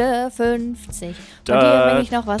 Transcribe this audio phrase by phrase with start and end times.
[0.00, 1.16] Folge 50.
[1.46, 2.40] Von dir bringe ich noch was.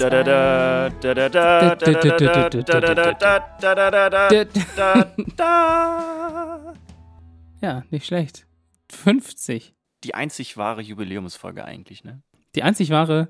[7.60, 8.46] Ja, nicht schlecht.
[8.90, 9.74] 50.
[10.04, 12.22] Die einzig wahre Jubiläumsfolge eigentlich, ne?
[12.54, 13.28] Die einzig wahre,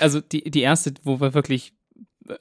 [0.00, 1.72] also die, die erste, wo wir wirklich,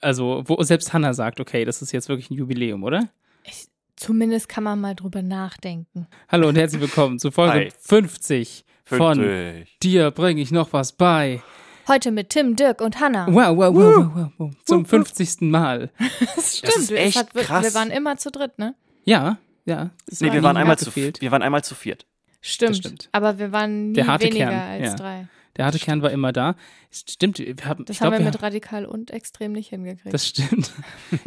[0.02, 3.10] also wo selbst Hannah sagt, okay, das ist jetzt wirklich ein Jubiläum, oder?
[3.44, 6.08] Ich, zumindest kann man mal drüber nachdenken.
[6.28, 7.72] Hallo und herzlich willkommen zu Folge Hi.
[7.80, 9.80] 50 von 50.
[9.80, 11.42] Dir bringe ich noch was bei.
[11.88, 13.28] Heute mit Tim, Dirk und Hannah.
[13.28, 14.52] Wow, wow, wow, wow, wow, wow.
[14.66, 15.42] Zum 50.
[15.42, 15.90] Mal.
[16.36, 16.76] Das stimmt.
[16.76, 17.64] ist es echt hat, wir- krass.
[17.64, 18.76] Wir waren immer zu dritt, ne?
[19.06, 19.92] Ja, ja.
[20.06, 22.06] es Nee, war wir waren, einmal zu, wir waren einmal zu viert.
[22.42, 22.78] Stimmt.
[22.78, 23.10] stimmt.
[23.12, 24.96] Aber wir waren nie weniger Kern, als ja.
[24.96, 25.28] drei.
[25.58, 26.56] Der harte Kern war immer da.
[26.92, 30.14] Stimmt, wir haben, Das ich haben glaub, wir wir mit radikal und extrem nicht hingekriegt.
[30.14, 30.72] Das stimmt.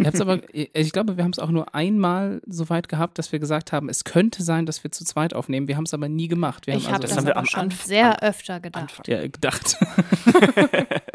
[0.04, 3.38] Habt's aber, ich glaube, wir haben es auch nur einmal so weit gehabt, dass wir
[3.40, 5.68] gesagt haben, es könnte sein, dass wir zu zweit aufnehmen.
[5.68, 6.66] Wir haben es aber nie gemacht.
[6.66, 9.00] Wir ich haben habe also das haben wir aber am schon Anf- sehr öfter gedacht.
[9.00, 9.04] Anfang.
[9.08, 9.76] ja, gedacht.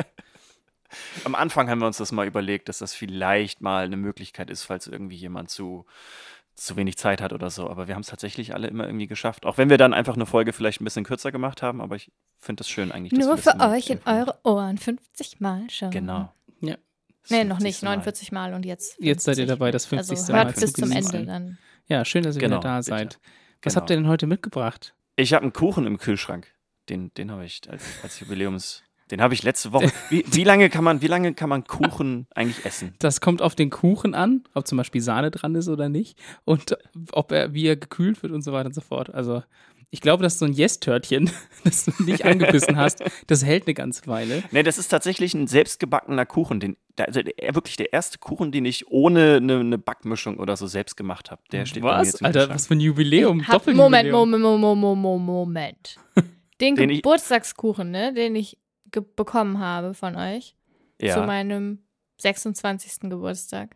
[1.25, 4.63] Am Anfang haben wir uns das mal überlegt, dass das vielleicht mal eine Möglichkeit ist,
[4.63, 5.85] falls irgendwie jemand zu,
[6.55, 7.69] zu wenig Zeit hat oder so.
[7.69, 9.45] Aber wir haben es tatsächlich alle immer irgendwie geschafft.
[9.45, 12.11] Auch wenn wir dann einfach eine Folge vielleicht ein bisschen kürzer gemacht haben, aber ich
[12.39, 13.11] finde das schön eigentlich.
[13.13, 15.91] Nur für euch in eure Ohren 50 Mal schon.
[15.91, 16.31] Genau.
[16.61, 16.77] Ja.
[17.29, 17.79] Nee, noch nicht.
[17.79, 17.81] 50.
[17.83, 17.89] Mal.
[17.97, 18.97] 49 Mal und jetzt.
[18.99, 19.47] Jetzt seid ihr 50.
[19.59, 20.17] dabei, das 50.
[20.17, 20.91] Also Mal hört bis zum.
[20.91, 21.57] Ende dann.
[21.87, 22.89] Ja, schön, dass ihr Genau, wieder da bitte.
[22.89, 23.19] seid.
[23.63, 23.81] Was Genau.
[23.81, 24.95] habt ihr denn heute mitgebracht?
[25.15, 26.47] Ich habe einen Kuchen im Kühlschrank.
[26.89, 28.83] Den, den habe ich als, als Jubiläums.
[29.11, 29.91] Den habe ich letzte Woche.
[30.09, 32.95] Wie, wie, lange kann man, wie lange kann man Kuchen eigentlich essen?
[32.97, 36.75] Das kommt auf den Kuchen an, ob zum Beispiel Sahne dran ist oder nicht und
[37.11, 39.13] ob er, wie er gekühlt wird und so weiter und so fort.
[39.13, 39.43] Also,
[39.91, 41.29] ich glaube, dass so ein Yes-Törtchen,
[41.63, 44.43] das du nicht angebissen hast, das hält eine ganze Weile.
[44.51, 46.59] Nee, das ist tatsächlich ein selbstgebackener Kuchen.
[46.59, 50.65] Den, also der, wirklich der erste Kuchen, den ich ohne eine, eine Backmischung oder so
[50.65, 51.41] selbst gemacht habe.
[51.51, 52.07] Der steht bei mir Was?
[52.07, 53.47] jetzt im Alter, was für ein Jubiläum.
[53.47, 54.11] Hab, Moment.
[54.11, 55.95] Moment, Moment, Moment, Moment.
[56.61, 58.57] Den, Den Geburtstagskuchen, ne, den ich
[59.01, 60.55] bekommen habe von euch
[60.99, 61.25] zu Ja.
[61.25, 61.79] meinem
[62.17, 63.09] 26.
[63.09, 63.75] Geburtstag.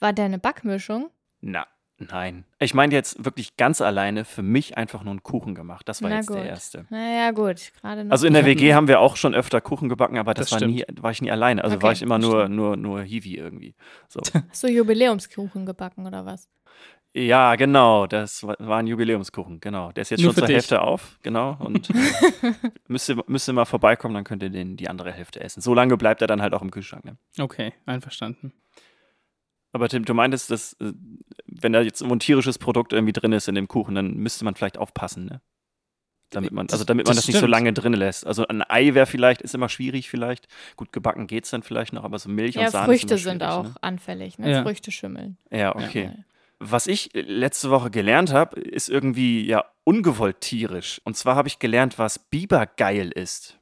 [0.00, 1.10] War der eine Backmischung?
[1.40, 1.66] Na,
[1.98, 2.44] nein.
[2.58, 5.88] Ich meine jetzt wirklich ganz alleine für mich einfach nur einen Kuchen gemacht.
[5.88, 6.36] Das war Na jetzt gut.
[6.36, 6.86] der erste.
[6.90, 7.72] Naja, gut.
[7.80, 8.12] Gerade noch.
[8.12, 10.68] Also in der WG haben wir auch schon öfter Kuchen gebacken, aber das, Das war,
[10.68, 11.64] nie, war ich nie alleine.
[11.64, 13.74] Also Okay, war ich immer nur, nur, nur Hiwi irgendwie.
[14.08, 14.20] So.
[14.50, 16.48] Hast du Jubiläumskuchen gebacken oder was?
[17.16, 18.06] Ja, genau.
[18.08, 19.92] Das war ein Jubiläumskuchen, genau.
[19.92, 20.56] Der ist jetzt Nur schon zur dich.
[20.56, 21.56] Hälfte auf, genau.
[21.60, 21.88] Und
[22.88, 25.60] müsst, ihr, müsst ihr mal vorbeikommen, dann könnt ihr den, die andere Hälfte essen.
[25.60, 27.04] So lange bleibt er dann halt auch im Kühlschrank.
[27.04, 27.16] Ne?
[27.38, 28.52] Okay, einverstanden.
[29.72, 30.92] Aber Tim, du meintest, dass, äh,
[31.46, 34.54] wenn da jetzt ein tierisches Produkt irgendwie drin ist in dem Kuchen, dann müsste man
[34.56, 35.40] vielleicht aufpassen, ne?
[36.30, 38.26] Damit man, also Das- damit man das das, nicht so lange drin lässt.
[38.26, 40.48] Also ein Ei wäre vielleicht, ist immer schwierig vielleicht.
[40.76, 43.30] Gut gebacken geht's dann vielleicht noch, aber so Milch Ja, und Sahne Früchte ist immer
[43.32, 43.74] sind auch Ne?
[43.82, 44.50] anfällig, ne?
[44.50, 44.62] Ja.
[44.64, 45.36] Früchte schimmeln.
[45.52, 46.10] Ja, okay.
[46.58, 51.00] Was ich letzte Woche gelernt habe, ist irgendwie ja ungewollt tierisch.
[51.04, 53.58] Und zwar habe ich gelernt, was Bibergeil ist.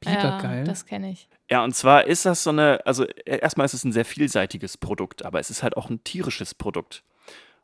[0.00, 0.58] Bibergeil.
[0.58, 1.28] Ja, das kenne ich.
[1.50, 4.76] Ja, und zwar ist das so eine, also äh, erstmal ist es ein sehr vielseitiges
[4.76, 7.02] Produkt, aber es ist halt auch ein tierisches Produkt.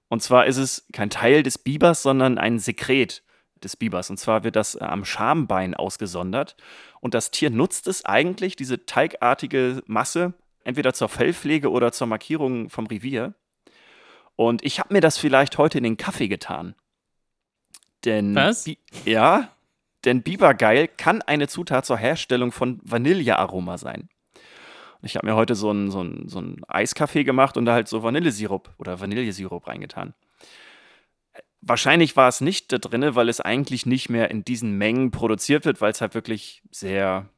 [0.09, 3.23] Und zwar ist es kein Teil des Bibers, sondern ein Sekret
[3.63, 4.11] des Bibers.
[4.11, 6.57] Und zwar wird das äh, am Schambein ausgesondert.
[7.01, 10.35] Und das Tier nutzt es eigentlich, diese teigartige Masse,
[10.65, 13.35] entweder zur Fellpflege oder zur Markierung vom Revier.
[14.37, 16.75] Und ich habe mir das vielleicht heute in den Kaffee getan.
[18.05, 18.65] Denn Was?
[18.65, 19.51] Bi ja,
[20.05, 24.09] denn Bibergeil kann eine Zutat zur Herstellung von Vanillearoma sein.
[25.01, 27.73] Und Ich habe mir heute so einen so einen- so einen Eiskaffee gemacht und da
[27.75, 30.15] halt so Vanillesirup oder Vanillesirup reingetan.
[31.61, 35.65] Wahrscheinlich war es nicht da drinne, weil es eigentlich nicht mehr in diesen Mengen produziert
[35.65, 37.29] wird, weil es halt wirklich sehr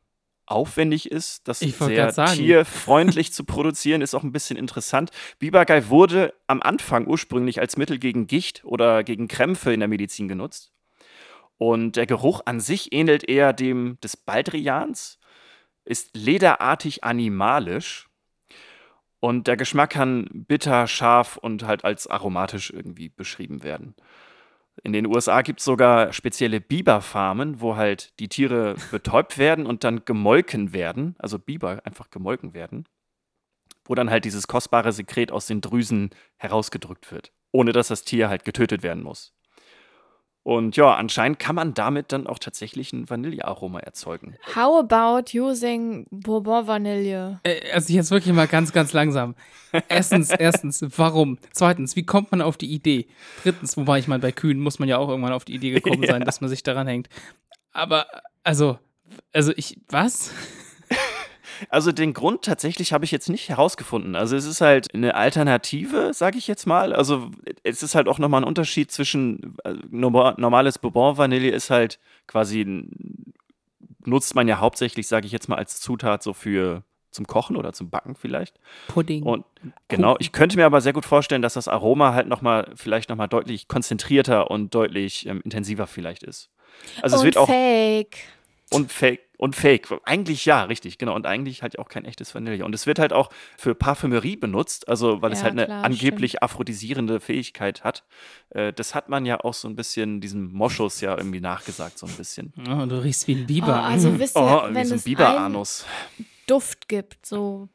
[0.47, 5.11] aufwendig ist, das sehr tierfreundlich zu produzieren, ist auch ein bisschen interessant.
[5.39, 10.29] Bibergeil wurde am Anfang ursprünglich als Mittel gegen Gicht oder gegen Krämpfe in der Medizin
[10.29, 10.73] genutzt.
[11.57, 15.19] Und der Geruch an sich ähnelt eher dem des Baldrians,
[15.85, 18.09] ist lederartig animalisch.
[19.21, 23.95] Und der Geschmack kann bitter, scharf und halt als aromatisch irgendwie beschrieben werden.
[24.83, 29.85] In den USA gibt es sogar spezielle Biberfarmen, wo halt die Tiere betäubt werden und
[29.85, 32.85] dann gemolken werden, also Biber einfach gemolken werden,
[33.85, 38.29] wo dann halt dieses kostbare Sekret aus den Drüsen herausgedrückt wird, ohne dass das Tier
[38.29, 39.33] halt getötet werden muss.
[40.45, 44.37] Und ja, anscheinend kann man damit dann auch tatsächlich ein Vanillearoma erzeugen.
[44.55, 47.41] How about using Bourbon Vanille?
[47.45, 49.35] Äh, Also jetzt wirklich mal ganz, ganz langsam.
[49.89, 51.39] Erstens, erstens, warum?
[51.53, 53.07] Zweitens, wie kommt man auf die Idee?
[53.43, 56.05] Drittens, wobei ich meine, bei Kühen muss man ja auch irgendwann auf die Idee gekommen
[56.07, 57.09] sein, dass man sich daran hängt.
[57.73, 58.07] Aber,
[58.43, 58.79] also,
[59.33, 60.31] also ich, was?
[61.69, 64.17] Also den Grund tatsächlich habe ich jetzt nicht herausgefunden.
[64.17, 66.93] Also es ist halt eine Alternative, sage ich jetzt mal.
[66.93, 67.31] Also
[67.63, 71.99] es ist halt auch nochmal ein Unterschied zwischen äh, norma- normales Bourbon Vanille ist halt
[72.27, 72.89] quasi
[74.05, 77.73] nutzt man ja hauptsächlich, sage ich jetzt mal, als Zutat so für zum Kochen oder
[77.73, 78.59] zum Backen vielleicht.
[78.89, 79.23] Pudding.
[79.23, 79.45] Und
[79.89, 83.29] genau, ich könnte mir aber sehr gut vorstellen, dass das Aroma halt nochmal, vielleicht nochmal
[83.29, 86.51] deutlich konzentrierter und deutlich ähm, intensiver vielleicht ist.
[87.03, 88.19] Also und es wird auch Fake.
[88.73, 89.89] und fake und fake.
[90.05, 91.15] Eigentlich ja, richtig, genau.
[91.15, 92.65] Und eigentlich halt auch kein echtes Vanille.
[92.65, 95.85] Und es wird halt auch für Parfümerie benutzt, also weil es Ja, halt eine klar,
[95.85, 98.05] angeblich aphrodisierende Fähigkeit hat.
[98.51, 102.07] Äh, das hat man ja auch so ein bisschen diesem Moschus ja irgendwie nachgesagt, so
[102.07, 102.53] ein bisschen.
[102.69, 103.83] Oh, du riechst wie ein Oh, Biber.
[103.85, 105.85] also wisst ihr, Oh, wie wenn so ein es Biberanus.
[106.47, 107.69] Duft gibt, so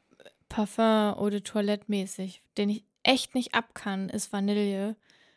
[0.50, 4.96] Parfum oder Toilettemäßig, den ich echt nicht ab kann, ist Vanille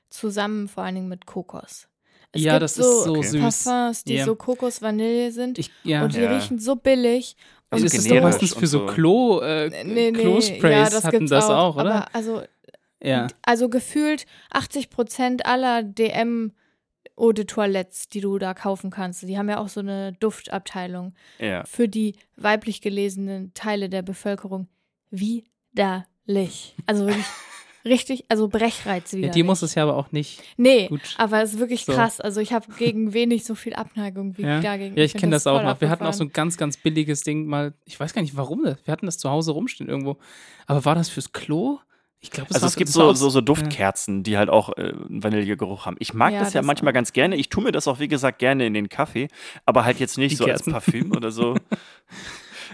[0.09, 1.89] zusammen vor allen Dingen mit Kokos.
[2.33, 3.29] Es Ja, gibt das so ist so Okay.
[3.29, 3.65] süß.
[3.65, 4.25] Parfums, die Ja.
[4.25, 6.03] so Kokos-Vanille sind Ich, ja.
[6.05, 6.35] und die Ja.
[6.35, 7.37] riechen so billig.
[7.71, 8.87] Also Und ist es doch meistens für so so.
[8.87, 11.95] Klo, äh, nee, nee, Klo-Sprays ja, das hatten das auch, oder?
[11.95, 12.43] Aber also,
[13.03, 13.27] ja.
[13.43, 16.53] also gefühlt 80 Prozent aller DM
[17.17, 21.15] Eau de Toilettes, die du da kaufen kannst, die haben ja auch so eine Duftabteilung
[21.39, 21.65] Ja.
[21.65, 24.69] für die weiblich gelesenen Teile der Bevölkerung
[25.11, 26.75] widerlich.
[26.87, 27.27] Also wirklich
[27.85, 29.19] richtig, also Brechreiz ja.
[29.19, 29.35] widerlich.
[29.35, 30.43] Die muss es ja aber auch nicht.
[30.57, 31.01] Nee, gut.
[31.19, 31.93] aber es ist wirklich So.
[31.93, 32.21] krass.
[32.21, 34.97] Also ich habe gegen wenig so viel Abneigung wie Ja, dagegen.
[34.97, 35.81] ja ich find kenne das auch voll noch.
[35.81, 37.75] Wir hatten auch so ein ganz, ganz billiges Ding mal.
[37.85, 38.65] Ich weiß gar nicht warum.
[38.65, 40.17] das- Wir hatten das zu Hause rumstehen irgendwo.
[40.67, 41.79] Aber war das fürs Klo?
[42.25, 44.69] Ich glaube, es Also war es gibt das so, so, so Duftkerzen, die halt auch
[44.77, 45.97] äh, einen Vanillegeruch haben.
[45.99, 46.95] Ich mag Ja, das ja das manchmal auch.
[46.95, 47.35] ganz gerne.
[47.35, 49.27] Ich tue mir das auch, wie gesagt, gerne in den Kaffee,
[49.67, 50.73] aber halt jetzt nicht Die so Kerzen.
[50.73, 51.57] als Parfüm oder so.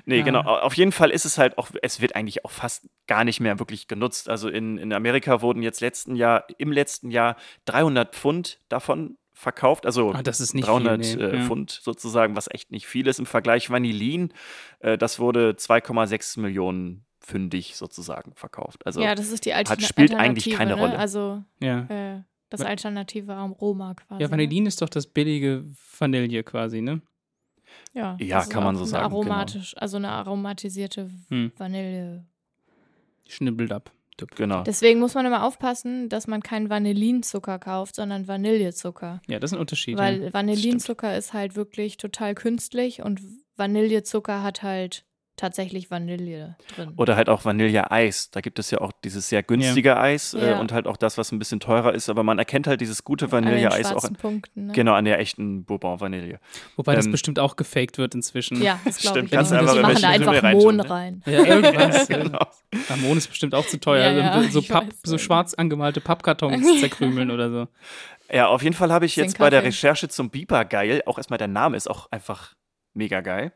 [0.08, 0.24] Nee, Ja.
[0.24, 0.40] genau.
[0.40, 3.58] Auf jeden Fall ist es halt auch, es wird eigentlich auch fast gar nicht mehr
[3.58, 4.28] wirklich genutzt.
[4.28, 9.86] Also in, in Amerika wurden jetzt letzten Jahr, im letzten Jahr 300 Pfund davon verkauft.
[9.86, 11.22] Also Ah, das ist nicht 300 viel, nee.
[11.22, 11.44] äh, Ja.
[11.44, 13.18] Pfund sozusagen, was echt nicht viel ist.
[13.20, 14.32] Im Vergleich Vanillin,
[14.80, 18.86] äh, das wurde 2,6 Millionen fündig sozusagen verkauft.
[18.86, 20.80] Also ja, das ist die Alter hat- spielt eigentlich Alternative, keine ne?
[20.80, 20.98] Rolle.
[20.98, 21.80] Also Ja.
[22.16, 24.22] äh, das alternative Aroma quasi.
[24.22, 25.66] ja, Vanillin ist doch das billige
[25.98, 27.02] Vanille quasi, ne?
[27.94, 29.20] Ja, Ja, kann man so sagen, genau.
[29.20, 31.52] Aromatisch, also eine aromatisierte Hm.
[31.56, 32.24] Vanille.
[33.26, 33.90] Schnibbelt ab.
[34.34, 34.62] Genau.
[34.64, 39.20] Deswegen muss man immer aufpassen, dass man keinen Vanillinzucker kauft, sondern Vanillezucker.
[39.28, 39.96] Ja, das ist ein Unterschied.
[39.96, 40.04] ja.
[40.04, 43.20] Weil Vanillinzucker ist halt wirklich total künstlich und
[43.56, 45.04] Vanillezucker hat halt
[45.38, 46.92] tatsächlich Vanille drin.
[46.96, 48.30] Oder halt auch Vanilleeis.
[48.30, 50.60] Da gibt es ja auch dieses sehr günstige Eis äh, Ja.
[50.60, 52.10] und halt auch das, was ein bisschen teurer ist.
[52.10, 54.66] Aber man erkennt halt dieses gute An Vanilleeis auch schwarzen Punkten.
[54.66, 54.72] Ne?
[54.72, 56.40] genau an der echten Bourbon-Vanille.
[56.76, 58.60] Wobei das ähm, bestimmt auch gefaked wird inzwischen.
[58.60, 59.38] Ja, das glaube Stimmt, auch.
[59.52, 61.22] einfach Die machen da einfach Mohn reinschauen, rein.
[61.26, 62.08] Ja, irgendwas.
[62.08, 62.18] ja.
[62.18, 62.46] Genau.
[62.90, 64.10] Amon ist bestimmt auch zu teuer.
[64.12, 65.18] Ja, ja, so, Papp, so ja.
[65.18, 67.68] schwarz angemalte Pappkartons zerkrümeln oder so.
[68.30, 69.64] Ja, auf jeden Fall habe ich jetzt bei der.
[69.64, 72.54] Recherche zum Biber geil, auch erstmal der Name ist auch einfach
[72.94, 73.52] mega geil.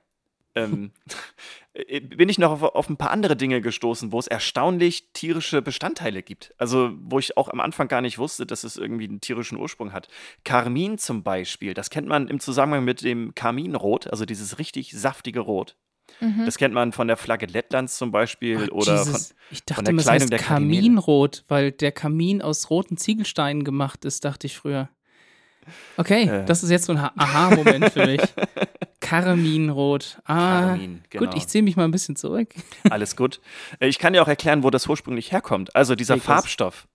[0.55, 1.13] ähm, äh,
[1.75, 6.23] bin ich noch auf, auf ein paar andere Dinge gestoßen, wo es erstaunlich tierische Bestandteile
[6.23, 6.55] gibt.
[6.59, 9.93] Also, wo ich auch am Anfang gar nicht wusste, dass es irgendwie einen tierischen Ursprung
[9.93, 10.09] hat.
[10.45, 15.41] Karmin zum Beispiel, das kennt man im Zusammenhang mit dem Karminrot, also dieses richtig saftige
[15.41, 15.77] Rot.
[16.21, 16.45] Mhm.
[16.45, 19.21] Das kennt man von der Flagge Lettlands zum Beispiel Ach, oder von,
[19.51, 20.81] ich dachte der immer, es Kleidung heißt der Kardinäle.
[20.83, 24.91] Kaminrot, weil der Kamin aus roten Ziegelsteinen gemacht ist, dachte ich früher.
[25.97, 26.45] Okay, Äh.
[26.45, 28.21] das ist jetzt so ein Ha- Aha-Moment für mich.
[29.01, 30.19] Karminrot.
[30.25, 31.27] Ah, Karmin, genau.
[31.27, 32.49] gut, ich ziehe mich mal ein bisschen zurück.
[32.89, 33.41] Alles gut.
[33.81, 35.75] Äh, Ich kann dir auch erklären, wo das ursprünglich herkommt.
[35.77, 36.17] Also dieser.
[36.19, 36.87] Farbstoff,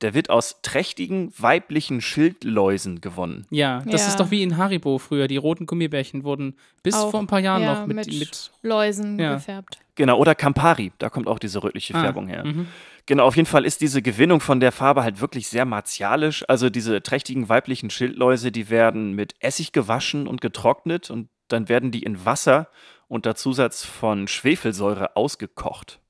[0.00, 3.46] der wird aus trächtigen weiblichen Schildläusen gewonnen.
[3.50, 4.08] Ja, das Ja.
[4.08, 5.28] ist doch wie in Haribo früher.
[5.28, 8.50] Die roten Gummibärchen wurden bis Auch, vor ein paar Jahren ja, noch mit, mit mit
[8.62, 9.34] Läusen Ja.
[9.34, 9.78] gefärbt.
[9.94, 12.44] Genau, oder Campari, da kommt auch diese rötliche Ah, Färbung her.
[12.44, 12.66] mhm.
[13.06, 16.44] Genau, auf jeden Fall ist diese Gewinnung von der Farbe halt wirklich sehr martialisch.
[16.48, 21.90] Also diese trächtigen weiblichen Schildläuse, die werden mit Essig gewaschen und getrocknet und dann werden
[21.90, 22.68] die in Wasser
[23.06, 26.00] unter Zusatz von Schwefelsäure ausgekocht.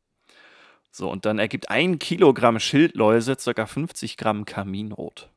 [0.97, 3.67] So, und dann ergibt ein Kilogramm Schildläuse ca.
[3.67, 5.29] 50 Gramm Kaminrot.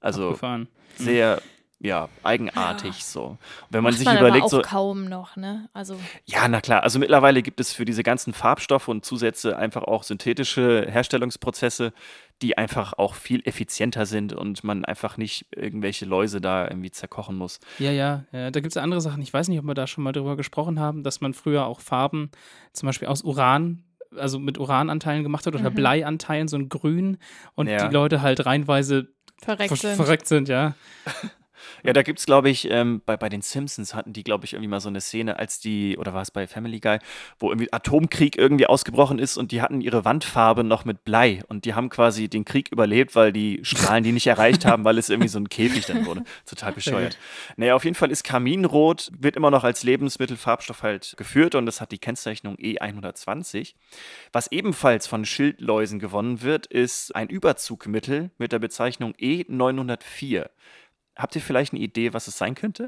[0.00, 0.66] Also abgefahren.
[0.96, 1.42] sehr,
[1.78, 3.24] ja, eigenartig so.
[3.24, 5.68] Und wenn man Macht sich man überlegt, aber auch so, kaum noch, ne?
[5.74, 6.84] Also ja, na klar.
[6.84, 11.92] Also mittlerweile gibt es für diese ganzen Farbstoffe und Zusätze einfach auch synthetische Herstellungsprozesse,
[12.40, 17.36] die einfach auch viel effizienter sind und man einfach nicht irgendwelche Läuse da irgendwie zerkochen
[17.36, 17.60] muss.
[17.78, 18.50] Ja, ja, ja.
[18.50, 19.20] Da gibt es andere Sachen.
[19.20, 21.80] Ich weiß nicht, ob wir da schon mal drüber gesprochen haben, dass man früher auch
[21.80, 22.30] Farben
[22.72, 23.84] zum Beispiel aus Uran,
[24.16, 25.74] also mit Urananteilen gemacht hat oder Mhm.
[25.74, 27.18] Bleianteilen, so ein Grün
[27.54, 27.86] und Ja.
[27.88, 29.08] die Leute halt reinweise
[29.42, 29.96] verreckt ver sind.
[29.96, 30.74] verreckt sind, ja.
[31.82, 34.52] Ja, da gibt es, glaube ich, ähm, bei, bei den Simpsons hatten die, glaube ich,
[34.52, 36.98] irgendwie mal so eine Szene, als die, oder war es bei Family Guy,
[37.38, 41.64] wo irgendwie Atomkrieg irgendwie ausgebrochen ist und die hatten ihre Wandfarbe noch mit Blei und
[41.64, 45.08] die haben quasi den Krieg überlebt, weil die Strahlen die nicht erreicht haben, weil es
[45.08, 46.24] irgendwie so ein Käfig dann wurde.
[46.46, 47.18] Total bescheuert.
[47.56, 51.80] Naja, auf jeden Fall ist Kaminrot, wird immer noch als Lebensmittelfarbstoff halt geführt und das
[51.80, 53.74] hat die Kennzeichnung E120.
[54.32, 60.48] Was ebenfalls von Schildläusen gewonnen wird, ist ein Überzugmittel mit der Bezeichnung E E904.
[61.18, 62.86] Habt ihr vielleicht eine Idee, was es sein könnte?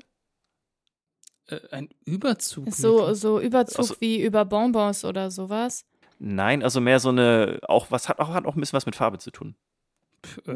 [1.49, 2.73] Äh, ein Überzug.
[2.73, 5.85] So, so Überzug Also- wie über Bonbons oder sowas.
[6.19, 8.95] Nein, also mehr so eine, auch was hat auch, hat auch ein bisschen was mit
[8.95, 9.55] Farbe zu tun.
[10.47, 10.53] Äh,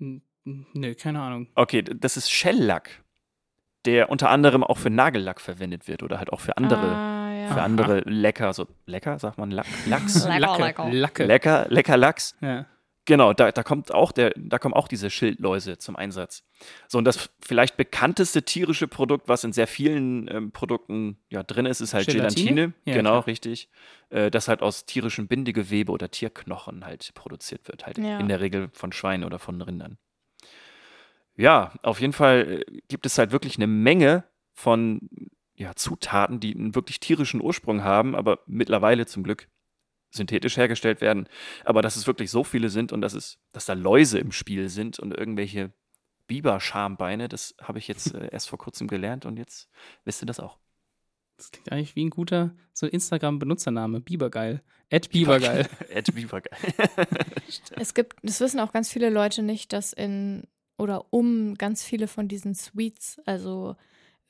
[0.00, 1.48] n- n- nee, keine Ahnung.
[1.54, 3.02] Okay, das ist Shellack,
[3.84, 7.52] der unter anderem auch für Nagellack verwendet wird oder halt auch für andere, Ah, ja.
[7.52, 10.62] für andere lecker, so lecker, sagt man Lack, Lachs, Lecker, Lacke.
[10.62, 10.90] lecker.
[10.90, 11.24] Lacke.
[11.26, 12.34] lecker, lecker Lachs.
[12.40, 12.64] Ja.
[13.06, 16.42] Genau, da, da kommt auch der, da kommen auch diese Schildläuse zum Einsatz.
[16.88, 21.66] So, und das vielleicht bekannteste tierische Produkt, was in sehr vielen ähm, Produkten ja drin
[21.66, 22.44] ist, ist halt Gelatine?
[22.54, 22.74] Gelatine.
[22.86, 23.26] Ja, genau, klar.
[23.26, 23.68] richtig.
[24.08, 27.84] Äh, das halt aus tierischem Bindegewebe oder Tierknochen halt produziert wird.
[27.84, 28.18] Halt Ja.
[28.18, 29.98] in der Regel von Schweinen oder von Rindern.
[31.36, 35.00] Ja, auf jeden Fall äh, gibt es halt wirklich eine Menge von
[35.56, 39.48] ja, Zutaten, die einen wirklich tierischen Ursprung haben, aber mittlerweile zum Glück
[40.14, 41.28] synthetisch hergestellt werden.
[41.64, 44.68] Aber dass es wirklich so viele sind und dass es, dass da Läuse im Spiel
[44.68, 45.72] sind und irgendwelche
[46.26, 49.68] Biberschambeine, das habe ich jetzt äh, erst vor kurzem gelernt und jetzt
[50.04, 50.58] wisst ihr das auch.
[51.36, 54.00] Das klingt eigentlich wie ein guter so Instagram-Benutzername.
[54.00, 54.62] Bibergeil.
[54.88, 55.68] Ed Bibergeil.
[55.88, 56.56] Ed Bibergeil.
[57.76, 60.44] Es gibt, das wissen auch ganz viele Leute nicht, dass in
[60.76, 63.76] oder um ganz viele von diesen Sweets, also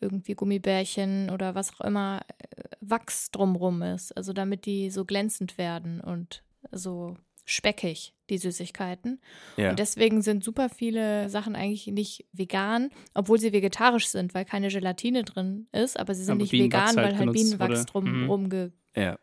[0.00, 4.16] irgendwie Gummibärchen oder was auch immer, äh, Wachs drumrum ist.
[4.16, 9.20] Also damit die so glänzend werden und so speckig, die Süßigkeiten.
[9.56, 9.70] ja.
[9.70, 14.68] Und deswegen sind super viele Sachen eigentlich nicht vegan, obwohl sie vegetarisch sind, weil keine
[14.68, 17.84] Gelatine drin ist, aber sie sind Aber nicht vegan, halt weil halt Bienenwachs wurde.
[17.84, 18.30] drum Mhm.
[18.30, 19.18] rumgedingst ja.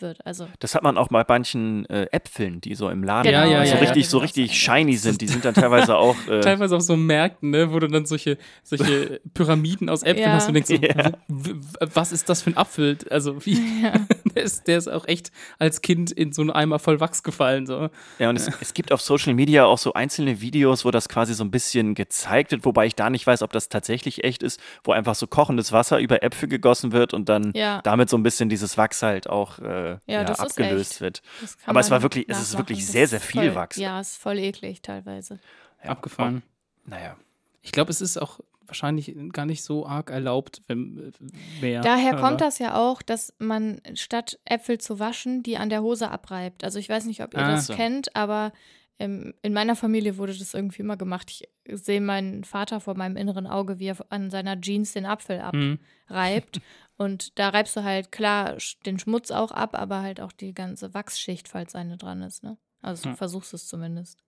[0.00, 0.24] Wird.
[0.26, 3.62] Also Das hat man auch bei manchen äh, Äpfeln, die so im Laden Genau, Ja,
[3.62, 4.10] ja, so ja, richtig, ja.
[4.10, 5.20] so richtig shiny sind.
[5.20, 6.16] Die sind dann teilweise auch.
[6.28, 10.32] Äh, Teilweise auf so Märkten, ne, wo du dann solche, solche Pyramiden aus Äpfeln Ja.
[10.34, 11.52] hast und denkst, so,
[11.94, 12.98] was ist das für ein Apfel?
[13.10, 13.94] Also wie, ja.
[14.36, 17.66] der, ist, der ist auch echt als Kind in so einen Eimer voll Wachs gefallen.
[17.66, 17.88] So.
[18.18, 21.34] Ja, und es, es gibt auf Social Media auch so einzelne Videos, wo das quasi
[21.34, 24.60] so ein bisschen gezeigt wird, wobei ich da nicht weiß, ob das tatsächlich echt ist,
[24.84, 27.80] wo einfach so kochendes Wasser über Äpfel gegossen wird und dann Ja.
[27.82, 31.00] damit so ein bisschen dieses Wachs halt auch äh, ja, ist abgelöst echt.
[31.00, 31.22] wird.
[31.66, 33.76] Aber es war wirklich- es ist wirklich Das sehr, sehr viel voll, Wachs.
[33.76, 35.38] Ja, ist voll eklig teilweise.
[35.84, 36.42] Ja, Abgefahren.
[36.84, 37.16] Naja.
[37.62, 38.40] Ich glaube, es ist auch
[38.72, 41.80] wahrscheinlich gar nicht so arg erlaubt, wenn äh, mehr.
[41.82, 46.10] Daher kommt das ja auch, dass man statt Äpfel zu waschen, die an der Hose
[46.10, 46.64] abreibt.
[46.64, 47.50] Also ich weiß nicht, ob ihr Ah.
[47.52, 47.74] das So.
[47.74, 48.52] kennt, aber
[48.98, 51.30] ähm, in meiner Familie wurde das irgendwie immer gemacht.
[51.30, 51.48] Ich
[51.82, 55.78] sehe meinen Vater vor meinem inneren Auge, wie er an seiner Jeans den Apfel Hm.
[56.06, 56.60] abreibt.
[56.96, 60.92] Und da reibst du halt klar den Schmutz auch ab, aber halt auch die ganze
[60.94, 62.42] Wachsschicht, falls eine dran ist.
[62.44, 62.58] Ne?
[62.80, 63.14] Also du Ja.
[63.16, 64.18] versuchst es zumindest.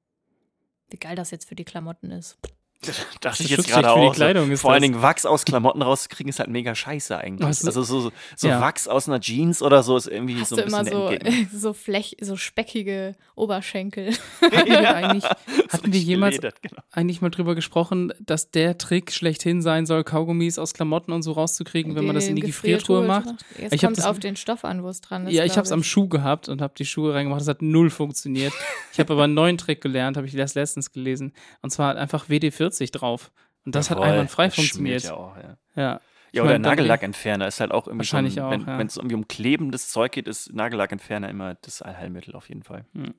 [0.91, 2.39] Wie geil das jetzt für die Klamotten ist.
[3.21, 4.15] Dachte ich jetzt gerade auch.
[4.15, 4.53] Kleidung so.
[4.53, 4.83] ist Vor allen.
[4.83, 7.59] Dingen Wachs aus Klamotten rauszukriegen, ist halt mega scheiße eigentlich.
[7.61, 8.61] Du- also so, so Ja.
[8.61, 11.09] Wachs aus einer Jeans oder so ist irgendwie Hast so du ein immer bisschen so,
[11.09, 11.49] entgegen.
[11.59, 14.13] so, Flech, so speckige Oberschenkel.
[14.43, 16.83] Hatten wir eigentlich, hatten wir jemals geledert, genau.
[16.93, 21.33] eigentlich mal drüber gesprochen, dass der Trick schlechthin sein soll, Kaugummis aus Klamotten und so
[21.33, 23.29] rauszukriegen, wenn man das in die Gefriertruhe macht?
[23.59, 25.33] Es Ich kommt das- auf den Stoff an, wo es dran ist.
[25.33, 27.41] Ja, ich habe es am Schuh gehabt und habe die Schuhe reingemacht.
[27.41, 28.53] Das hat null funktioniert.
[28.93, 31.33] Ich habe aber einen neuen Trick gelernt, habe ich erst letztens gelesen.
[31.63, 33.33] Und zwar einfach WD-40 drauf.
[33.65, 35.03] Und das hat Jawohl, einwandfrei das funktioniert.
[35.05, 35.57] Ja, auch, ja.
[35.75, 36.01] Ja.
[36.33, 38.81] Ja, oder mein, Nagellackentferner ist halt auch irgendwie Wahrscheinlich auch, wenn ja.
[38.81, 42.85] es irgendwie um klebendes Zeug geht, ist Nagellackentferner immer das Allheilmittel auf jeden Fall.
[42.93, 43.15] Hm.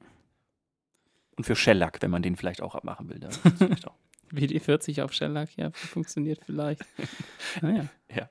[1.38, 3.20] Und für Shellack, wenn man den vielleicht auch abmachen will.
[3.20, 3.96] Da ist vielleicht auch.
[4.34, 6.82] WD-40 auf Shellac, ja, funktioniert vielleicht.
[7.62, 7.86] Naja.
[8.14, 8.30] Ja.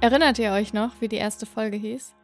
[0.00, 2.14] Erinnert ihr euch noch, wie die erste Folge hieß?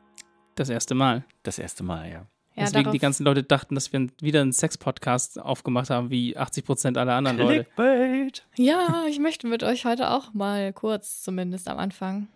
[0.55, 1.25] Das erste Mal.
[1.43, 2.27] Das erste Mal, ja.
[2.55, 6.37] Ja, Deswegen darauf- die ganzen Leute dachten, dass wir wieder einen Sex-Podcast aufgemacht haben, wie
[6.37, 7.65] 80 Prozent aller anderen Leute.
[7.65, 8.47] Clickbait.
[8.57, 12.29] Ja, ich möchte mit euch heute auch mal kurz, zumindest am Anfang,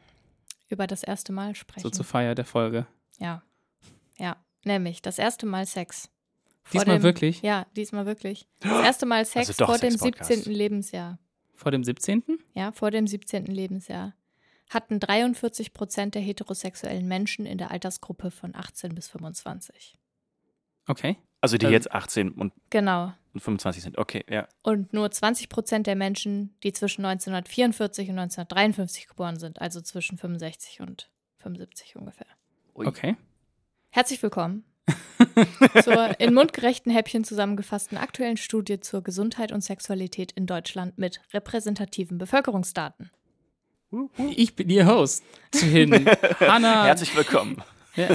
[0.69, 1.83] über das erste Mal sprechen.
[1.83, 2.87] So zur Feier der Folge.
[3.19, 3.43] ja.
[4.19, 6.09] Ja, nämlich das erste Mal Sex.
[6.65, 7.43] Vor Diesmal dem- wirklich?
[7.43, 8.49] Ja, diesmal wirklich.
[8.61, 10.31] Das erste Mal Sex Also vor dem Sex-Podcast.
[10.33, 10.53] 17.
[10.55, 11.19] Lebensjahr.
[11.55, 12.23] Vor dem 17.?
[12.55, 13.45] Ja, vor dem 17.
[13.45, 14.15] Lebensjahr.
[14.71, 19.99] Hatten 43 Prozent der heterosexuellen Menschen in der Altersgruppe von 18 bis 25.
[20.87, 21.16] Okay.
[21.40, 21.73] Also die Ähm.
[21.73, 23.12] jetzt 18 und Genau.
[23.35, 23.99] und 25 sind.
[23.99, 24.49] Okay, ja.
[24.62, 30.16] Und nur 20 Prozent der Menschen, die zwischen 1944 und 1953 geboren sind, also zwischen
[30.19, 32.26] 65 und 75 ungefähr.
[32.75, 32.87] Ui.
[32.87, 33.16] Okay.
[33.90, 34.64] Herzlich willkommen
[35.83, 42.19] zur in mundgerechten Häppchen zusammengefassten aktuellen Studie zur Gesundheit und Sexualität in Deutschland mit repräsentativen
[42.19, 43.11] Bevölkerungsdaten.
[44.37, 45.23] Ich bin Ihr Host.
[45.55, 46.07] Hin.
[46.40, 46.85] Hanna.
[46.87, 47.62] Herzlich willkommen.
[47.95, 48.09] Ja.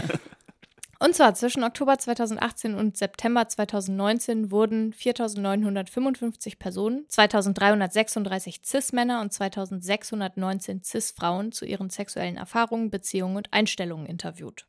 [1.01, 10.83] Und zwar zwischen Oktober 2018 und September 2019 wurden 4.955 Personen, 2.336 Cis-Männer und 2.619
[10.83, 14.67] Cis-Frauen zu ihren sexuellen Erfahrungen, Beziehungen und Einstellungen interviewt.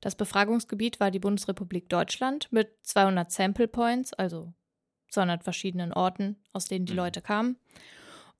[0.00, 4.54] Das Befragungsgebiet war die Bundesrepublik Deutschland mit 200 Sample Points, also
[5.10, 6.98] 200 verschiedenen Orten, aus denen die Mhm.
[6.98, 7.58] Leute kamen.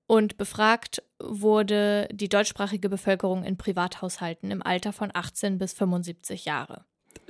[0.07, 6.85] Und befragt wurde die deutschsprachige Bevölkerung in Privathaushalten im Alter von 18 bis 75 Jahre.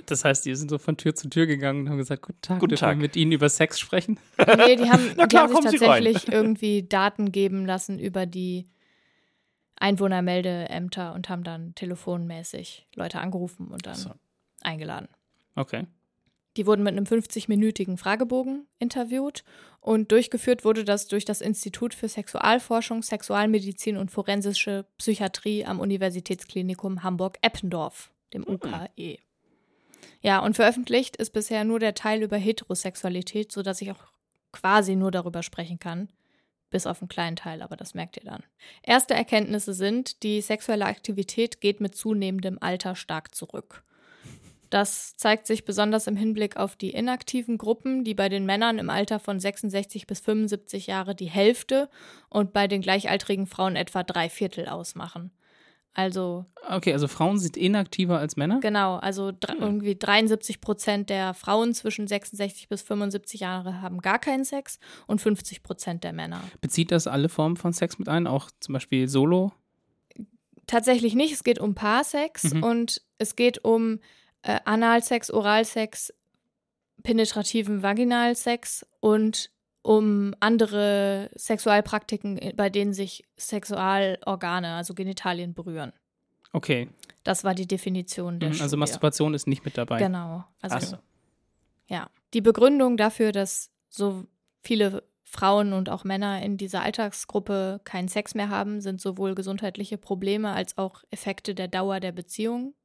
[0.05, 2.59] Das heißt, die sind so von Tür zu Tür gegangen und haben gesagt, guten Tag,
[2.59, 2.97] Guten dürfen wir Tag.
[2.97, 4.19] mit Ihnen über Sex sprechen?
[4.37, 8.69] Nee, die haben, Na die klar, haben sich tatsächlich irgendwie Daten geben lassen über die
[9.77, 14.11] Einwohnermeldeämter und haben dann telefonmäßig Leute angerufen und dann So.
[14.61, 15.07] eingeladen.
[15.55, 15.87] Okay.
[16.57, 19.43] Die wurden mit einem 50-minütigen Fragebogen interviewt
[19.87, 27.03] und durchgeführt wurde das durch das Institut für Sexualforschung, Sexualmedizin und forensische Psychiatrie am Universitätsklinikum
[27.03, 29.17] Hamburg-Eppendorf, dem UKE.
[30.21, 34.11] Ja, und veröffentlicht ist bisher nur der Teil über Heterosexualität, sodass ich auch
[34.51, 36.09] quasi nur darüber sprechen kann.
[36.69, 38.43] Bis auf einen kleinen Teil, aber das merkt ihr dann.
[38.83, 43.85] Erste Erkenntnisse sind, die sexuelle Aktivität geht mit zunehmendem Alter stark zurück.
[44.69, 48.89] Das zeigt sich besonders im Hinblick auf die inaktiven Gruppen, die bei den Männern im
[48.89, 51.89] Alter von 66 bis 75 Jahre die Hälfte
[52.29, 55.31] und bei den gleichaltrigen Frauen etwa drei Viertel ausmachen.
[55.93, 58.59] Also Okay, also Frauen sind inaktiver als Männer?
[58.59, 59.57] genau, also Hm.
[59.59, 65.21] irgendwie 73 Prozent der Frauen zwischen 66 bis 75 Jahre haben gar keinen Sex und
[65.21, 66.41] 50 Prozent der Männer.
[66.61, 68.27] Bezieht das alle Formen von Sex mit ein?
[68.27, 69.53] Auch zum Beispiel Solo?
[70.67, 71.33] Tatsächlich nicht.
[71.33, 72.63] Es geht um Paarsex Mhm.
[72.63, 73.99] und es geht um
[74.47, 76.13] äh, Analsex, Oralsex,
[77.03, 79.51] penetrativen Vaginalsex und
[79.81, 85.93] um andere Sexualpraktiken, äh, bei denen sich Sexualorgane, also Genitalien berühren.
[86.53, 86.89] Okay,
[87.23, 88.77] Das war die Definition der Mhm, also.
[88.77, 89.97] Masturbation ist nicht mit dabei.
[89.97, 90.45] Genau.
[90.61, 90.97] Also, so.
[91.87, 92.09] ja.
[92.33, 94.23] Die Begründung dafür, dass so
[94.61, 99.97] viele Frauen und auch Männer in dieser Alltagsgruppe keinen Sex mehr haben, sind sowohl gesundheitliche
[99.97, 102.75] Probleme als auch Effekte der Dauer der Beziehung.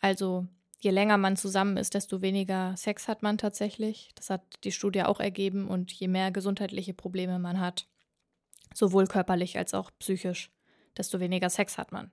[0.00, 0.46] Also
[0.80, 4.10] je länger man zusammen ist, desto weniger Sex hat man tatsächlich.
[4.14, 5.68] Das hat die Studie auch ergeben.
[5.68, 7.86] Und je mehr gesundheitliche Probleme man hat,
[8.74, 10.50] sowohl körperlich als auch psychisch,
[10.96, 12.10] desto weniger Sex hat man.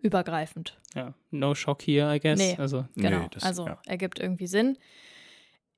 [0.00, 0.78] Übergreifend.
[0.94, 2.38] Ja, no shock here, I guess.
[2.38, 2.56] Nee.
[2.56, 3.80] Also, Genau, Nö, das- also ja.
[3.86, 4.78] ergibt irgendwie Sinn.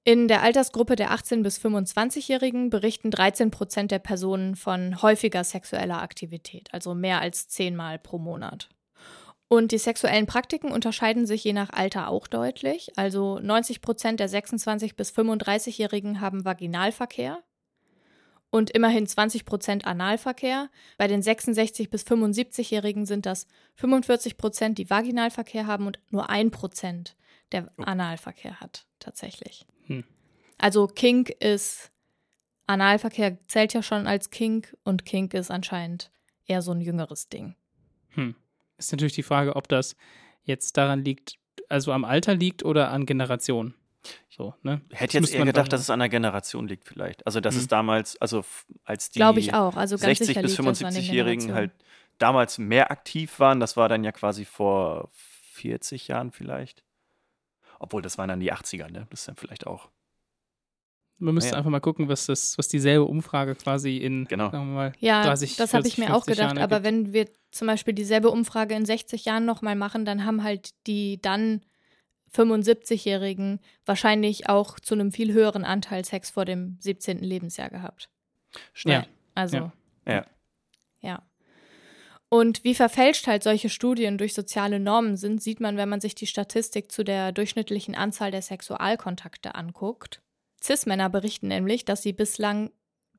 [0.04, 6.00] In der Altersgruppe der 18- bis 25-Jährigen berichten 13 Prozent der Personen von häufiger sexueller
[6.02, 8.68] Aktivität, also mehr als zehnmal pro Monat.
[9.52, 12.96] Und die sexuellen Praktiken unterscheiden sich je nach Alter auch deutlich.
[12.96, 17.42] Also 90 Prozent der 26- bis 35-Jährigen haben Vaginalverkehr
[18.50, 20.70] und immerhin 20 Prozent Analverkehr.
[20.98, 26.52] Bei den 66- bis 75-Jährigen sind das 45 Prozent, die Vaginalverkehr haben und nur ein
[26.52, 27.16] Prozent,
[27.50, 29.66] der Analverkehr hat, tatsächlich.
[29.86, 30.04] Hm.
[30.58, 31.90] Also Kink ist,
[32.68, 36.12] Analverkehr zählt ja schon als Kink und Kink ist anscheinend
[36.46, 37.56] eher so ein jüngeres Ding.
[38.10, 38.36] hm.
[38.80, 39.94] Ist natürlich die Frage, ob das
[40.42, 41.38] jetzt daran liegt,
[41.68, 43.74] also am Alter liegt oder an Generation.
[44.30, 44.80] So, ne?
[44.90, 47.24] Hätte jetzt eher gedacht, dass es an der Generation liegt vielleicht.
[47.26, 47.60] Also dass Mhm.
[47.60, 48.44] es damals, also
[48.84, 49.20] als die
[49.52, 49.76] auch.
[49.76, 51.54] Also ganz 60 sicher bis liegt das an den 75-Jährigen Generationen.
[51.54, 51.84] halt
[52.18, 53.60] damals mehr aktiv waren.
[53.60, 56.82] Das war dann ja quasi vor 40 Jahren vielleicht.
[57.78, 59.06] Obwohl, das waren dann die 80er, ne?
[59.10, 59.90] Das ist dann vielleicht auch.
[61.20, 61.58] Man müsste Ja.
[61.58, 64.50] einfach mal gucken, was das, was dieselbe Umfrage quasi in, Genau.
[64.50, 66.56] sagen wir mal, Ja, 30, das habe ich 40, mir auch 50 gedacht.
[66.56, 70.42] Jahren Aber wenn wir zum Beispiel dieselbe Umfrage in 60 Jahren nochmal machen, dann haben
[70.42, 71.60] halt die dann
[72.32, 77.18] 75-Jährigen wahrscheinlich auch zu einem viel höheren Anteil Sex vor dem 17.
[77.18, 78.08] Lebensjahr gehabt.
[78.84, 79.04] Ja.
[79.34, 79.72] Also, Ja.
[80.06, 80.26] Ja.
[81.00, 81.22] ja.
[82.28, 86.14] Und wie verfälscht halt solche Studien durch soziale Normen sind, sieht man, wenn man sich
[86.14, 90.22] die Statistik zu der durchschnittlichen Anzahl der Sexualkontakte anguckt.
[90.62, 92.70] Cis-Männer berichten nämlich, dass sie bislang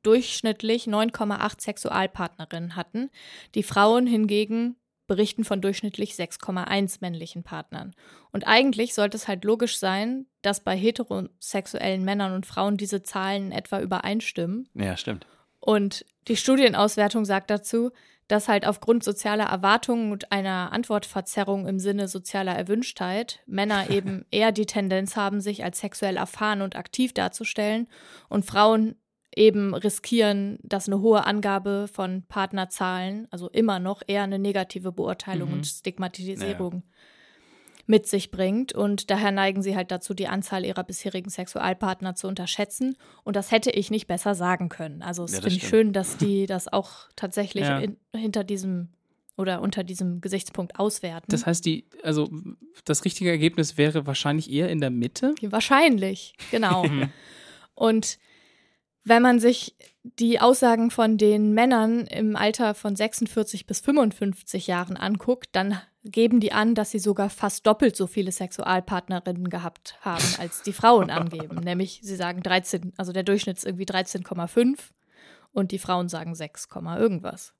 [0.02, 3.10] durchschnittlich 9,8 Sexualpartnerinnen hatten.
[3.54, 4.76] Die Frauen hingegen
[5.06, 7.94] berichten von durchschnittlich 6,1 männlichen Partnern.
[8.32, 13.52] Und eigentlich sollte es halt logisch sein, dass bei heterosexuellen Männern und Frauen diese Zahlen
[13.52, 14.68] etwa übereinstimmen.
[14.74, 15.26] Ja, stimmt.
[15.60, 17.90] Und die Studienauswertung sagt dazu,
[18.32, 24.52] dass halt aufgrund sozialer Erwartungen und einer Antwortverzerrung im Sinne sozialer Erwünschtheit Männer eben eher
[24.52, 27.88] die Tendenz haben, sich als sexuell erfahren und aktiv darzustellen
[28.30, 28.96] und Frauen
[29.36, 35.50] eben riskieren, dass eine hohe Angabe von Partnerzahlen, also immer noch eher eine negative Beurteilung
[35.50, 35.54] Mhm.
[35.56, 36.84] und Stigmatisierung
[37.86, 38.72] mit sich bringt.
[38.72, 42.96] Und daher neigen sie halt dazu, die Anzahl ihrer bisherigen Sexualpartner zu unterschätzen.
[43.24, 45.02] Und das hätte ich nicht besser sagen können.
[45.02, 47.78] Also es Ja, finde ich schön, dass die das auch tatsächlich Ja.
[47.78, 48.88] in, hinter diesem
[49.38, 51.26] oder unter diesem Gesichtspunkt auswerten.
[51.30, 52.30] Das heißt, die, also
[52.84, 55.34] das richtige Ergebnis wäre wahrscheinlich eher in der Mitte.
[55.42, 56.84] Wahrscheinlich, genau.
[56.92, 57.08] Mhm.
[57.74, 58.18] Und
[59.04, 64.96] wenn man sich die Aussagen von den Männern im Alter von 46 bis 55 Jahren
[64.96, 70.24] anguckt, dann geben die an, dass sie sogar fast doppelt so viele Sexualpartnerinnen gehabt haben,
[70.38, 71.56] als die Frauen angeben.
[71.64, 74.78] Nämlich, sie sagen 13, also der Durchschnitt ist irgendwie 13,5
[75.52, 77.54] und die Frauen sagen 6, irgendwas.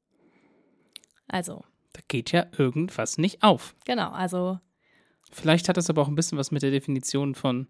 [1.28, 1.64] Also.
[1.92, 3.74] Da geht ja irgendwas nicht auf.
[3.84, 4.58] Genau, also.
[5.30, 7.68] Vielleicht hat das aber auch ein bisschen was mit der Definition von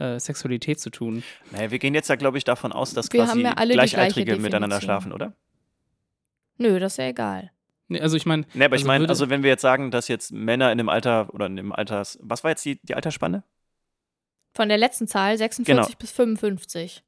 [0.00, 1.22] äh, Sexualität zu tun.
[1.52, 4.24] Naja, wir gehen jetzt ja, glaube ich, davon aus, dass Wir quasi haben ja Gleichaltrige
[4.32, 5.34] gleiche miteinander schlafen, oder?
[6.58, 7.50] Nö, das ist ja egal.
[7.88, 8.44] Nee, also ich meine.
[8.54, 11.32] Ne, aber ich meine, also wenn wir jetzt sagen, dass jetzt Männer in dem Alter
[11.34, 13.42] oder in dem Alters, was war jetzt die, die Altersspanne?
[14.54, 15.98] Von der letzten Zahl 46 Genau.
[15.98, 17.02] bis 55.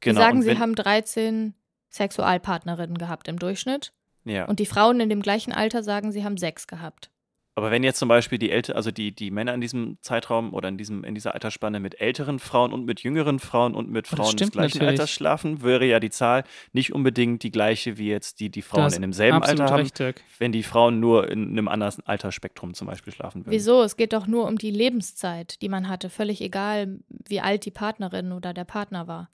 [0.00, 0.14] Genau.
[0.14, 1.54] Sie sagen, sie haben 13
[1.90, 3.92] Sexualpartnerinnen gehabt im Durchschnitt.
[4.24, 4.44] ja.
[4.46, 7.10] Und die Frauen in dem gleichen Alter sagen, sie haben sechs gehabt.
[7.58, 10.68] Aber wenn jetzt zum Beispiel die Älte, also die, die Männer in diesem Zeitraum oder
[10.68, 14.16] in, diesem, in dieser Altersspanne mit älteren Frauen und mit jüngeren Frauen und mit Oh,
[14.16, 15.00] Frauen des gleichen natürlich.
[15.00, 18.92] Alters schlafen, wäre ja die Zahl nicht unbedingt die gleiche wie jetzt die, die Frauen
[18.92, 20.22] in demselben Alter haben, recht, Dirk.
[20.38, 23.50] wenn die Frauen nur in einem anderen Altersspektrum zum Beispiel schlafen würden.
[23.52, 23.82] Wieso?
[23.82, 26.10] Es geht doch nur um die Lebenszeit, die man hatte.
[26.10, 29.30] Völlig egal, wie alt die Partnerin oder der Partner war.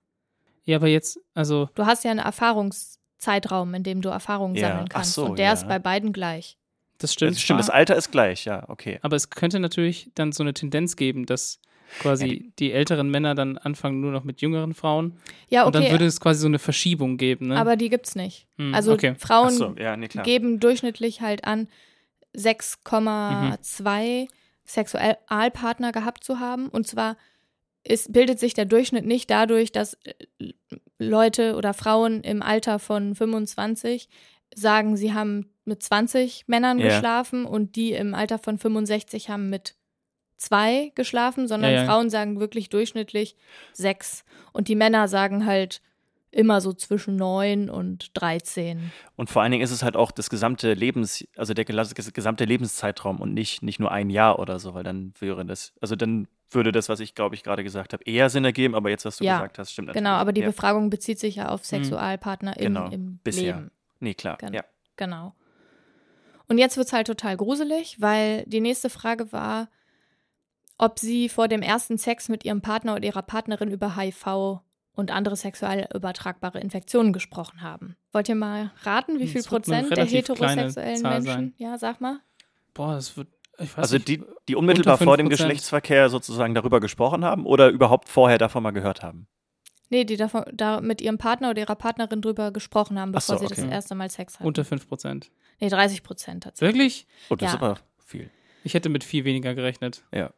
[0.64, 4.88] Ja, aber jetzt, also, Du hast ja einen Erfahrungszeitraum, in dem du Erfahrungen Ja, sammeln
[4.88, 5.14] kannst.
[5.14, 5.52] so, und der ja.
[5.52, 6.56] ist bei beiden gleich.
[7.04, 7.32] Das stimmt.
[7.32, 8.98] das stimmt, das Alter ist gleich, ja, okay.
[9.02, 11.60] aber es könnte natürlich dann so eine Tendenz geben, dass
[12.00, 15.16] quasi Ja, die, die- älteren Männer dann anfangen nur noch mit jüngeren Frauen.
[15.48, 17.56] Ja, Und dann okay, würde es quasi so eine Verschiebung geben, ne?
[17.56, 18.48] aber die gibt's nicht.
[18.58, 19.14] Hm, Also okay.
[19.18, 21.68] Frauen so, ja, nee, geben durchschnittlich halt an,
[22.36, 24.28] 6,2
[24.66, 26.68] Sexualpartner gehabt zu haben.
[26.68, 27.16] Und zwar
[27.84, 30.52] ist, bildet sich der Durchschnitt nicht dadurch, dass äh,
[30.98, 34.08] Leute oder Frauen im Alter von 25
[34.54, 36.86] sagen, sie haben mit 20 Männern Ja.
[36.88, 39.76] geschlafen und die im Alter von 65 haben mit
[40.36, 41.86] zwei geschlafen, sondern Ja, ja.
[41.86, 43.36] Frauen sagen wirklich durchschnittlich
[43.72, 44.24] sechs.
[44.52, 45.80] Und die Männer sagen halt
[46.30, 48.90] immer so zwischen neun und 13.
[49.14, 53.20] Und vor allen Dingen ist es halt auch das gesamte Lebens, also der gesamte Lebenszeitraum
[53.20, 56.72] und nicht, nicht nur ein Jahr oder so, weil dann wäre das, also dann würde
[56.72, 59.24] das, was ich glaube ich gerade gesagt habe, eher Sinn ergeben, aber jetzt, was du
[59.24, 60.42] Ja, gesagt hast, stimmt Genau, aber die.
[60.42, 63.56] Befragung bezieht sich ja auf Sexualpartner im, Genau, im bisher.
[63.56, 63.70] Leben.
[64.00, 64.52] Nee, klar, Genau.
[64.56, 64.64] ja.
[64.96, 65.34] Genau.
[66.48, 69.68] Und jetzt wird es halt total gruselig, weil die nächste Frage war,
[70.76, 74.60] ob sie vor dem ersten Sex mit ihrem Partner oder ihrer Partnerin über HIV
[74.94, 77.96] und andere sexuell übertragbare Infektionen gesprochen haben.
[78.12, 81.24] Wollt ihr mal raten, wie Das viel Prozent der heterosexuellen Menschen?
[81.24, 81.54] sein.
[81.56, 82.18] Ja, sag mal.
[82.74, 83.28] Boah, das wird,
[83.58, 84.08] ich weiß Also nicht.
[84.08, 85.30] die, die unmittelbar vor dem 5%.
[85.30, 89.26] Geschlechtsverkehr sozusagen darüber gesprochen haben oder überhaupt vorher davon mal gehört haben.
[89.90, 93.34] Nee, die davon, da mit ihrem Partner oder ihrer Partnerin drüber gesprochen haben, Ach so,
[93.34, 93.72] bevor sie das okay.
[93.72, 94.44] erste Mal Sex hatten.
[94.46, 95.30] unter 5 Prozent.
[95.60, 96.74] Nee, 30 Prozent tatsächlich.
[96.74, 97.06] Wirklich?
[97.28, 97.56] Und das Ja.
[97.56, 98.30] ist aber viel.
[98.64, 100.04] Ich hätte mit viel weniger gerechnet.
[100.12, 100.32] Ja.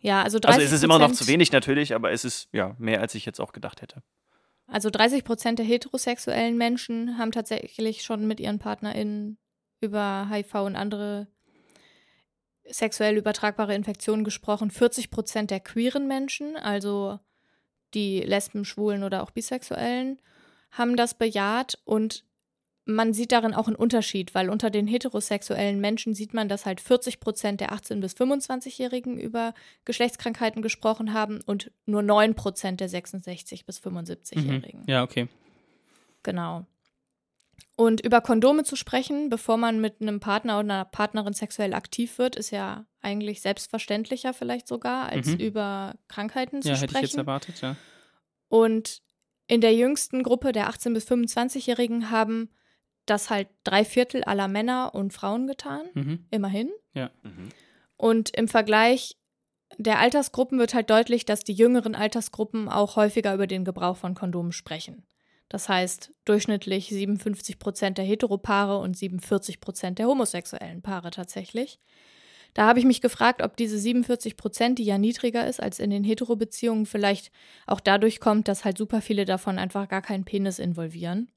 [0.00, 2.76] Ja, also 30 Also es ist immer noch zu wenig natürlich, aber es ist ja
[2.78, 4.02] mehr, als ich jetzt auch gedacht hätte.
[4.66, 9.38] Also 30 Prozent der heterosexuellen Menschen haben tatsächlich schon mit ihren PartnerInnen
[9.80, 11.28] über HIV und andere
[12.68, 14.70] sexuell übertragbare Infektionen gesprochen.
[14.70, 17.20] 40 Prozent der queeren Menschen, also
[17.94, 20.20] die Lesben, Schwulen oder auch Bisexuellen,
[20.72, 22.24] haben das bejaht und
[22.88, 26.80] man sieht darin auch einen Unterschied, weil unter den heterosexuellen Menschen sieht man, dass halt
[26.80, 32.88] 40 Prozent der 18- bis 25-Jährigen über Geschlechtskrankheiten gesprochen haben und nur 9 Prozent der
[32.88, 34.84] 66- bis 75-Jährigen.
[34.86, 35.28] Ja, okay.
[36.22, 36.64] Genau.
[37.76, 42.18] Und über Kondome zu sprechen, bevor man mit einem Partner oder einer Partnerin sexuell aktiv
[42.18, 45.36] wird, ist ja eigentlich selbstverständlicher vielleicht sogar, als Mhm.
[45.40, 47.18] über Krankheiten zu Ja, hätte ich jetzt sprechen.
[47.18, 47.76] erwartet, ja.
[48.48, 49.02] Und
[49.48, 52.50] in der jüngsten Gruppe der 18- bis 25-Jährigen haben
[53.06, 56.26] das halt drei Viertel aller Männer und Frauen getan, Mhm.
[56.30, 56.70] immerhin.
[56.94, 57.48] Mhm.
[57.96, 59.16] Und im Vergleich
[59.78, 64.14] der Altersgruppen wird halt deutlich, dass die jüngeren Altersgruppen auch häufiger über den Gebrauch von
[64.14, 65.04] Kondomen sprechen.
[65.48, 71.78] Das heißt, durchschnittlich 57 Prozent der Heteropaare und 47 Prozent der homosexuellen Paare tatsächlich.
[72.54, 75.90] Da habe ich mich gefragt, ob diese 47 Prozent, die ja niedriger ist als in
[75.90, 77.30] den Hetero-Beziehungen, vielleicht
[77.66, 81.30] auch dadurch kommt, dass halt super viele davon einfach gar keinen Penis involvieren.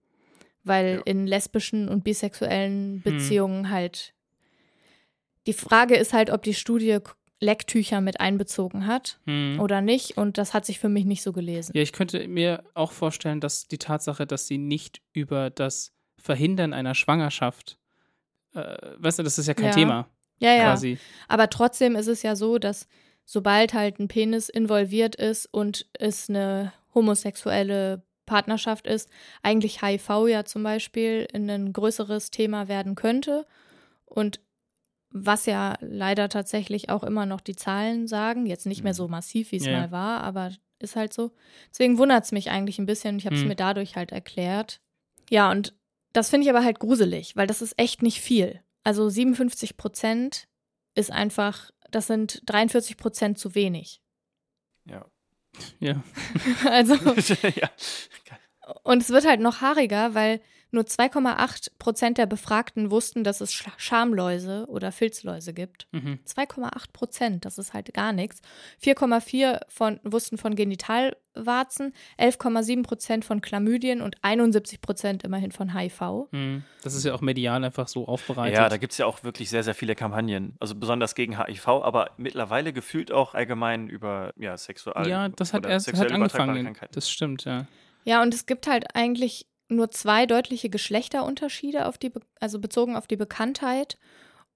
[0.63, 1.01] Weil Ja.
[1.05, 4.13] in lesbischen und bisexuellen Beziehungen halt
[5.47, 6.99] die Frage ist halt, ob die Studie
[7.41, 9.59] Lecktücher mit einbezogen hat Mhm.
[9.61, 10.17] oder nicht.
[10.17, 11.71] Und das hat sich für mich nicht so gelesen.
[11.73, 16.73] Ja, ich könnte mir auch vorstellen, dass die Tatsache, dass sie nicht über das Verhindern
[16.73, 17.77] einer Schwangerschaft,
[18.53, 19.71] äh, weißt du, das ist ja kein Ja.
[19.71, 20.63] Thema Ja, ja.
[20.65, 20.97] quasi.
[21.29, 22.87] Aber trotzdem ist es ja so, dass
[23.25, 29.09] sobald halt ein Penis involviert ist und es eine homosexuelle Partnerschaft ist,
[29.41, 33.45] eigentlich HIV ja zum Beispiel ein größeres Thema werden könnte.
[34.05, 34.39] Und
[35.11, 39.51] was ja leider tatsächlich auch immer noch die Zahlen sagen, jetzt nicht mehr so massiv,
[39.51, 41.31] wie es Ja, mal war, aber ist halt so.
[41.71, 43.49] Deswegen wundert es mich eigentlich ein bisschen und ich habe es Hm.
[43.49, 44.79] mir dadurch halt erklärt.
[45.29, 45.73] Ja, und
[46.13, 48.61] das finde ich aber halt gruselig, weil das ist echt nicht viel.
[48.83, 50.47] Also 57 Prozent
[50.95, 54.01] ist einfach, das sind 43 Prozent zu wenig.
[54.85, 55.05] Ja.
[55.79, 56.03] Ja.
[56.65, 56.95] Also,
[57.55, 57.69] ja.
[58.83, 60.41] und es wird halt noch haariger, weil
[60.71, 65.88] nur 2,8 Prozent der Befragten wussten, dass es Sch- Schamläuse oder Filzläuse gibt.
[65.91, 66.19] Mhm.
[66.27, 68.41] 2,8 Prozent, das ist halt gar nichts.
[68.84, 76.27] 4,4 von wussten von Genitalwarzen, 11,7 Prozent von Chlamydien und 71 Prozent immerhin von HIV.
[76.32, 76.63] Mhm.
[76.84, 78.58] Das ist ja auch medial einfach so aufbereitet.
[78.58, 80.55] Ja, da gibt es ja auch wirklich sehr, sehr viele Kampagnen.
[80.60, 85.62] Also besonders gegen HIV, aber mittlerweile gefühlt auch allgemein über ja, Sexual ja, das hat
[85.62, 86.77] oder erst hat angefangen.
[86.91, 87.65] Das stimmt, ja.
[88.05, 93.08] Ja, und es gibt halt eigentlich nur zwei deutliche Geschlechterunterschiede auf die, also bezogen auf
[93.08, 93.97] die Bekanntheit.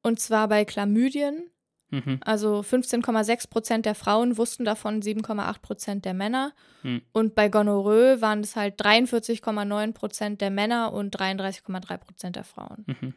[0.02, 1.50] Und zwar bei Chlamydien.
[1.92, 2.20] Mhm.
[2.26, 6.54] Also 15,6 Prozent der Frauen wussten davon, 7,8 Prozent der Männer.
[6.82, 7.04] Hm.
[7.14, 12.84] Und bei Gonorrhoe waren es halt 43,9 Prozent der Männer und 33,3 Prozent der Frauen.
[12.88, 13.14] Mhm.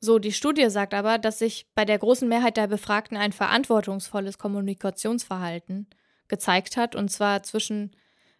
[0.00, 4.38] So, die Studie sagt aber, dass sich bei der großen Mehrheit der Befragten ein verantwortungsvolles
[4.38, 5.88] Kommunikationsverhalten
[6.28, 7.92] gezeigt hat, und zwar zwischen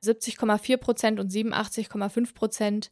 [0.03, 2.91] 70,4 Prozent und 87,5 Prozent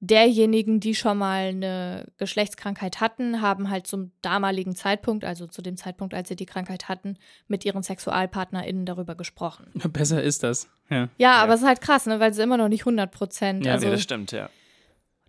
[0.00, 5.76] derjenigen, die schon mal eine Geschlechtskrankheit hatten, haben halt zum damaligen Zeitpunkt, also zu dem
[5.78, 7.16] Zeitpunkt, als sie die Krankheit hatten,
[7.48, 9.70] mit ihren SexualpartnerInnen darüber gesprochen.
[9.92, 10.68] Besser ist das.
[10.90, 11.08] Ja.
[11.16, 13.64] Ja, aber es ist halt krass, ne, weil sie immer noch nicht 100 Prozent.
[13.64, 14.50] Ja, also, nee, das stimmt, ja.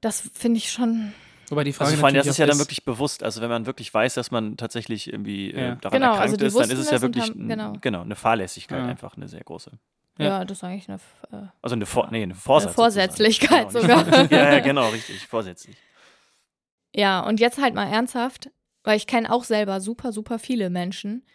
[0.02, 1.14] das finde ich schon.
[1.50, 3.24] Wobei die Frage Also vor allem, das ist ja dann wirklich bewusst.
[3.24, 5.76] Also wenn man wirklich weiß, dass man tatsächlich irgendwie äh, Ja.
[5.76, 7.74] daran Genau, erkrankt also ist, dann ist es ja wirklich haben- genau.
[7.80, 8.86] genau, eine Fahrlässigkeit Ja.
[8.86, 9.72] einfach, eine sehr große.
[10.18, 10.26] Ja.
[10.26, 11.00] Ja, das ist eigentlich eine.
[11.32, 13.70] Äh, Also eine, Vor nee, eine Vorsatz Eine Vorsätzlichkeit.
[13.70, 14.04] Genau, sogar.
[14.22, 15.76] nicht- ja, ja, genau, richtig, vorsätzlich.
[16.96, 18.50] Ja, und jetzt halt mal ernsthaft,
[18.84, 21.26] weil ich kenne auch selber super, super viele Menschen.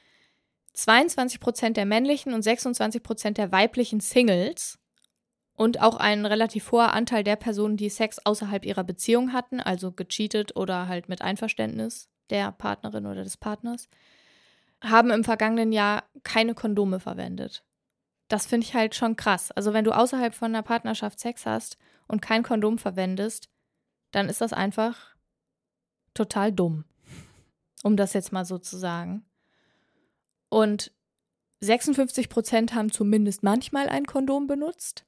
[0.74, 4.78] 22 Prozent der männlichen und 26 Prozent der weiblichen Singles
[5.54, 9.92] und auch ein relativ hoher Anteil der Personen, die Sex außerhalb ihrer Beziehung hatten, also
[9.92, 13.88] gecheatet oder halt mit Einverständnis der Partnerin oder des Partners,
[14.82, 17.62] haben im vergangenen Jahr keine Kondome verwendet.
[18.32, 19.50] Das finde ich halt schon krass.
[19.50, 21.76] Also wenn du außerhalb von einer Partnerschaft Sex hast
[22.08, 23.50] und kein Kondom verwendest,
[24.10, 25.14] dann ist das einfach
[26.14, 26.86] total dumm.
[27.82, 29.26] Um das jetzt mal so zu sagen.
[30.48, 30.92] Und
[31.60, 35.04] 56 Prozent haben zumindest manchmal ein Kondom benutzt.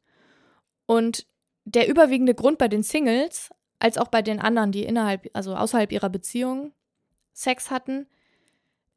[0.85, 1.27] Und
[1.65, 5.93] der überwiegende Grund bei den Singles, als auch bei den anderen, die innerhalb, also außerhalb
[5.93, 6.75] ihrer Beziehung
[7.33, 8.07] Sex hatten,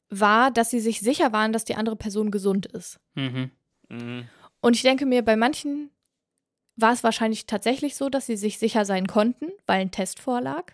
[0.10, 3.00] war, dass sie sich sicher waren, dass die andere Person gesund ist.
[3.16, 3.52] Mhm.
[3.89, 4.28] Mhm.
[4.62, 5.91] Und ich denke mir, bei manchen
[6.76, 10.73] war es wahrscheinlich tatsächlich so, dass sie sich sicher sein konnten, weil ein Test vorlag.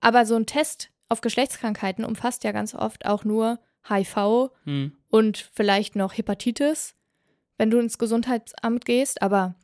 [0.00, 4.96] Aber so ein Test auf Geschlechtskrankheiten umfasst ja ganz oft auch nur HIV Mhm.
[5.08, 6.94] und vielleicht noch Hepatitis,
[7.58, 9.54] wenn du ins Gesundheitsamt gehst, aber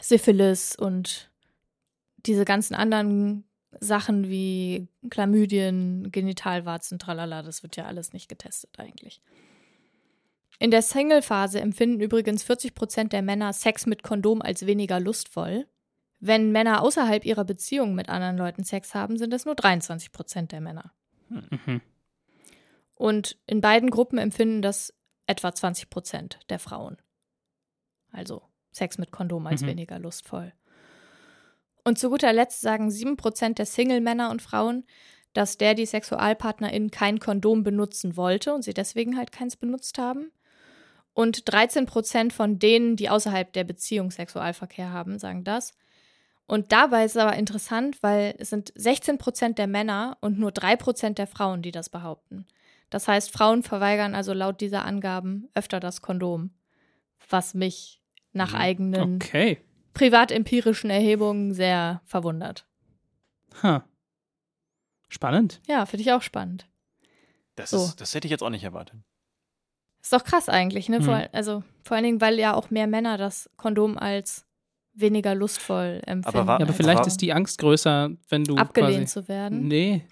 [0.00, 1.30] Syphilis und
[2.26, 3.44] diese ganzen anderen
[3.80, 9.20] Sachen wie Chlamydien, Genitalwarzen, tralala, das wird ja alles nicht getestet eigentlich.
[10.58, 15.66] In der Single-Phase empfinden übrigens 40 Prozent der Männer Sex mit Kondom als weniger lustvoll.
[16.20, 20.50] Wenn Männer außerhalb ihrer Beziehung mit anderen Leuten Sex haben, sind es nur 23 Prozent
[20.50, 20.92] der Männer.
[21.28, 21.80] Mhm.
[22.96, 24.92] Und in beiden Gruppen empfinden das
[25.26, 26.96] etwa 20 Prozent der Frauen.
[28.10, 28.42] Also
[28.72, 29.68] Sex mit Kondom als Mhm.
[29.68, 30.52] weniger lustvoll.
[31.84, 34.84] Und zu guter Letzt sagen 7 Prozent der Single-Männer und Frauen,
[35.34, 40.32] dass der die Sexualpartnerin kein Kondom benutzen wollte und sie deswegen halt keins benutzt haben.
[41.18, 45.72] Und 13 Prozent von denen, die außerhalb der Beziehung Sexualverkehr haben, sagen das.
[46.46, 50.52] Und dabei ist es aber interessant, weil es sind 16 Prozent der Männer und nur
[50.52, 52.46] 3 Prozent der Frauen, die das behaupten.
[52.88, 56.50] Das heißt, Frauen verweigern also laut dieser Angaben öfter das Kondom,
[57.28, 58.00] was mich
[58.32, 58.60] nach Mhm.
[58.60, 59.58] eigenen Okay.
[59.94, 62.64] privatempirischen Erhebungen sehr verwundert.
[63.64, 63.84] Ha.
[65.08, 65.60] Spannend.
[65.66, 66.68] Ja, finde ich auch spannend.
[67.56, 67.78] Das, So.
[67.86, 69.00] ist, das hätte ich jetzt auch nicht erwartet.
[70.02, 71.00] Ist doch krass eigentlich, ne?
[71.02, 71.24] Vor, Mhm.
[71.32, 74.46] also vor allen Dingen, weil ja auch mehr Männer das Kondom als
[74.94, 76.46] weniger lustvoll empfinden.
[76.46, 79.68] war- Ja, aber vielleicht ist die Angst größer, wenn du abgelehnt quasi, zu werden.
[79.68, 80.04] Nee,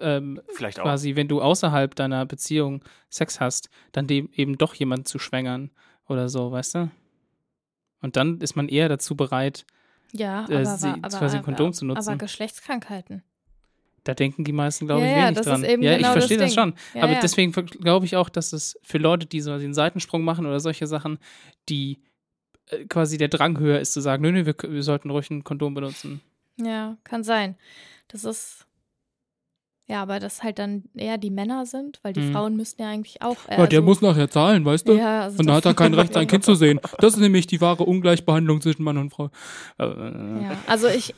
[0.00, 0.84] ähm, Vielleicht auch.
[0.84, 5.70] quasi, wenn du außerhalb deiner Beziehung Sex hast, dann dem eben doch jemanden zu schwängern
[6.08, 6.90] oder so, weißt du?
[8.00, 9.64] Und dann ist man eher dazu bereit,
[10.12, 12.08] Ja, äh, aber, sie aber, quasi aber, Kondom zu nutzen.
[12.08, 13.22] Aber Geschlechtskrankheiten.
[14.04, 15.62] Da denken die meisten, glaube ich, ja, wenig das dran.
[15.62, 16.74] ist eben ja, genau ich verstehe das das, schon.
[16.94, 17.20] Ja, aber ja.
[17.20, 20.86] deswegen glaube ich auch, dass es für Leute, die so den Seitensprung machen oder solche
[20.86, 21.18] Sachen,
[21.68, 22.00] die
[22.68, 25.44] äh, quasi der Drang höher ist zu sagen, nö, nö, wir, wir sollten ruhig ein
[25.44, 26.20] Kondom benutzen.
[26.60, 27.56] Ja, kann sein.
[28.08, 28.66] Das ist.
[29.88, 32.32] Ja, aber das halt dann eher die Männer sind, weil die Mhm.
[32.32, 33.36] Frauen müssten ja eigentlich auch.
[33.48, 34.92] Äh, Ja, der also- muss nachher zahlen, weißt du?
[34.96, 36.80] Ja, also und da hat er kein Recht, sein Kind zu sehen.
[36.98, 39.30] Das ist nämlich die wahre Ungleichbehandlung zwischen Mann und Frau.
[39.78, 41.14] Äh, Ja, also ich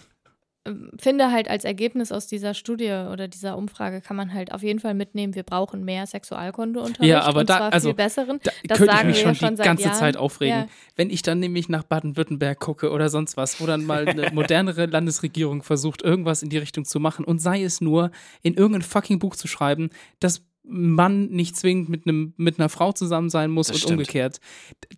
[0.98, 4.80] finde halt als Ergebnis aus dieser Studie oder dieser Umfrage kann man halt auf jeden
[4.80, 8.40] Fall mitnehmen, wir brauchen mehr Sexualkundeunterricht Ja, aber und da- zwar also, viel besseren.
[8.42, 9.94] Da Das könnte ich mich schon schon die seit ganze Jahren.
[9.98, 10.58] Zeit aufregen.
[10.60, 10.66] Ja.
[10.96, 14.86] Wenn ich dann nämlich nach Baden-Württemberg gucke oder sonst was, wo dann mal eine modernere
[14.86, 18.10] Landesregierung versucht, irgendwas in die Richtung zu machen und sei es nur,
[18.42, 22.92] in irgendein fucking Buch zu schreiben, dass Mann nicht zwingend mit, einem, mit einer Frau
[22.92, 23.92] zusammen sein muss Das und stimmt.
[24.00, 24.40] umgekehrt.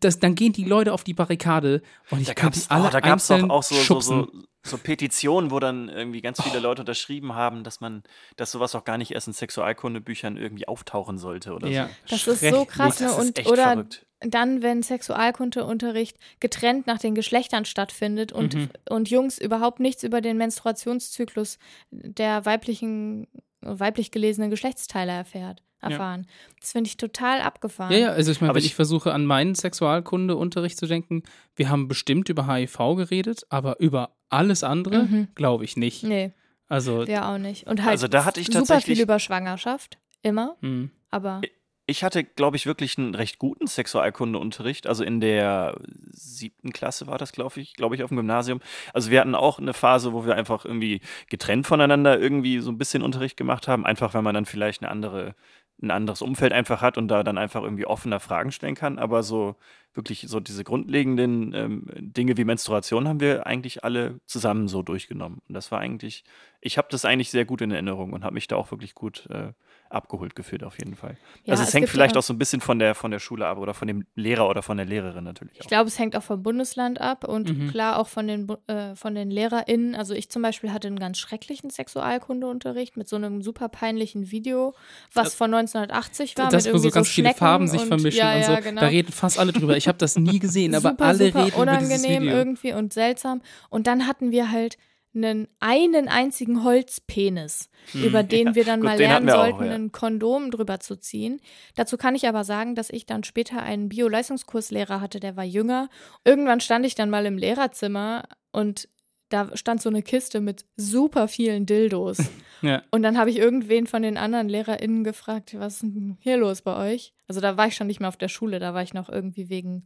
[0.01, 2.71] Das, dann gehen die Leute auf die Barrikade und ich Da kann gab die es
[2.71, 4.25] alle oh, da gab's doch einzeln auch so, so, schubsen.
[4.65, 8.03] so, so Petitionen, wo dann irgendwie ganz viele Leute unterschrieben haben, dass man,
[8.37, 12.41] dass sowas auch gar nicht erst in Sexualkundebüchern irgendwie auftauchen sollte oder ja, Das ist
[12.41, 13.07] so krass, ne?
[13.07, 14.07] Das ist Und, echt oder verrückt.
[14.21, 18.69] dann, wenn Sexualkundeunterricht getrennt nach den Geschlechtern stattfindet und, Mhm.
[18.89, 21.59] und Jungs überhaupt nichts über den Menstruationszyklus
[21.91, 23.27] der weiblichen,
[23.69, 25.91] weiblich gelesenen Geschlechtsteile erfährt, Ja.
[25.91, 26.27] erfahren.
[26.61, 27.93] Das finde ich total abgefahren.
[27.93, 31.23] Ja, ja, also ich meine, wenn ich- ich versuche, an meinen Sexualkundeunterricht zu denken,
[31.55, 35.29] wir haben bestimmt über HIV geredet, aber über alles andere Mhm.
[35.35, 36.03] glaube ich nicht.
[36.03, 36.33] Nee,
[36.69, 37.67] Also, wir auch nicht.
[37.69, 40.91] Und halt Also da hatte ich super tatsächlich- viel über Schwangerschaft, immer, hm.
[41.11, 41.41] aber
[41.89, 44.89] Ich hatte, glaube ich, wirklich einen recht guten Sexualkundeunterricht.
[44.89, 45.79] Also in der
[46.11, 48.61] siebten Klasse war das, glaube ich, glaube ich, auf dem Gymnasium.
[48.93, 52.79] Also wir hatten auch eine Phase, wo wir einfach irgendwie getrennt voneinander irgendwie so ein
[52.79, 53.87] bisschen Unterricht gemacht haben.
[53.87, 55.37] Einfach, weil man dann vielleicht eine andere,
[55.81, 58.99] ein anderes Umfeld einfach hat und da dann einfach irgendwie offener Fragen stellen kann.
[58.99, 59.55] Aber so
[59.95, 65.41] wirklich so diese grundlegenden ähm, Dinge wie Menstruation haben wir eigentlich alle zusammen so durchgenommen.
[65.49, 66.25] Und das war eigentlich,
[66.61, 69.27] ich habe das eigentlich sehr gut in Erinnerung und habe mich da auch wirklich gut
[69.31, 69.53] äh,
[69.91, 71.17] abgeholt gefühlt auf jeden Fall.
[71.45, 73.19] Ja, also es, es hängt vielleicht ja- auch so ein bisschen von der, von der
[73.19, 76.17] Schule ab oder von dem Lehrer oder von der Lehrerin natürlich Ich glaube, es hängt
[76.17, 77.71] auch vom Bundesland ab und Mhm.
[77.71, 79.95] klar auch von den, äh, von den LehrerInnen.
[79.95, 84.75] Also ich zum Beispiel hatte einen ganz schrecklichen Sexualkundeunterricht mit so einem super peinlichen Video,
[85.13, 86.49] was von 1980 war.
[86.51, 88.57] das, mit wo so ganz viele Schnecken Farben sich und, vermischen ja, und so.
[88.63, 88.81] genau.
[88.81, 89.77] Da reden fast alle drüber.
[89.77, 92.37] Ich habe das nie gesehen, aber super, alle super reden über dieses unangenehm Video.
[92.37, 93.43] irgendwie und seltsam.
[93.71, 94.77] Und dann hatten wir halt
[95.17, 99.73] einen, einen einzigen Holzpenis, über den wir dann Gut, mal lernen wir auch, sollten, ja.
[99.73, 101.41] ein Kondom drüber zu ziehen.
[101.75, 105.89] Dazu kann ich aber sagen, dass ich dann später einen Bio-Leistungskurslehrer hatte, der war jünger.
[106.25, 108.89] Irgendwann stand ich dann mal im Lehrerzimmer und
[109.29, 112.19] da stand so eine Kiste mit super vielen Dildos.
[112.63, 112.83] Ja.
[112.91, 116.63] Und dann habe ich irgendwen von den anderen LehrerInnen gefragt, was ist denn hier los
[116.63, 117.13] bei euch?
[117.29, 119.51] Also da war ich schon nicht mehr auf der Schule, da war ich noch irgendwie
[119.51, 119.85] wegen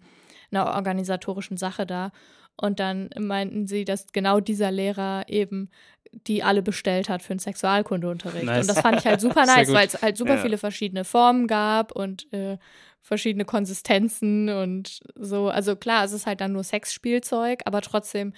[0.52, 2.12] einer organisatorischen Sache da.
[2.56, 5.70] Und dann meinten sie, dass genau dieser Lehrer eben
[6.26, 8.44] die alle bestellt hat für einen Sexualkundeunterricht.
[8.44, 8.62] Nice.
[8.62, 10.42] Und das fand ich halt super nice, weil es halt super Ja.
[10.42, 12.58] viele verschiedene Formen gab und äh,
[13.00, 15.48] verschiedene Konsistenzen und so.
[15.48, 18.32] Also klar, es ist halt dann nur Sexspielzeug, aber trotzdem,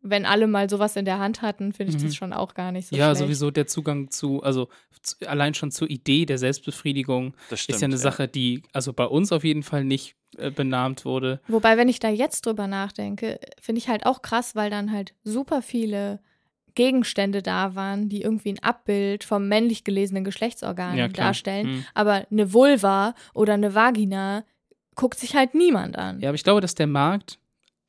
[0.00, 2.06] wenn alle mal sowas in der Hand hatten, finde ich Mhm.
[2.06, 3.18] das schon auch gar nicht so ja, schlecht.
[3.20, 4.68] sowieso der Zugang zu, also
[5.02, 9.04] zu, allein schon zur Idee der Selbstbefriedigung Das ist ja eine Sache, die also bei
[9.06, 11.40] uns auf jeden Fall nicht äh, benannt wurde.
[11.48, 15.14] Wobei, wenn ich da jetzt drüber nachdenke, finde ich halt auch krass, weil dann halt
[15.24, 16.20] super viele
[16.74, 21.66] Gegenstände da waren, die irgendwie ein Abbild vom männlich gelesenen Geschlechtsorgan Ja, darstellen.
[21.66, 21.84] Hm.
[21.94, 24.44] Aber eine Vulva oder eine Vagina
[24.94, 26.20] guckt sich halt niemand an.
[26.20, 27.38] Ja, aber ich glaube, dass der Markt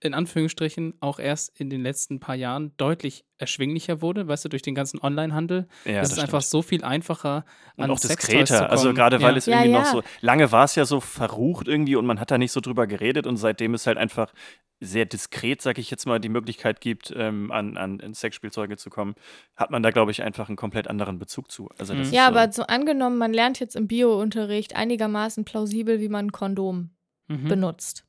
[0.01, 4.62] in Anführungsstrichen auch erst in den letzten paar Jahren deutlich erschwinglicher wurde, weißt du, durch
[4.62, 5.67] den ganzen Onlinehandel.
[5.85, 6.51] Ja, es das ist einfach stimmt.
[6.51, 7.43] so viel einfacher
[7.75, 8.69] und an auch Sextoys zu diskreter.
[8.71, 9.38] Also gerade weil ja.
[9.38, 9.79] es Ja, irgendwie ja.
[9.79, 12.62] noch so, lange war es ja so verrucht irgendwie und man hat da nicht so
[12.62, 14.33] drüber geredet und seitdem es halt einfach
[14.81, 18.89] sehr diskret, sag ich jetzt mal, die Möglichkeit gibt, ähm, an, an an Sexspielzeuge zu
[18.89, 19.15] kommen,
[19.57, 21.67] hat man da, glaube ich, einfach einen komplett anderen Bezug zu.
[21.77, 22.03] Also das Mhm.
[22.03, 26.27] ist Ja, so, aber so angenommen, man lernt jetzt im Bio-Unterricht einigermaßen plausibel, wie man
[26.27, 26.91] ein Kondom
[27.27, 27.49] Mhm.
[27.49, 28.05] benutzt.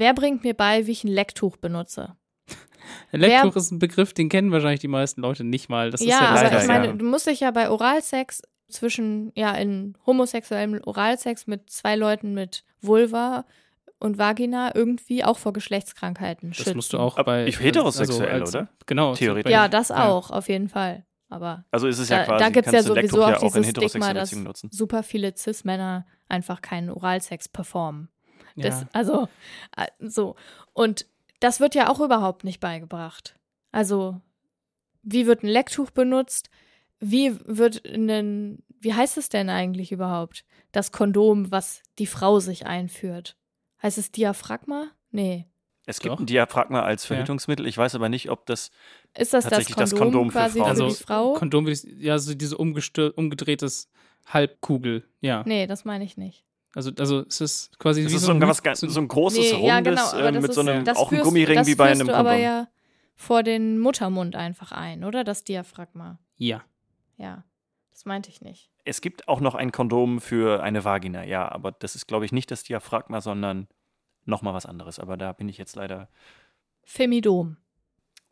[0.00, 2.16] Wer bringt mir bei, wie ich ein Lecktuch benutze?
[3.12, 5.90] Lecktuch ist ein Begriff, den kennen wahrscheinlich die meisten Leute nicht mal.
[5.90, 6.92] Das ja, ist ja das aber leider, ich meine, ja.
[6.94, 12.64] du musst dich ja bei Oralsex zwischen, ja, in homosexuellem Oralsex mit zwei Leuten mit
[12.80, 13.44] Vulva
[13.98, 16.70] und Vagina irgendwie auch vor Geschlechtskrankheiten schützen.
[16.70, 17.46] Das musst du auch Aber bei.
[17.46, 18.68] ich- heterosexuell, als- oder?
[18.86, 19.14] Genau.
[19.14, 19.52] Theoretisch.
[19.52, 20.08] Ja, das Ja.
[20.08, 21.04] auch, auf jeden Fall.
[21.28, 23.54] Aber also ist es ja da, quasi, da gibt es ja sowieso auch ja auch
[23.54, 24.70] in dieses Stigma, heterosexuellen dass Beziehungen nutzen.
[24.72, 28.08] super viele Cis-Männer einfach keinen Oralsex performen.
[28.60, 28.88] Das, Ja.
[28.92, 29.28] Also,
[29.76, 30.36] äh, so.
[30.72, 31.06] Und
[31.40, 33.36] das wird ja auch überhaupt nicht beigebracht.
[33.72, 34.20] Also,
[35.02, 36.50] wie wird ein Lecktuch benutzt?
[36.98, 40.44] Wie wird ein, wie heißt es denn eigentlich überhaupt?
[40.72, 43.36] Das Kondom, was die Frau sich einführt.
[43.82, 44.88] Heißt es Diaphragma?
[45.10, 45.46] Nee.
[45.86, 46.20] Es gibt Doch.
[46.20, 47.06] ein Diaphragma als.
[47.06, 47.66] Verhütungsmittel.
[47.66, 48.70] Ich weiß aber nicht, ob das
[49.16, 50.76] Ist das das Tatsächlich Kondom, das Kondom für quasi Frauen.
[50.76, 51.32] für Also die Frau?
[51.34, 51.66] Kondom,
[51.98, 53.88] ja, so diese umgedrehtes
[54.26, 55.42] Halbkugel, ja.
[55.46, 56.44] nee, das meine ich nicht.
[56.74, 59.08] Also, also es ist quasi das wie ist so ein, was, so ein- so ein
[59.08, 60.02] großes, nee, rundes, ja, genau,
[60.32, 62.44] das mit ist, so einem, auch ein führst- Gummiring wie bei einem du aber Kondom.
[62.44, 62.68] ja
[63.16, 65.24] vor den Muttermund einfach ein, oder?
[65.24, 66.18] Das Diaphragma.
[66.36, 66.62] Ja.
[67.18, 67.44] Ja.
[67.90, 68.70] Das meinte ich nicht.
[68.84, 72.32] Es gibt auch noch ein Kondom für eine Vagina, ja, aber das ist, glaube ich,
[72.32, 73.68] nicht das Diaphragma, sondern
[74.24, 74.98] nochmal was anderes.
[74.98, 76.08] Aber da bin ich jetzt leider.
[76.84, 77.56] Femidom.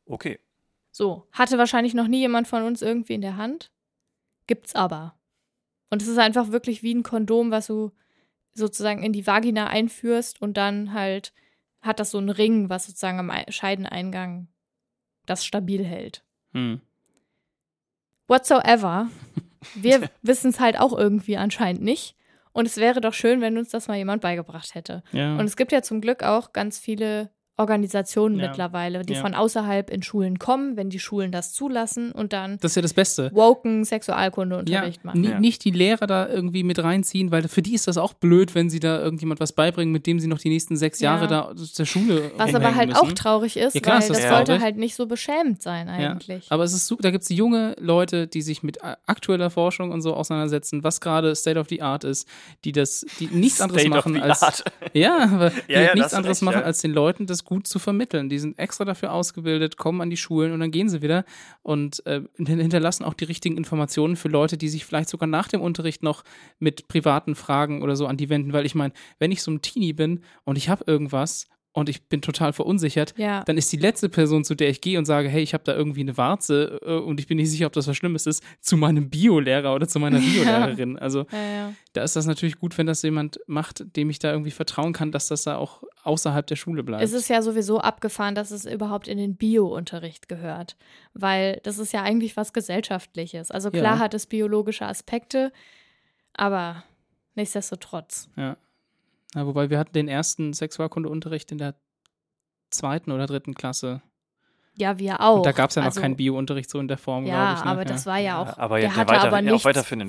[0.07, 0.39] Okay.
[0.91, 3.71] So, hatte wahrscheinlich noch nie jemand von uns irgendwie in der Hand.
[4.47, 5.15] Gibt's aber.
[5.91, 7.93] Und es ist einfach wirklich wie ein Kondom, was du
[8.59, 11.33] sozusagen in die Vagina einführst und dann halt
[11.81, 14.49] hat das so einen Ring, was sozusagen am Ei- Scheideneingang
[15.27, 16.25] das stabil hält.
[16.53, 16.81] Hm.
[18.27, 19.09] Whatsoever.
[19.75, 22.15] Wir wissen es halt auch irgendwie anscheinend nicht.
[22.53, 25.03] Und es wäre doch schön, wenn uns das mal jemand beigebracht hätte.
[25.13, 25.37] Ja.
[25.37, 28.49] Und es gibt ja zum Glück auch ganz viele Organisationen Ja.
[28.49, 29.21] mittlerweile, die Ja.
[29.21, 32.83] von außerhalb in Schulen kommen, wenn die Schulen das zulassen und dann das ist ja
[32.83, 33.31] das Beste.
[33.35, 35.21] woken Ja, Sexualkundeunterricht machen.
[35.21, 35.41] ni- Ja.
[35.41, 38.71] nicht die Lehrer da irgendwie mit reinziehen, weil für die ist das auch blöd, wenn
[38.71, 41.15] sie da irgendjemand was beibringen, mit dem sie noch die nächsten sechs Ja.
[41.15, 43.01] Jahre da zur Schule Was aber halt müssen.
[43.01, 44.47] auch traurig ist, Ja, klar weil ist das das traurig.
[44.47, 46.47] sollte halt nicht so beschämend sein Ja, eigentlich.
[46.51, 50.01] aber es ist super, da gibt es junge Leute, die sich mit aktueller Forschung und
[50.03, 52.29] so auseinandersetzen, was gerade State of the Art ist,
[52.65, 54.65] die das, die nichts anderes State of machen the als art.
[54.93, 56.65] ja, Ja, ja, nichts anderes recht, machen, ja.
[56.65, 58.29] als den Leuten das gut zu vermitteln.
[58.29, 61.25] Die sind extra dafür ausgebildet, kommen an die Schulen und dann gehen sie wieder
[61.63, 65.49] und äh, hin- hinterlassen auch die richtigen Informationen für Leute, die sich vielleicht sogar nach
[65.49, 66.25] dem Unterricht noch
[66.59, 68.53] mit privaten Fragen oder so an die wenden.
[68.53, 71.47] Weil ich meine, wenn ich so ein Teenie bin und ich habe irgendwas
[71.79, 73.43] und ich bin total verunsichert, Ja.
[73.45, 75.75] dann ist die letzte Person, zu der ich gehe und sage, hey, ich habe da
[75.75, 78.77] irgendwie eine Warze äh, und ich bin nicht sicher, ob das was Schlimmes ist, zu
[78.77, 80.99] meinem Biolehrer oder zu meiner Biolehrerin.
[80.99, 81.73] Also Ja, ja.
[81.95, 85.13] da ist das natürlich gut, wenn das jemand macht, dem ich da irgendwie vertrauen kann,
[85.13, 87.03] dass das da auch außerhalb der Schule bleibt.
[87.03, 90.77] Es ist ja sowieso abgefahren, dass es überhaupt in den Bio-Unterricht gehört.
[91.15, 93.51] Weil das ist ja eigentlich was Gesellschaftliches.
[93.51, 95.53] Also klar hat es biologische Aspekte,
[96.35, 96.85] aber
[97.35, 98.29] nichtsdestotrotz.
[98.37, 98.57] ja.
[99.35, 99.47] Ja.
[99.47, 101.75] Wobei wir hatten den ersten Sexualkundeunterricht in der
[102.71, 104.03] zweiten oder dritten Klasse.
[104.77, 105.39] Ja, wir auch.
[105.39, 107.59] Und da gab es ja noch Also, keinen Bio-Unterricht so in der Form, Ja, glaube
[107.59, 107.65] ich.
[107.65, 107.71] Ne?
[107.73, 109.65] aber das war ja Ja, auch, aber ja, der der hatte weiter- aber ja, nichts,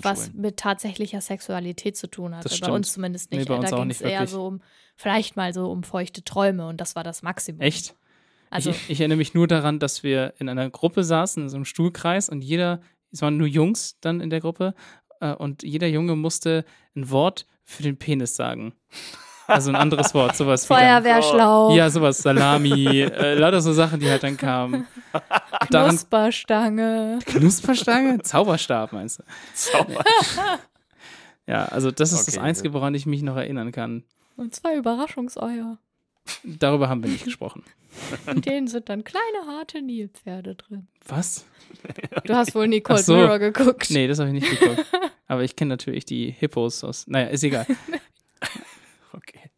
[0.05, 0.41] was Schulen.
[0.41, 2.49] mit tatsächlicher Sexualität zu tun hatte.
[2.49, 3.47] Das bei uns zumindest Nee, nicht.
[3.47, 4.61] bei uns da auch ging nicht es eher so um,
[4.95, 7.61] vielleicht mal so um feuchte Träume und das war das Maximum.
[7.61, 7.95] Echt?
[8.51, 11.55] Also, ich, ich erinnere mich nur daran, dass wir in einer Gruppe saßen, in so
[11.55, 12.79] einem Stuhlkreis und jeder,
[13.11, 14.75] es waren nur Jungs dann in der Gruppe
[15.19, 16.63] äh, und jeder Junge musste
[16.95, 18.73] ein Wort für den Penis sagen.
[19.47, 24.21] Also ein anderes Wort, sowas Feuerwehrschlauch, Ja, sowas, Salami, äh, lauter so Sachen, die halt
[24.21, 24.85] dann kamen.
[25.71, 27.19] Daran Knusperstange.
[27.25, 28.21] Knusperstange?
[28.21, 29.23] Zauberstab, meinst du?
[29.55, 30.03] Sauber.
[31.47, 34.03] Ja, also das ist das Okay, Einzige, woran ich mich noch erinnern kann.
[34.37, 35.79] Und zwei Überraschungseier.
[36.43, 37.63] Darüber haben wir nicht gesprochen.
[38.27, 40.87] In denen sind dann kleine, harte Nilpferde drin.
[41.07, 41.45] Was?
[42.25, 43.15] Du hast wohl nie Cold so.
[43.15, 43.89] Mirror geguckt.
[43.89, 44.85] Nee, das habe ich nicht geguckt.
[45.27, 47.07] Aber ich kenne natürlich die Hippos aus.
[47.07, 47.65] Naja, ist egal.
[49.11, 49.49] Okay.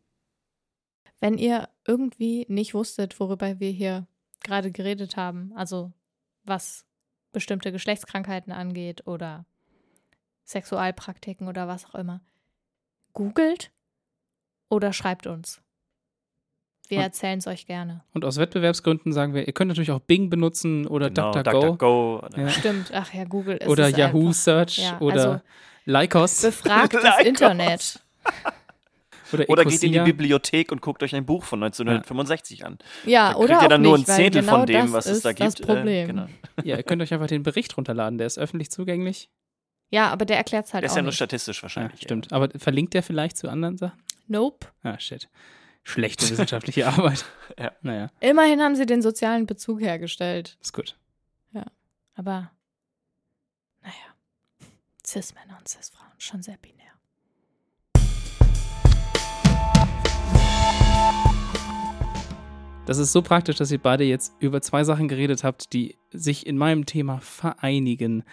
[1.20, 4.08] Wenn ihr irgendwie nicht wusstet, worüber wir hier
[4.44, 5.92] gerade geredet haben, also
[6.44, 6.86] was
[7.32, 9.46] bestimmte Geschlechtskrankheiten angeht oder
[10.46, 12.22] Sexualpraktiken oder was auch immer,
[13.14, 13.72] googelt
[14.70, 15.62] oder schreibt uns.
[16.92, 18.04] Wir erzählen es euch gerne.
[18.14, 21.62] Und aus Wettbewerbsgründen sagen wir, ihr könnt natürlich auch Bing benutzen oder Genau, DuckDuckGo
[22.22, 22.42] DuckDuckGo.
[22.42, 22.50] Ja.
[22.50, 24.34] Stimmt, ach ja, Google ist oder es Yahoo einfach.
[24.34, 25.42] Search Ja, oder also
[25.86, 27.26] Lycos Befragt das Lycos.
[27.26, 28.00] Internet.
[29.34, 30.00] oder Oder geht in die.
[30.00, 32.78] Bibliothek und guckt euch ein Buch von 1965 an.
[33.06, 34.82] Ja, Da oder kriegt ihr auch dann nicht, nur ein weil Zehntel genau von dem,
[34.82, 35.48] das was es ist da gibt.
[35.48, 35.88] Das Problem.
[35.88, 36.26] Äh, genau.
[36.64, 39.30] Ja, ihr könnt euch einfach den Bericht runterladen, der ist öffentlich zugänglich.
[39.90, 41.16] Ja, aber der erklärt es halt Der ist ja nur nicht.
[41.16, 42.02] statistisch Ja, wahrscheinlich.
[42.02, 42.32] stimmt.
[42.32, 44.00] Aber verlinkt der vielleicht zu anderen Sachen?
[44.28, 44.68] Nope.
[44.84, 45.28] Ah, shit.
[45.84, 47.26] Schlechte wissenschaftliche Arbeit.
[47.58, 47.72] Ja.
[47.82, 50.58] Naja, Immerhin haben sie den sozialen Bezug hergestellt.
[50.62, 50.96] ist gut.
[52.14, 52.52] Aber,
[53.82, 53.94] naja,
[55.06, 56.92] Cis-Männer und Cis-Frauen, schon sehr binär.
[62.86, 66.46] Das ist so praktisch, dass ihr beide jetzt über zwei Sachen geredet habt, die sich
[66.46, 68.24] in meinem Thema vereinigen.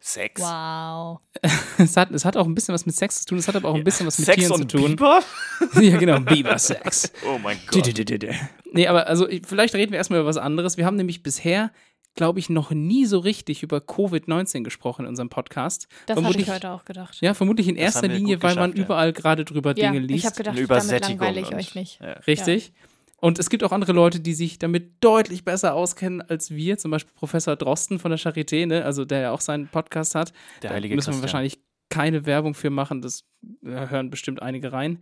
[0.00, 0.40] Sex.
[0.40, 1.20] Wow.
[1.78, 3.68] Es hat, es hat auch ein bisschen was mit Sex zu tun, es hat aber
[3.68, 4.90] auch ein bisschen was mit Sex Tieren und zu tun.
[4.96, 5.20] Biber?
[5.80, 7.12] Ja, genau, Biber-Sex.
[7.26, 7.86] Oh mein Gott.
[7.86, 8.34] du, du, du, du.
[8.72, 10.76] Nee, aber also ich- vielleicht reden wir erstmal über was anderes.
[10.76, 11.70] Wir haben nämlich bisher,
[12.14, 15.88] glaube ich, noch nie so richtig über Covid-19 gesprochen in unserem Podcast.
[16.06, 17.18] Das Vermutlich- ich heute auch gedacht.
[17.20, 18.82] Ja, vermutlich in Das erster Linie, weil man ja.
[18.84, 20.20] überall gerade drüber Ja, Dinge liest.
[20.20, 22.00] ich habe gedacht, damit langweile ich euch nicht.
[22.00, 22.12] Ja.
[22.26, 22.72] Richtig.
[23.18, 26.76] Und es gibt auch andere Leute, die sich damit deutlich besser auskennen als wir.
[26.78, 28.84] Zum Beispiel Professor Drosten von der Charité, ne?
[28.84, 30.32] also der ja auch seinen Podcast hat.
[30.62, 31.22] Der Da heilige müssen wir Christian.
[31.22, 31.58] wahrscheinlich
[31.88, 33.00] keine Werbung für machen.
[33.00, 33.24] Das
[33.62, 34.98] hören bestimmt einige rein.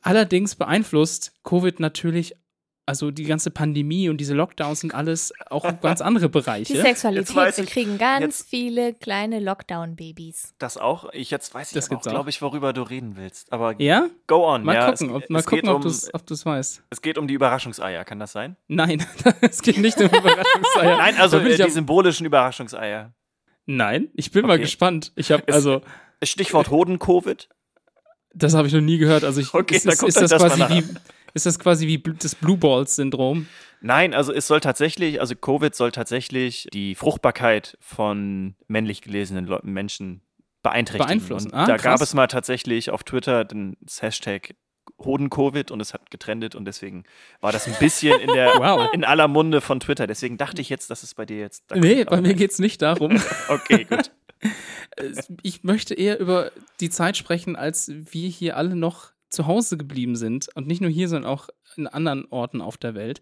[0.00, 2.34] Allerdings beeinflusst Covid natürlich,
[2.84, 6.74] also die ganze Pandemie und diese Lockdowns sind alles auch ganz andere Die Bereiche.
[6.74, 10.54] Jetzt Sexualität, wir kriegen ganz jetzt- viele kleine Lockdown-Babys.
[10.58, 11.08] Das auch?
[11.12, 13.52] Ich jetzt weiß ich Das aber auch, glaube ich, worüber du reden willst.
[13.52, 14.08] Aber Ja?
[14.26, 14.64] go on.
[14.64, 16.82] Mal ja, gucken, es, ob, mal es, geht gucken ob um, du es ob weißt.
[16.90, 18.56] es geht um die Überraschungseier, kann das sein?
[18.68, 19.04] Nein,
[19.42, 20.96] es geht nicht um Überraschungseier.
[20.96, 23.12] Nein, also Da äh, die symbolischen Überraschungseier.
[23.66, 24.62] Nein, ich bin mal Okay.
[24.62, 25.12] gespannt.
[25.14, 25.82] Ich habe also
[26.22, 27.48] Stichwort Hoden-Covid.
[28.34, 29.22] das habe ich noch nie gehört.
[29.24, 30.84] Also ich Okay, ist, dann ist, ist das das quasi mal wie
[31.34, 33.46] ist das quasi wie das Blue Balls Syndrom?
[33.80, 39.58] Nein, also es soll tatsächlich, also Covid soll tatsächlich die Fruchtbarkeit von männlich gelesenen Leu
[39.62, 40.22] Menschen
[40.62, 41.06] beeinträchtigen.
[41.18, 41.52] Beeinflussen.
[41.52, 42.00] Ah, da gab krass.
[42.02, 44.54] es mal tatsächlich auf Twitter den das Hashtag
[45.04, 47.04] Hoden-Covid und es hat getrennt und deswegen
[47.40, 48.92] war das ein bisschen in der Wow.
[48.92, 50.06] in aller Munde von Twitter.
[50.06, 51.64] Deswegen dachte ich jetzt, dass es bei dir jetzt.
[51.68, 53.20] da Nee, bei mir geht's nicht darum.
[53.48, 54.12] Okay, gut.
[54.96, 59.76] Es- ich möchte eher über die Zeit sprechen, als wir hier alle noch zu Hause
[59.76, 60.48] geblieben sind.
[60.54, 63.20] Und nicht nur hier, sondern auch in anderen Orten auf der Welt.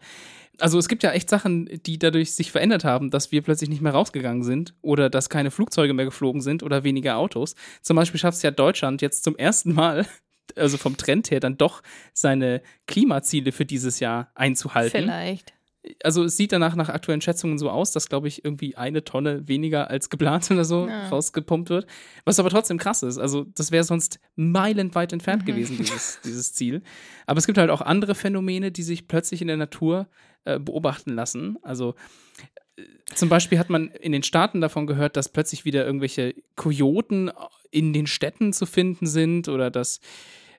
[0.58, 3.80] Also es gibt ja echt Sachen, die dadurch sich verändert haben, dass wir plötzlich nicht
[3.80, 7.54] mehr rausgegangen sind oder dass keine Flugzeuge mehr geflogen sind oder weniger Autos.
[7.82, 10.06] Zum Beispiel schafft es ja Deutschland jetzt zum ersten Mal,
[10.56, 11.82] also vom Trend her, dann doch
[12.12, 15.54] seine Klimaziele für dieses Jahr einzuhalten Vielleicht.
[16.04, 19.48] Also es sieht danach nach aktuellen Schätzungen so aus, dass, glaube ich, irgendwie eine Tonne
[19.48, 21.08] weniger als geplant oder so Ja.
[21.08, 21.86] rausgepumpt wird.
[22.24, 23.18] Was aber trotzdem krass ist.
[23.18, 25.46] Also das wäre sonst meilenweit entfernt Mhm.
[25.46, 26.82] gewesen, dieses, dieses Ziel.
[27.26, 30.06] Aber es gibt halt auch andere Phänomene, die sich plötzlich in der Natur
[30.44, 31.56] äh, beobachten lassen.
[31.62, 31.94] Also
[32.76, 32.82] äh,
[33.14, 37.30] zum Beispiel hat man in den Staaten davon gehört, dass plötzlich wieder irgendwelche Kojoten
[37.70, 40.00] in den Städten zu finden sind oder dass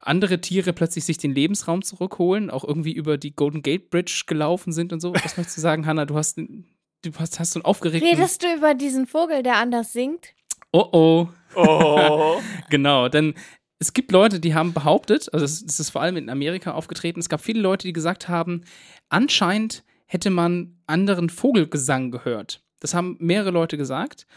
[0.02, 4.74] andere Tiere plötzlich sich den Lebensraum zurückholen, auch irgendwie über die Golden Gate Bridge gelaufen
[4.74, 5.14] sind und so.
[5.14, 6.06] Was möchtest du sagen, Hannah?
[6.06, 8.10] Du hast, du hast, hast so einen aufgeregten.
[8.10, 10.34] Redest du über diesen Vogel, der anders singt?
[10.72, 11.28] Oh oh.
[11.56, 12.40] Oh.
[12.70, 13.34] Genau, denn
[13.80, 17.20] es gibt Leute, die haben behauptet, also es es ist vor allem in Amerika aufgetreten,
[17.20, 18.62] es gab viele Leute, die gesagt haben,
[19.10, 22.64] anscheinend hätte man anderen Vogelgesang gehört.
[22.80, 24.28] Das haben mehrere Leute gesagt.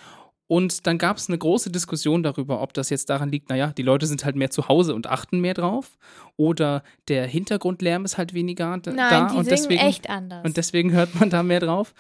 [0.47, 3.83] Und dann gab es eine große Diskussion darüber, ob das jetzt daran liegt, naja, die
[3.83, 5.97] Leute sind halt mehr zu Hause und achten mehr drauf.
[6.37, 9.29] Oder der Hintergrundlärm ist halt weniger d- Nein, da.
[9.33, 10.45] die und deswegen, echt anders.
[10.45, 11.95] und deswegen hört man da mehr drauf.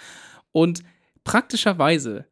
[0.53, 0.83] Und
[1.25, 2.27] praktischerweise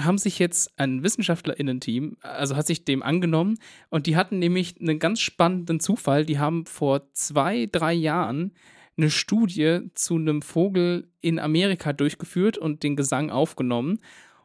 [0.00, 3.58] haben sich jetzt ein WissenschaftlerInnen-Team, also hat sich dem angenommen
[3.88, 6.24] und die hatten nämlich einen ganz spannenden Zufall.
[6.24, 8.52] Die haben vor zwei, drei Jahren
[8.96, 14.00] eine Studie zu einem Vogel in Amerika durchgeführt und den Gesang aufgenommen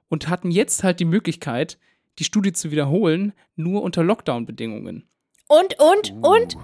[0.10, 1.78] und hatten jetzt halt die Möglichkeit,
[2.20, 5.08] die Studie zu wiederholen, nur unter Lockdown-Bedingungen.
[5.48, 6.56] und, und, und?
[6.56, 6.62] Uh.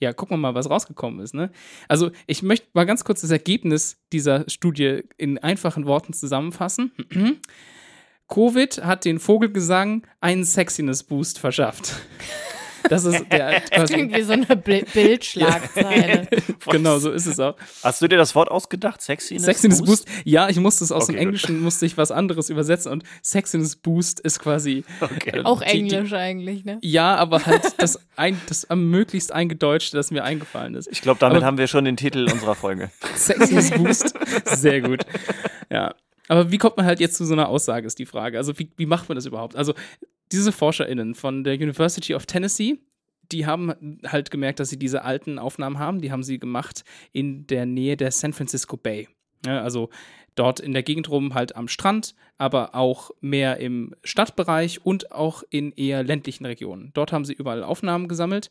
[0.00, 1.34] Ja, gucken wir mal, was rausgekommen ist.
[1.34, 1.50] Ne?
[1.86, 6.92] Also, ich möchte mal ganz kurz das Ergebnis dieser Studie in einfachen Worten zusammenfassen.
[8.28, 11.96] Covid hat den Vogelgesang einen Sexiness-Boost verschafft.
[12.88, 16.28] Das ist der Das klingt wie so eine Bi- Bildschlagzeile.
[16.70, 17.56] genau so ist es auch.
[17.82, 19.00] Hast du dir das Wort ausgedacht?
[19.02, 20.06] Sexiness, Sexiness Boost.
[20.24, 21.22] Ja, ich musste es aus Okay, dem gut.
[21.26, 25.38] Englischen musste ich was anderes übersetzen und Sexiness Boost ist quasi Okay.
[25.38, 26.78] äh, Auch die- die- Englisch eigentlich, ne?
[26.82, 30.88] Ja, aber halt das, ein, das am möglichst eingedeutschte, das mir eingefallen ist.
[30.90, 32.90] Ich glaube, damit Aber- haben wir schon den Titel unserer Folge.
[33.16, 34.14] Sexiness Boost.
[34.46, 35.02] Sehr gut.
[35.70, 35.94] Ja.
[36.28, 38.38] Aber wie kommt man halt jetzt zu so einer Aussage, ist die Frage.
[38.38, 39.56] Also, wie, wie macht man das überhaupt?
[39.56, 39.74] Also,
[40.32, 42.78] diese ForscherInnen von der University of Tennessee,
[43.32, 46.00] die haben halt gemerkt, dass sie diese alten Aufnahmen haben.
[46.00, 49.08] Die haben sie gemacht in der Nähe der San Francisco Bay.
[49.46, 49.90] Ja, also
[50.34, 55.42] dort in der Gegend rum halt am Strand, aber auch mehr im Stadtbereich und auch
[55.50, 56.90] in eher ländlichen Regionen.
[56.94, 58.50] Dort haben sie überall Aufnahmen gesammelt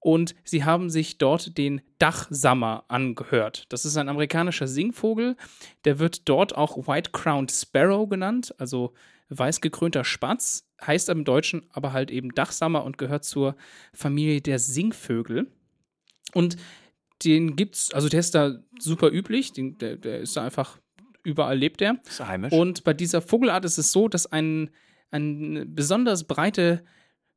[0.00, 3.64] und sie haben sich dort den Dachsammer angehört.
[3.70, 5.36] Das ist ein amerikanischer Singvogel,
[5.84, 8.92] der wird dort auch White Crowned Sparrow genannt, also
[9.28, 13.56] weißgekrönter Spatz, heißt im Deutschen aber halt eben Dachsammer und gehört zur
[13.92, 15.50] Familie der Singvögel.
[16.32, 16.56] Und
[17.24, 20.78] den gibt's, also der ist da super üblich, den, der, der ist da einfach,
[21.22, 22.00] überall lebt der.
[22.06, 22.52] Ist er heimisch?
[22.52, 24.70] Und bei dieser Vogelart ist es so, dass ein,
[25.10, 26.84] eine besonders breite,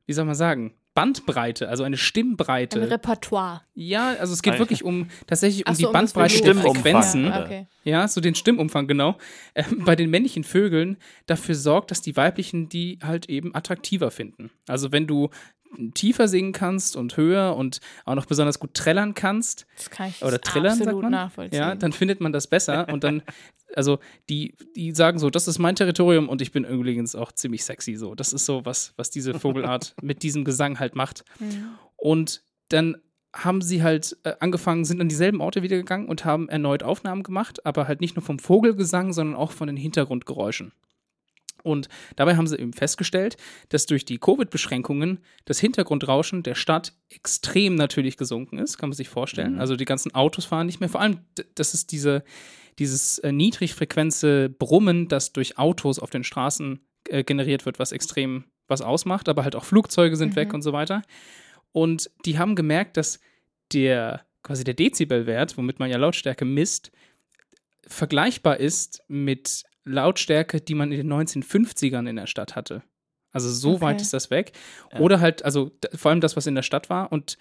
[0.06, 2.82] wie soll man sagen, Bandbreite, also eine Stimmbreite.
[2.82, 3.62] Ein Repertoire.
[3.76, 6.56] ja, also es geht Ein- wirklich um tatsächlich um so, die um Bandbreite der.
[6.56, 7.26] Frequenzen.
[7.26, 7.68] Ja, okay.
[7.84, 9.16] Ja, so den Stimmumfang, genau.
[9.54, 14.50] Äh, bei den männlichen Vögeln dafür sorgt, dass die weiblichen die halt eben attraktiver finden.
[14.68, 15.30] Also wenn du
[15.94, 20.24] tiefer singen kannst und höher und auch noch besonders gut trällern kannst, Das kann ich
[20.24, 21.12] oder trillern, sagt man.
[21.12, 21.60] nachvollziehen.
[21.60, 23.22] Ja, dann findet man das besser und dann,
[23.76, 24.00] also
[24.30, 27.96] die, die sagen so, das ist mein Territorium und ich bin übrigens auch ziemlich sexy
[27.96, 28.16] so.
[28.16, 31.24] Das ist so was, was diese Vogelart mit diesem Gesang halt macht.
[31.40, 31.70] Mhm.
[31.96, 32.98] Und dann
[33.36, 37.24] haben sie halt äh, angefangen, sind an dieselben Orte wieder gegangen und haben erneut Aufnahmen
[37.24, 40.72] gemacht, aber halt nicht nur vom Vogelgesang, sondern auch von den Hintergrundgeräuschen.
[41.64, 43.36] Und dabei haben sie eben festgestellt,
[43.70, 49.10] dass durch die Covid-Beschränkungen das Hintergrundrauschen der Stadt extrem natürlich gesunken ist, kann man sich
[49.10, 49.56] vorstellen.
[49.56, 49.60] Mhm.
[49.60, 50.90] Also die ganzen Autos fahren nicht mehr.
[50.90, 51.20] Vor allem,
[51.56, 52.24] das ist diese,
[52.80, 58.46] dieses äh, niedrigfrequenze Brummen, das durch Autos auf den Straßen äh, generiert wird, was extrem
[58.68, 60.36] was ausmacht, aber halt auch Flugzeuge sind Mhm.
[60.36, 61.02] weg und so weiter.
[61.72, 63.20] Und die haben gemerkt, dass
[63.74, 66.92] der quasi der Dezibelwert, womit man ja Lautstärke misst,
[67.86, 72.84] vergleichbar ist mit Lautstärke, die man in den 1950ern in der Stadt hatte.
[73.46, 73.82] Also so Okay.
[73.82, 74.52] weit ist das weg.
[74.94, 75.00] Ja.
[75.00, 77.12] Oder halt, also vor allem das, was in der Stadt war.
[77.12, 77.38] Und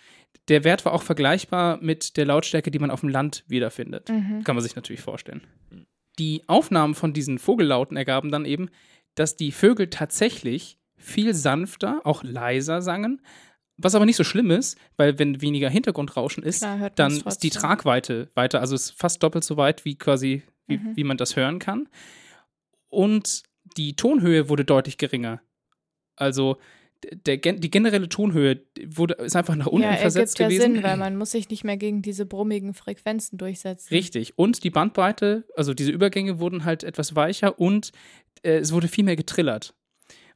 [0.49, 4.09] der Wert war auch vergleichbar mit der Lautstärke, die man auf dem Land wiederfindet.
[4.09, 4.45] Mhm.
[4.45, 5.43] Kann man sich natürlich vorstellen.
[6.19, 8.69] Die Aufnahmen von diesen Vogellauten ergaben dann eben,
[9.17, 13.21] dass die Vögel tatsächlich viel sanfter, auch leiser sangen.
[13.79, 17.51] Was aber nicht so schlimm ist, weil wenn weniger Hintergrundrauschen ist, Klar, dann ist die.
[17.51, 20.97] Tragweite weiter, also ist fast doppelt so weit, wie quasi, wie, Mhm.
[20.97, 21.87] wie man das hören kann.
[22.89, 23.43] Und
[23.77, 25.41] die Tonhöhe wurde deutlich geringer.
[26.17, 26.57] Also
[27.13, 30.75] der, die generelle Tonhöhe wurde, ist einfach nach unten ja, versetzt ergibt ja gewesen.
[30.77, 33.95] Sinn, weil man muss sich nicht mehr gegen diese brummigen Frequenzen durchsetzen.
[33.95, 34.39] Richtig.
[34.39, 37.93] Und die Bandbreite, also diese Übergänge wurden halt etwas weicher und
[38.43, 39.75] äh, es wurde viel mehr getrillert.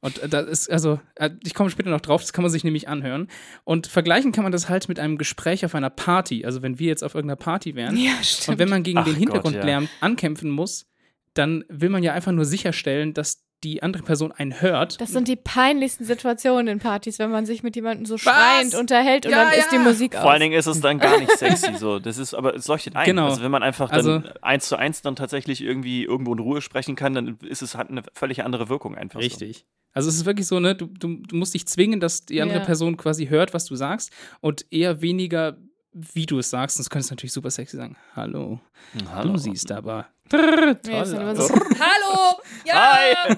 [0.00, 2.64] Und äh, das ist, also, äh, ich komme später noch drauf, das kann man sich
[2.64, 3.28] nämlich anhören.
[3.64, 6.44] Und vergleichen kann man das halt mit einem Gespräch auf einer Party.
[6.44, 8.48] Also, wenn wir jetzt auf irgendeiner Party wären Ja, stimmt.
[8.48, 10.86] und wenn man gegen Ach den Gott, Hintergrundlärm ankämpfen muss,
[11.34, 15.00] dann will man ja einfach nur sicherstellen, dass die andere Person einen hört.
[15.00, 19.26] das sind die peinlichsten Situationen in Partys, wenn man sich mit jemandem so schreiend unterhält
[19.26, 19.82] und Ja, dann ist die ja.
[19.82, 20.22] Musik aus.
[20.22, 21.74] Vor allen Dingen ist es dann gar nicht sexy.
[21.76, 23.04] So, das ist, aber es leuchtet ein.
[23.04, 23.26] Genau.
[23.26, 26.62] Also wenn man einfach Also- dann eins zu eins dann tatsächlich irgendwie irgendwo in Ruhe
[26.62, 29.20] sprechen kann, dann ist es hat eine völlig andere Wirkung einfach.
[29.20, 29.66] Richtig.
[29.92, 32.60] Also es ist wirklich so, ne, du, du, du musst dich zwingen, dass die andere
[32.60, 32.64] Ja.
[32.64, 35.56] Person quasi hört, was du sagst und eher weniger,
[35.92, 36.76] wie du es sagst.
[36.76, 38.60] Sonst könntest du natürlich super sexy sagen, hallo,
[38.94, 39.10] So.
[39.12, 39.32] Hallo.
[39.32, 40.38] du siehst aber Ja,
[40.74, 41.48] toll immer aus.
[41.48, 42.40] so, Hallo!
[42.64, 42.92] Ja!
[42.94, 43.36] Hi!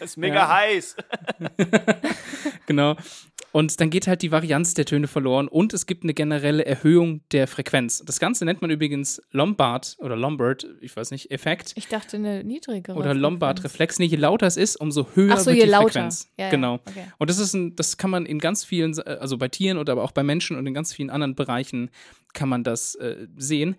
[0.00, 0.48] Es ist mega Ja.
[0.48, 0.96] heiß.
[2.66, 2.96] Genau.
[3.56, 7.22] Und dann geht halt die Varianz der Töne verloren und es gibt eine generelle Erhöhung
[7.32, 8.02] der Frequenz.
[8.04, 11.72] Das Ganze nennt man übrigens Lombard oder Lombard, ich weiß nicht, Effekt.
[11.74, 12.98] Ich dachte eine niedrigere.
[12.98, 13.14] Oder.
[13.14, 13.98] Lombard-Reflex.
[13.98, 15.88] Nee, je lauter es ist, umso höher so, wird je die lauter.
[15.88, 16.30] Frequenz.
[16.36, 16.74] Ja, ja, genau.
[16.74, 17.06] okay.
[17.16, 20.04] Und das ist ein, das kann man in ganz vielen, also bei Tieren oder aber
[20.04, 21.88] auch bei Menschen und in ganz vielen anderen Bereichen
[22.34, 23.76] kann man das äh, sehen.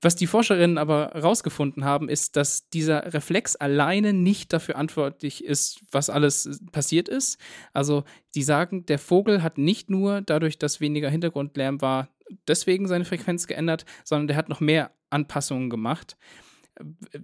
[0.00, 5.80] Was die Forscherinnen aber herausgefunden haben, ist, dass dieser Reflex alleine nicht dafür verantwortlich ist,
[5.90, 7.38] was alles äh, passiert ist.
[7.72, 12.08] Also, die sagen, der Vogel hat nicht nur dadurch, dass weniger Hintergrundlärm war,
[12.46, 16.16] deswegen seine Frequenz geändert, sondern der hat noch mehr Anpassungen gemacht.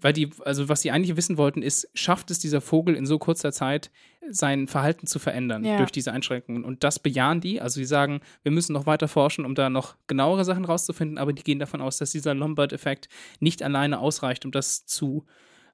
[0.01, 3.19] Weil die, also was sie eigentlich wissen wollten, ist, schafft es dieser Vogel in so
[3.19, 3.91] kurzer Zeit,
[4.31, 5.77] sein Verhalten zu verändern Ja.
[5.77, 6.65] durch diese Einschränkungen.
[6.65, 7.61] Und das bejahen die.
[7.61, 11.33] Also sie sagen, wir müssen noch weiter forschen, um da noch genauere Sachen rauszufinden, aber
[11.33, 13.09] die gehen davon aus, dass dieser Lombard-Effekt
[13.41, 15.25] nicht alleine ausreicht, um das zu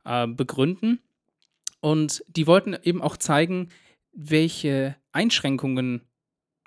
[0.04, 1.00] äh, begründen.
[1.80, 3.68] Und die wollten eben auch zeigen,
[4.12, 6.02] welche Einschränkungen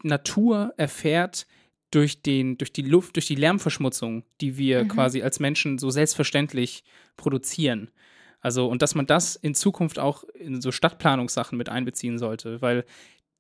[0.02, 1.46] Natur erfährt
[1.94, 4.88] durch, den, durch die Luft, durch die Lärmverschmutzung, die wir Mhm.
[4.90, 6.84] quasi als Menschen so selbstverständlich
[7.18, 7.92] produzieren.
[8.40, 12.84] Also, und dass man das in Zukunft auch in so Stadtplanungssachen mit einbeziehen sollte, weil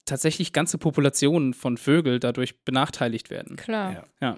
[0.05, 3.55] tatsächlich ganze Populationen von Vögeln dadurch benachteiligt werden.
[3.55, 3.93] Klar.
[3.93, 4.05] Ja.
[4.21, 4.37] Ja.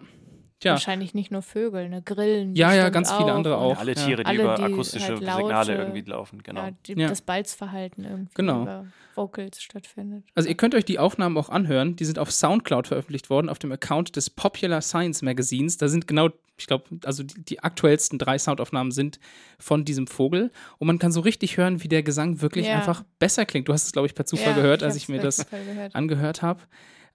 [0.61, 2.01] Tja, Wahrscheinlich nicht nur Vögel, ne?
[2.01, 2.55] Grillen.
[2.55, 3.77] Ja, ja, ganz viele andere und auch.
[3.77, 4.05] Alle ja.
[4.05, 6.61] Tiere, die Alle, über die akustische halt laute- Signale irgendwie laufen, genau.
[6.63, 7.09] Ja, die, Ja.
[7.09, 8.61] Das Balzverhalten irgendwie Genau.
[8.61, 8.85] über
[9.15, 10.23] Vocals stattfindet.
[10.33, 11.97] Also ihr könnt euch die Aufnahmen auch anhören.
[11.97, 15.75] Die sind auf Soundcloud veröffentlicht worden, auf dem Account des Popular Science Magazines.
[15.77, 19.19] Da sind genau, ich glaube, also die, die aktuellsten drei Soundaufnahmen sind
[19.59, 20.51] von diesem Vogel.
[20.77, 22.75] Und man kann so richtig hören, wie der Gesang wirklich Ja.
[22.75, 23.67] einfach besser klingt.
[23.67, 25.45] Du hast es, glaube ich, per Zufall Ja, gehört, als ich mir das
[25.91, 26.61] angehört habe.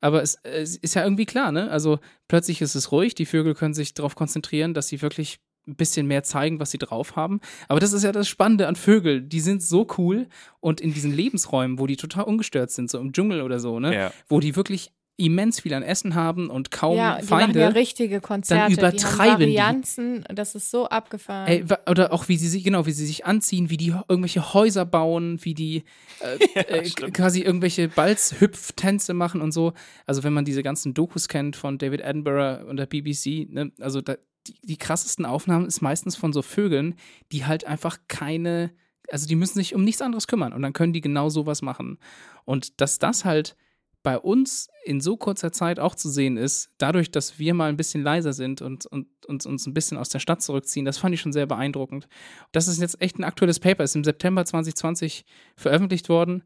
[0.00, 1.70] Aber es, es ist ja irgendwie klar, ne?
[1.70, 1.98] Also
[2.28, 6.06] plötzlich ist es ruhig, die Vögel können sich darauf konzentrieren, dass sie wirklich ein bisschen
[6.06, 7.40] mehr zeigen, was sie drauf haben.
[7.68, 9.28] Aber das ist ja das Spannende an Vögeln.
[9.28, 10.26] Die sind so cool
[10.60, 13.94] und in diesen Lebensräumen, wo die total ungestört sind, so im Dschungel oder so, ne?
[13.94, 14.12] Ja.
[14.28, 17.58] Wo die wirklich immens viel an Essen haben und kaum ja, die Feinde.
[17.58, 18.72] machen ja richtige Konzerte.
[18.72, 19.52] übertreiben die.
[19.52, 20.24] die haben Varianzen.
[20.34, 21.48] Das ist so abgefahren.
[21.48, 24.84] Ey, oder auch wie sie sich, genau, wie sie sich anziehen, wie die irgendwelche Häuser
[24.84, 25.84] bauen, wie die
[26.20, 27.14] äh, äh, stimmt.
[27.14, 29.72] quasi irgendwelche Balzhüpftänze machen und so.
[30.06, 34.00] Also wenn man diese ganzen Dokus kennt von David Attenborough und der BBC, ne, also
[34.00, 34.16] da,
[34.46, 36.94] die, die krassesten Aufnahmen ist meistens von so Vögeln,
[37.32, 38.72] die halt einfach keine,
[39.10, 41.98] also die müssen sich um nichts anderes kümmern und dann können die genau sowas machen.
[42.44, 43.56] Und dass das halt
[44.02, 47.76] bei uns in so kurzer Zeit auch zu sehen ist, dadurch, dass wir mal ein
[47.76, 51.14] bisschen leiser sind und, und, und uns ein bisschen aus der Stadt zurückziehen, das fand
[51.14, 52.08] ich schon sehr beeindruckend.
[52.52, 55.24] Das ist jetzt echt ein aktuelles Paper, ist im September 2020
[55.56, 56.42] veröffentlicht worden.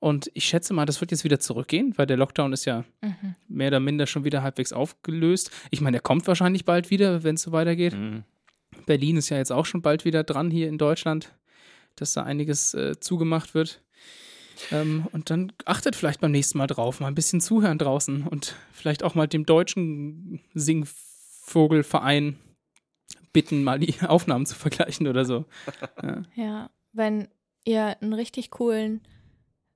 [0.00, 3.34] Und ich schätze mal, das wird jetzt wieder zurückgehen, weil der Lockdown ist ja Mhm.
[3.48, 5.50] mehr oder minder schon wieder halbwegs aufgelöst.
[5.70, 7.94] Ich meine, der kommt wahrscheinlich bald wieder, wenn es so weitergeht.
[7.94, 8.24] Mhm.
[8.86, 11.34] Berlin ist ja jetzt auch schon bald wieder dran hier in Deutschland,
[11.96, 13.82] dass da einiges äh, zugemacht wird.
[14.70, 18.54] Ähm, und dann achtet vielleicht beim nächsten Mal drauf, mal ein bisschen zuhören draußen und
[18.72, 22.38] vielleicht auch mal dem deutschen Singvogelverein
[23.32, 25.44] bitten, mal die Aufnahmen zu vergleichen oder so.
[26.02, 26.22] Ja.
[26.34, 27.28] Ja, wenn
[27.64, 29.00] ihr einen richtig coolen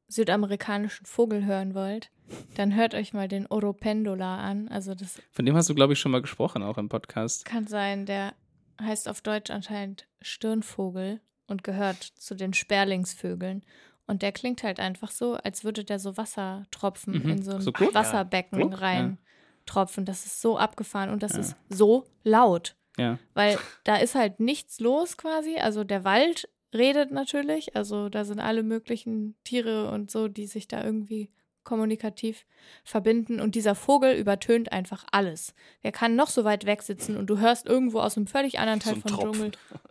[0.08, 2.10] südamerikanischen Vogel hören wollt,
[2.54, 4.68] dann hört euch mal den Oropendola an.
[4.68, 7.44] Also das Von dem hast du, glaube ich, schon mal gesprochen, auch im Podcast.
[7.44, 8.34] kann sein, der
[8.80, 13.64] heißt auf Deutsch anscheinend Stirnvogel und gehört zu den Sperlingsvögeln.
[14.08, 17.28] Und der klingt halt einfach so, als würde der so Wassertropfen Mhm.
[17.30, 17.72] in so ein So?
[17.72, 18.76] Wasserbecken ja.
[18.78, 19.18] rein
[19.66, 20.04] tropfen.
[20.06, 21.40] Das ist so abgefahren und das Ja.
[21.40, 22.74] ist so laut.
[22.96, 23.18] Ja.
[23.34, 25.56] Weil da ist halt nichts los quasi.
[25.58, 27.76] Also der Wald redet natürlich.
[27.76, 31.30] Also da sind alle möglichen Tiere und so, die sich da irgendwie
[31.64, 32.46] kommunikativ
[32.82, 33.40] verbinden.
[33.42, 35.54] Und dieser Vogel übertönt einfach alles.
[35.82, 38.80] Der kann noch so weit weg sitzen und du hörst irgendwo aus einem völlig anderen
[38.80, 39.32] So Teil ein vom Tropfen.
[39.32, 39.50] Dschungel.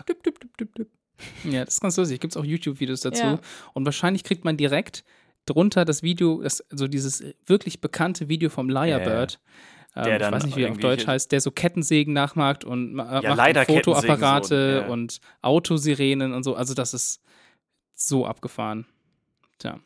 [0.09, 0.89] Düpp, düpp, düpp, düpp, düpp.
[1.43, 2.19] Ja, das ist ganz lustig.
[2.19, 3.23] Gibt es auch YouTube-Videos dazu.
[3.23, 3.39] Ja.
[3.73, 5.03] Und wahrscheinlich kriegt man direkt
[5.45, 9.39] drunter das Video, das, also dieses wirklich bekannte Video vom Lyrebird.
[9.95, 12.97] Ähm, Der ich weiß nicht, wie er auf Deutsch heißt, der so Kettensägen nachmacht und
[12.97, 14.87] Ja, macht Fotoapparate so, ja.
[14.87, 16.55] und Autosirenen und so.
[16.55, 17.21] Also das ist
[17.95, 18.85] so abgefahren.
[19.57, 19.79] Tja.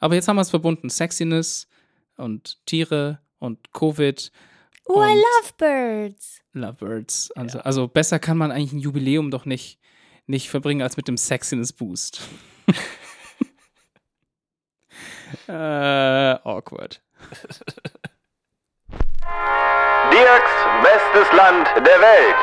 [0.00, 0.88] Aber jetzt haben wir es verbunden.
[0.88, 1.66] Sexiness
[2.16, 4.30] und Tiere und Covid,
[4.86, 6.40] Oh, I love birds.
[6.52, 7.30] Lovebirds.
[7.32, 9.78] Also, also besser kann man eigentlich ein Jubiläum doch nicht,
[10.26, 12.20] nicht verbringen als mit dem Sexiness Boost.
[15.48, 17.02] äh, awkward.
[20.12, 20.50] Dirks
[20.82, 22.36] bestes Land der Welt.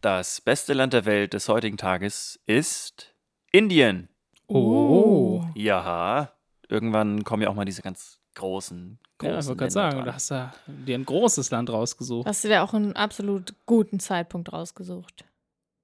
[0.00, 3.16] Das beste Land der Welt des heutigen Tages ist
[3.50, 4.08] Indien.
[4.46, 5.42] Oh.
[5.54, 6.32] Ja,
[6.68, 10.06] irgendwann kommen ja auch mal diese ganz großen, großen Ja, ich wollte gerade sagen, dran.
[10.06, 10.50] da hast du
[10.86, 12.26] dir ein großes Land rausgesucht.
[12.26, 15.24] Hast du dir auch einen absolut guten Zeitpunkt rausgesucht?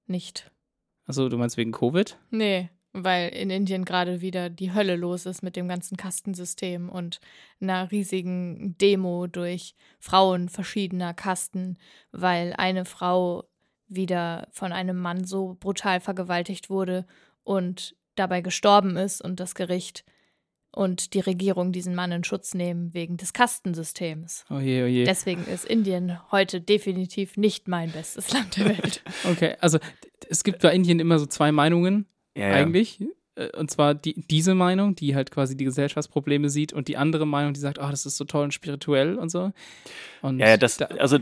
[0.06, 0.50] Nicht.
[1.06, 2.16] Also, du meinst wegen Covid?
[2.30, 7.20] Nee, weil in Indien gerade wieder die Hölle los ist mit dem ganzen Kastensystem und
[7.60, 11.76] einer riesigen Demo durch Frauen verschiedener Kasten,
[12.12, 13.44] weil eine Frau
[13.88, 17.04] wieder von einem Mann so brutal vergewaltigt wurde
[17.42, 20.04] und dabei gestorben ist und das Gericht
[20.74, 24.44] und die Regierung diesen Mann in Schutz nehmen wegen des Kastensystems.
[24.50, 25.04] Oh je, oh je.
[25.04, 29.02] Deswegen ist Indien heute definitiv nicht mein bestes Land der Welt.
[29.24, 29.78] Okay, also
[30.28, 32.06] es gibt bei Indien immer so zwei Meinungen
[32.36, 32.54] ja, ja.
[32.54, 33.00] eigentlich.
[33.36, 37.26] Äh, Und zwar die, diese Meinung, die halt quasi die Gesellschaftsprobleme sieht, und die andere
[37.26, 39.52] Meinung, die sagt, oh, das ist so toll und spirituell und so.
[40.22, 41.18] Und Ja, ja, das, da, also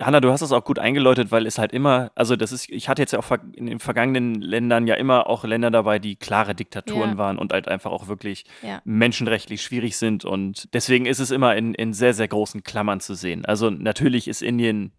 [0.00, 2.88] Hanna, du hast das auch gut eingeläutet, weil es halt immer, also das ist, ich
[2.88, 6.54] hatte jetzt ja auch in den vergangenen Ländern ja immer auch Länder dabei, die klare
[6.54, 7.18] Diktaturen Ja.
[7.18, 8.80] waren und halt einfach auch wirklich Ja.
[8.84, 13.14] menschenrechtlich schwierig sind und deswegen ist es immer in, in sehr, sehr großen Klammern zu
[13.14, 13.44] sehen.
[13.44, 14.92] Also natürlich ist Indien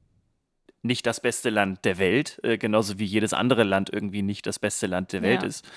[0.81, 4.59] nicht das beste Land der Welt, äh, genauso wie jedes andere Land irgendwie nicht das
[4.59, 5.47] beste Land der Welt Ja.
[5.47, 5.67] ist.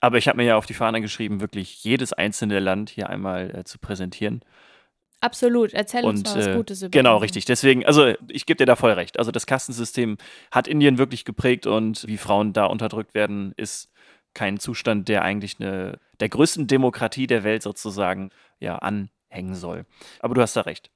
[0.00, 3.54] Aber ich habe mir ja auf die Fahne geschrieben, wirklich jedes einzelne Land hier einmal
[3.54, 4.42] äh, zu präsentieren.
[5.20, 5.72] Absolut.
[5.72, 7.44] Erzähl uns Und mal was äh, Gutes über genau, richtig.
[7.44, 9.18] Deswegen, also ich gebe dir da voll recht.
[9.18, 10.16] Also das Kastensystem
[10.50, 13.90] hat Indien wirklich geprägt und wie Frauen da unterdrückt werden, ist
[14.34, 19.84] kein Zustand, der eigentlich eine, der größten Demokratie der Welt sozusagen ja anhängen soll.
[20.20, 20.90] Aber du hast da recht.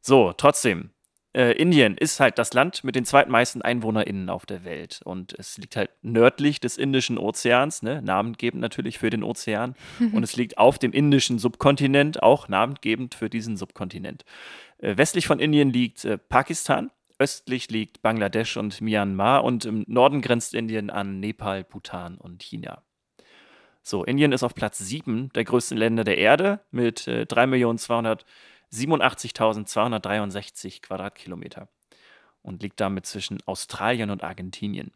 [0.00, 0.90] So, trotzdem.
[1.32, 5.00] Äh, Indien ist halt das Land mit den zweitmeisten EinwohnerInnen auf der Welt.
[5.04, 8.02] Und es liegt halt nördlich des Indischen Ozeans, ne?
[8.02, 9.76] namengebend natürlich für den Ozean.
[10.12, 14.24] Und es liegt auf dem indischen Subkontinent, auch namengebend für diesen Subkontinent.
[14.78, 20.22] Äh, westlich von Indien liegt äh, Pakistan, östlich liegt Bangladesch und Myanmar und im Norden
[20.22, 22.82] grenzt Indien an Nepal, Bhutan und China.
[23.82, 27.26] So, Indien ist auf Platz 7 der größten Länder der Erde mit äh,
[28.72, 31.68] 3.287.263 Quadratkilometer
[32.42, 34.92] und liegt damit zwischen Australien und Argentinien.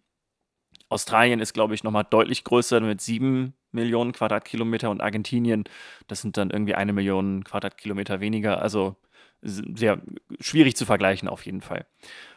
[0.88, 5.64] Australien ist, glaube ich, nochmal deutlich größer mit 7 Millionen Quadratkilometer und Argentinien,
[6.06, 8.62] das sind dann irgendwie eine Million Quadratkilometer weniger.
[8.62, 8.96] Also
[9.42, 10.00] sehr
[10.40, 11.86] schwierig zu vergleichen auf jeden Fall.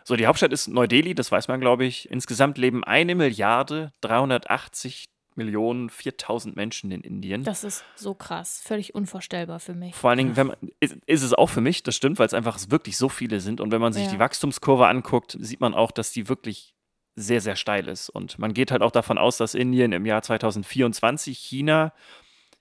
[0.03, 2.11] So, die Hauptstadt ist Neu-Delhi, das weiß man, glaube ich.
[2.11, 7.43] Insgesamt leben eine Milliarde 380 Millionen 4000 Menschen in Indien.
[7.43, 8.61] Das ist so krass.
[8.63, 9.95] Völlig unvorstellbar für mich.
[9.95, 12.33] Vor allen Dingen, wenn man, ist, ist es auch für mich, das stimmt, weil es
[12.33, 13.61] einfach wirklich so viele sind.
[13.61, 14.11] Und wenn man sich Ja.
[14.11, 16.73] die Wachstumskurve anguckt, sieht man auch, dass die wirklich
[17.15, 18.09] sehr, sehr steil ist.
[18.09, 21.93] Und man geht halt auch davon aus, dass Indien im Jahr 2024 China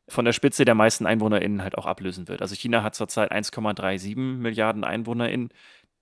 [0.09, 2.41] von der Spitze der meisten EinwohnerInnen halt auch ablösen wird.
[2.41, 5.51] Also China hat zurzeit 1,37 Milliarden EinwohnerInnen.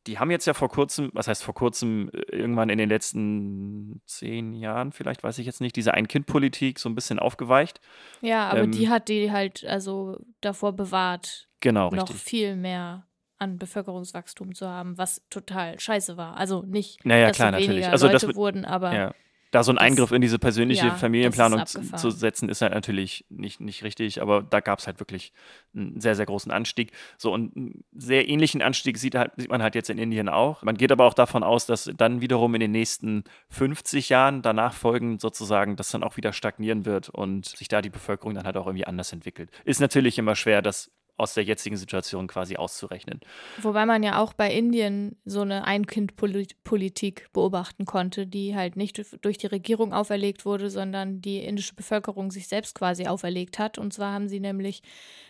[0.06, 4.02] Die haben jetzt ja vor kurzem, was heißt vor kurzem, äh, irgendwann in den letzten
[4.06, 7.80] zehn Jahren, vielleicht weiß ich jetzt nicht, diese Ein-Kind-Politik so ein bisschen aufgeweicht.
[8.20, 12.22] Ja, aber Ähm, die hat die halt also davor bewahrt, Genau, noch richtig.
[12.22, 13.06] viel mehr
[13.38, 16.36] an Bevölkerungswachstum zu haben, was total scheiße war.
[16.36, 17.70] Also nicht, Naja, dass klar, so natürlich.
[17.70, 19.14] weniger Also das Leute wird- wurden, aber Ja.
[19.54, 23.60] Da so Das- Eingriff in diese persönliche ja, Familienplanung zu, setzen, ist halt natürlich nicht,
[23.60, 25.32] nicht richtig, aber da gab es halt wirklich
[25.76, 26.90] einen sehr, sehr großen Anstieg.
[27.18, 30.62] So und einen sehr ähnlichen Anstieg sieht, halt, sieht man halt jetzt in Indien auch.
[30.64, 34.72] Man geht aber auch davon aus, dass dann wiederum in den nächsten 50 Jahren danach
[34.74, 38.56] folgend sozusagen das dann auch wieder stagnieren wird und sich da die Bevölkerung dann halt
[38.56, 39.50] auch irgendwie anders entwickelt.
[39.64, 43.20] Ist natürlich immer schwer, das aus der jetzigen Situation quasi auszurechnen.
[43.62, 49.38] Wobei man ja auch bei Indien so eine Ein-Kind-Politik beobachten konnte, die halt nicht durch
[49.38, 53.78] die Regierung auferlegt wurde, sondern die indische Bevölkerung sich selbst quasi auferlegt hat.
[53.78, 54.82] Und zwar haben sie nämlich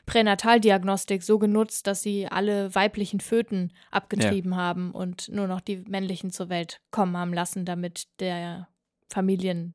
[0.07, 4.59] Pränataldiagnostik so genutzt, dass sie alle weiblichen Föten abgetrieben ja.
[4.59, 8.69] haben und nur noch die männlichen zur Welt kommen haben lassen, damit der
[9.09, 9.75] Familien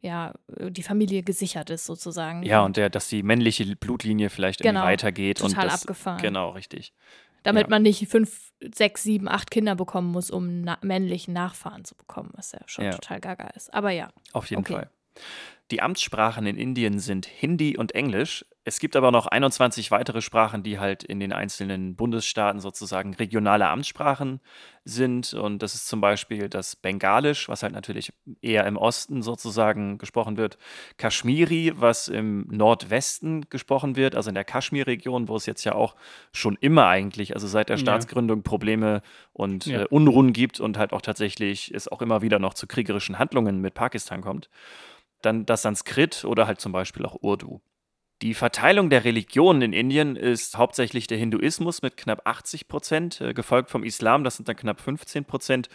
[0.00, 2.42] ja, die Familie gesichert ist sozusagen.
[2.42, 5.38] Ja, und der, dass die männliche Blutlinie vielleicht genau, irgendwie weitergeht.
[5.38, 6.22] Total und das, abgefahren.
[6.22, 6.94] Genau, richtig.
[7.42, 7.70] Damit ja.
[7.70, 12.30] man nicht fünf, sechs, sieben, acht Kinder bekommen muss, um na männlichen Nachfahren zu bekommen,
[12.34, 12.92] was ja schon ja.
[12.92, 13.72] total gaga ist.
[13.72, 14.10] Aber ja.
[14.32, 14.74] Auf jeden okay.
[14.74, 14.90] Fall.
[15.70, 18.44] Die Amtssprachen in Indien sind Hindi und Englisch.
[18.62, 23.66] Es gibt aber noch 21 weitere Sprachen, die halt in den einzelnen Bundesstaaten sozusagen regionale
[23.66, 24.40] Amtssprachen
[24.84, 25.32] sind.
[25.32, 30.36] Und das ist zum Beispiel das Bengalisch, was halt natürlich eher im Osten sozusagen gesprochen
[30.36, 30.58] wird.
[30.98, 35.96] Kaschmiri, was im Nordwesten gesprochen wird, also in der Kaschmir-Region, wo es jetzt ja auch
[36.30, 37.80] schon immer eigentlich, also seit der ja.
[37.80, 39.00] Staatsgründung, Probleme
[39.32, 39.82] und ja.
[39.82, 43.62] äh, Unruhen gibt und halt auch tatsächlich es auch immer wieder noch zu kriegerischen Handlungen
[43.62, 44.50] mit Pakistan kommt.
[45.22, 47.62] Dann das Sanskrit oder halt zum Beispiel auch Urdu.
[48.22, 53.32] Die Verteilung der Religionen in Indien ist hauptsächlich der Hinduismus mit knapp 80 Prozent, äh,
[53.32, 55.68] gefolgt vom Islam, das sind dann knapp 15 Prozent,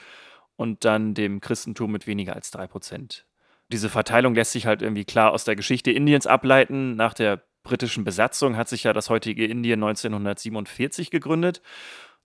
[0.56, 3.26] und dann dem Christentum mit weniger als 3 Prozent.
[3.72, 6.96] Diese Verteilung lässt sich halt irgendwie klar aus der Geschichte Indiens ableiten.
[6.96, 11.62] Nach der britischen Besatzung hat sich ja das heutige Indien 1947 gegründet.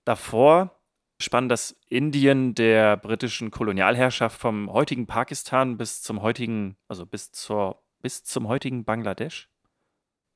[0.05, 0.79] Davor
[1.19, 7.83] spann das Indien der britischen Kolonialherrschaft vom heutigen Pakistan bis zum heutigen, also bis zur
[8.03, 9.51] bis zum heutigen Bangladesch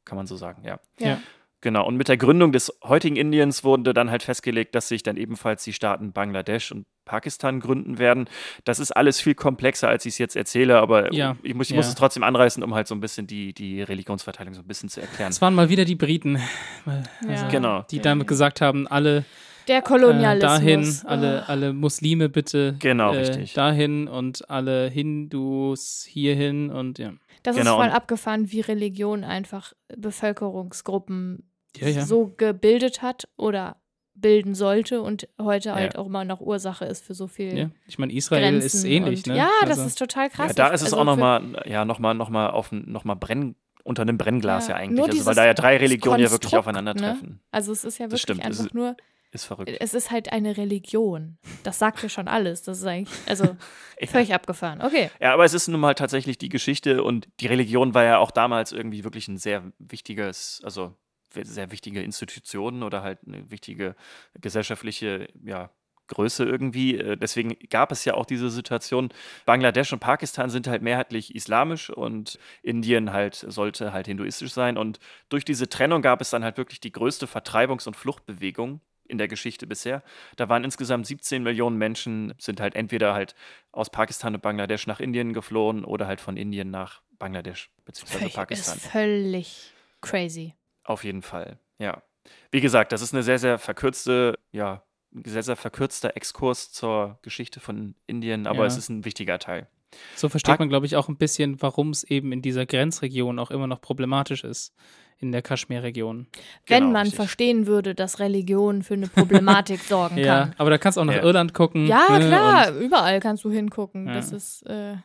[0.04, 0.78] kann man so sagen, ja.
[0.98, 1.18] Ja.
[1.64, 5.16] Genau, und mit der Gründung des heutigen Indiens wurde dann halt festgelegt, dass sich dann
[5.16, 8.28] ebenfalls die Staaten Bangladesch und Pakistan gründen werden.
[8.64, 11.70] Das ist alles viel komplexer, als ich es jetzt erzähle, aber ja, ich, muss, ich
[11.70, 11.76] ja.
[11.76, 14.90] muss es trotzdem anreißen, um halt so ein bisschen die, die Religionsverteilung so ein bisschen
[14.90, 15.30] zu erklären.
[15.30, 16.38] Es waren mal wieder die Briten,
[17.26, 17.86] also, genau.
[17.90, 19.24] die damit gesagt haben, alle
[19.66, 20.44] der Kolonialismus.
[20.44, 23.54] Äh, dahin, alle, alle Muslime bitte genau, äh, richtig.
[23.54, 27.14] dahin und alle Hindus hierhin und ja.
[27.44, 32.04] Das Genau, ist voll abgefahren, wie Religion einfach Bevölkerungsgruppen Ja, ja.
[32.06, 33.76] so gebildet hat oder
[34.14, 37.70] bilden sollte und heute halt auch immer noch Ursache ist für so viel ja.
[37.86, 38.66] Ich meine, Israel Grenzen.
[38.66, 39.38] ist ähnlich, und, ne?
[39.38, 40.48] Ja, das Also- ist total krass.
[40.48, 44.02] Ja, da ist es Also auch nochmal, ja, nochmal, nochmal auf noch mal Brenn, unter
[44.02, 45.04] einem Brennglas Ja, ja, eigentlich.
[45.08, 47.40] Also, weil da ja drei Religionen ja wirklich Konstrukt, aufeinandertreffen.
[47.50, 48.96] Also es ist ja Das wirklich einfach nur,
[49.34, 49.68] Ist verrückt.
[49.80, 51.38] es ist halt eine Religion.
[51.64, 52.62] Das sagt ja schon alles.
[52.62, 53.56] Das ist eigentlich, also
[54.06, 54.80] völlig abgefahren.
[54.80, 55.10] Okay.
[55.20, 58.30] Ja, aber es ist nun mal tatsächlich die Geschichte und die Religion war ja auch
[58.30, 60.94] damals irgendwie wirklich ein sehr wichtiges, also
[61.32, 63.96] sehr wichtige Institution oder halt eine wichtige
[64.40, 65.70] gesellschaftliche, ja,
[66.06, 66.98] Größe irgendwie.
[66.98, 69.08] Äh, Deswegen gab es ja auch diese Situation.
[69.46, 74.76] Bangladesch und Pakistan sind halt mehrheitlich islamisch und Indien halt sollte halt hinduistisch sein.
[74.76, 79.18] Und durch diese Trennung gab es dann halt wirklich die größte Vertreibungs- und Fluchtbewegung in
[79.18, 80.02] der Geschichte bisher.
[80.36, 83.34] Da waren insgesamt 17 Millionen Menschen, sind halt entweder halt
[83.72, 88.18] aus Pakistan und Bangladesch nach Indien geflohen oder halt von Indien nach Bangladesch bzw.
[88.18, 88.76] Völlig, Pakistan.
[88.76, 90.54] ist völlig crazy.
[90.84, 92.02] Auf jeden Fall, ja.
[92.50, 94.82] Wie gesagt, das ist eine sehr, sehr verkürzte, ja,
[95.14, 98.66] ein sehr, sehr verkürzter Exkurs zur Geschichte von Indien, aber Ja.
[98.66, 99.68] es ist ein wichtiger Teil.
[100.16, 103.38] So versteht Pak- man, glaube ich, auch ein bisschen, warum es eben in dieser Grenzregion
[103.38, 104.74] auch immer noch problematisch ist,
[105.18, 106.26] in der Kaschmir-Region.
[106.66, 107.16] Wenn Genau, man richtig.
[107.16, 110.54] verstehen würde, dass Religion für eine Problematik sorgen Ja, kann.
[110.58, 111.22] aber da kannst du auch nach Ja.
[111.22, 111.86] Irland gucken.
[111.86, 114.06] Ja, ne, klar, überall kannst du hingucken.
[114.08, 114.14] Ja.
[114.14, 114.96] Das ist, äh,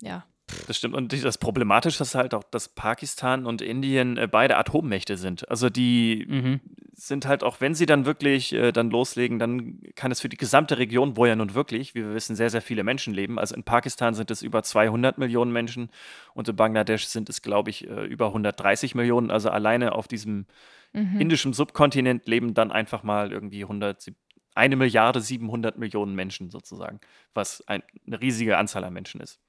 [0.00, 0.24] ja.
[0.66, 0.94] Das stimmt.
[0.94, 5.48] Und das Problematische ist halt auch, dass Pakistan und Indien äh, beide Atommächte sind.
[5.50, 6.60] Also die Mhm.
[6.94, 10.36] sind halt auch, wenn sie dann wirklich äh, dann loslegen, dann kann es für die
[10.36, 13.38] gesamte Region, wo ja nun wirklich, wie wir wissen, sehr, sehr viele Menschen leben.
[13.38, 15.90] Also in Pakistan sind es über 200 Millionen Menschen
[16.34, 19.30] und in Bangladesch sind es, glaube ich, äh, über 130 Millionen.
[19.30, 20.46] Also alleine auf diesem
[20.94, 21.20] Mhm.
[21.20, 24.12] indischen Subkontinent leben dann einfach mal irgendwie 100,
[24.54, 27.00] eine Milliarde 700 Millionen Menschen sozusagen,
[27.32, 29.40] was ein, eine riesige Anzahl an Menschen ist.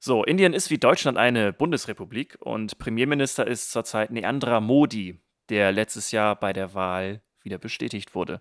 [0.00, 6.12] So, Indien ist wie Deutschland eine Bundesrepublik und Premierminister ist zurzeit Neandra Modi, der letztes
[6.12, 8.40] Jahr bei der Wahl wieder bestätigt wurde.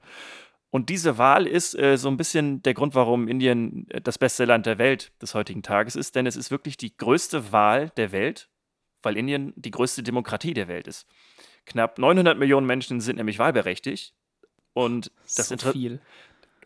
[0.70, 4.46] Und diese Wahl ist äh, so ein bisschen der Grund, warum Indien äh, das beste
[4.46, 8.12] Land der Welt des heutigen Tages ist, denn es ist wirklich die größte Wahl der
[8.12, 8.50] Welt,
[9.02, 11.08] weil Indien die größte Demokratie der Welt ist.
[11.66, 14.14] Knapp 900 Millionen Menschen sind nämlich wahlberechtigt.
[14.74, 16.02] Und das, so viel.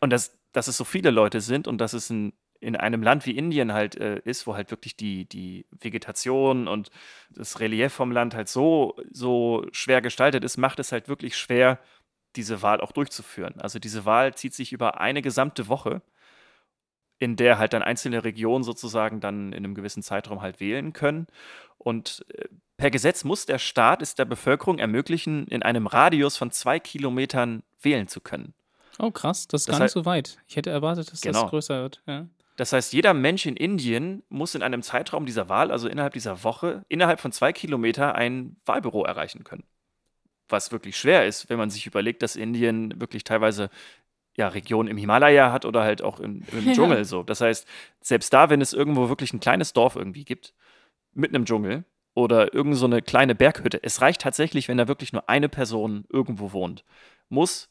[0.01, 3.25] und das, dass es so viele Leute sind und dass es ein, in einem Land
[3.25, 6.89] wie Indien halt äh, ist, wo halt wirklich die, die Vegetation und
[7.31, 11.79] das Relief vom Land halt so, so schwer gestaltet ist, macht es halt wirklich schwer,
[12.35, 13.59] diese Wahl auch durchzuführen.
[13.59, 16.01] Also diese Wahl zieht sich über eine gesamte Woche,
[17.19, 21.27] in der halt dann einzelne Regionen sozusagen dann in einem gewissen Zeitraum halt wählen können.
[21.77, 22.45] Und äh,
[22.77, 27.61] Per Gesetz muss der Staat es der Bevölkerung ermöglichen, in einem Radius von zwei Kilometern
[27.79, 28.55] wählen zu können.
[28.97, 30.37] Oh, krass, das ist Das gar nicht so weit.
[30.47, 31.41] Ich hätte erwartet, dass Genau.
[31.43, 32.01] das größer wird.
[32.07, 32.25] Ja.
[32.61, 36.43] Das heißt, jeder Mensch in Indien muss in einem Zeitraum dieser Wahl, also innerhalb dieser
[36.43, 39.63] Woche, innerhalb von zwei Kilometer ein Wahlbüro erreichen können.
[40.47, 43.71] Was wirklich schwer ist, wenn man sich überlegt, dass Indien wirklich teilweise
[44.37, 46.73] ja, Regionen im Himalaya hat oder halt auch im, im Ja.
[46.73, 47.23] Dschungel so.
[47.23, 47.67] Das heißt,
[47.99, 50.53] selbst da, wenn es irgendwo wirklich ein kleines Dorf irgendwie gibt,
[51.15, 51.83] mitten im Dschungel
[52.13, 56.05] oder irgend so eine kleine Berghütte, es reicht tatsächlich, wenn da wirklich nur eine Person
[56.09, 56.85] irgendwo wohnt,
[57.27, 57.70] muss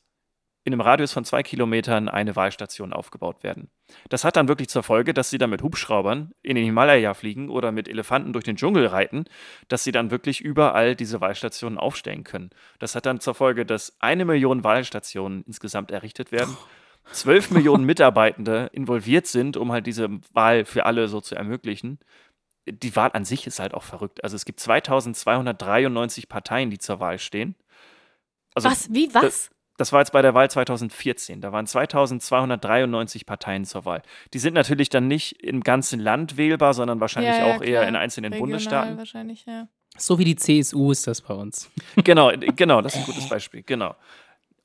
[0.62, 3.70] in einem Radius von zwei Kilometern eine Wahlstation aufgebaut werden.
[4.10, 7.48] Das hat dann wirklich zur Folge, dass sie dann mit Hubschraubern in den Himalaya fliegen
[7.48, 9.24] oder mit Elefanten durch den Dschungel reiten,
[9.68, 12.50] dass sie dann wirklich überall diese Wahlstationen aufstellen können.
[12.78, 16.56] Das hat dann zur Folge, dass eine Million Wahlstationen insgesamt errichtet werden,
[17.10, 21.98] zwölf Millionen Mitarbeitende involviert sind, um halt diese Wahl für alle so zu ermöglichen.
[22.66, 24.22] Die Wahl an sich ist halt auch verrückt.
[24.22, 27.56] Also es gibt 2293 Parteien, die zur Wahl stehen.
[28.54, 28.92] Also was?
[28.92, 29.12] Wie?
[29.14, 29.50] Was?
[29.80, 31.40] Das war jetzt bei der Wahl 2014.
[31.40, 34.02] Da waren 2293 Parteien zur Wahl.
[34.34, 37.80] Die sind natürlich dann nicht im ganzen Land wählbar, sondern wahrscheinlich Ja, ja, auch eher
[37.80, 37.88] klar.
[37.88, 38.98] in einzelnen Regional Bundesstaaten.
[38.98, 39.68] wahrscheinlich, ja.
[39.96, 41.70] So wie die CSU ist das bei uns.
[42.04, 43.62] Genau, genau, das ist ein gutes Beispiel.
[43.62, 43.94] Genau.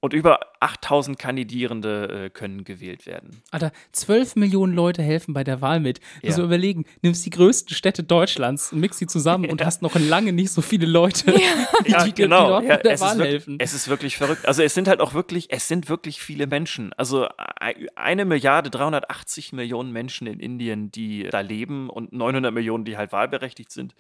[0.06, 3.42] Und über 8000 Kandidierende äh, können gewählt werden.
[3.50, 6.00] Alter, 12 Millionen Leute helfen bei der Wahl mit.
[6.22, 6.34] Du Ja.
[6.34, 10.52] so überlegen, nimmst die größten Städte Deutschlands, mix sie zusammen und hast noch lange nicht
[10.52, 11.32] so viele Leute,
[11.88, 13.56] die, die, die dort Ja, bei der Wahl wirklich, helfen.
[13.60, 14.46] es ist wirklich verrückt.
[14.48, 16.94] Also es sind halt auch wirklich, es sind wirklich viele Menschen.
[16.94, 17.28] Also
[17.60, 22.96] ei- eine Milliarde 380 Millionen Menschen in Indien, die da leben und 900 Millionen, die
[22.98, 23.96] halt wahlberechtigt sind.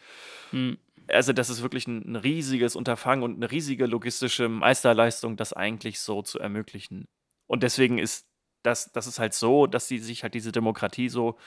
[0.51, 0.78] Hm.
[1.10, 5.99] Also das ist wirklich ein, ein riesiges Unterfangen und eine riesige logistische Meisterleistung, das eigentlich
[5.99, 7.08] so zu ermöglichen.
[7.47, 8.28] Und deswegen ist
[8.64, 11.38] das, das ist halt so, dass sie sich halt diese Demokratie so,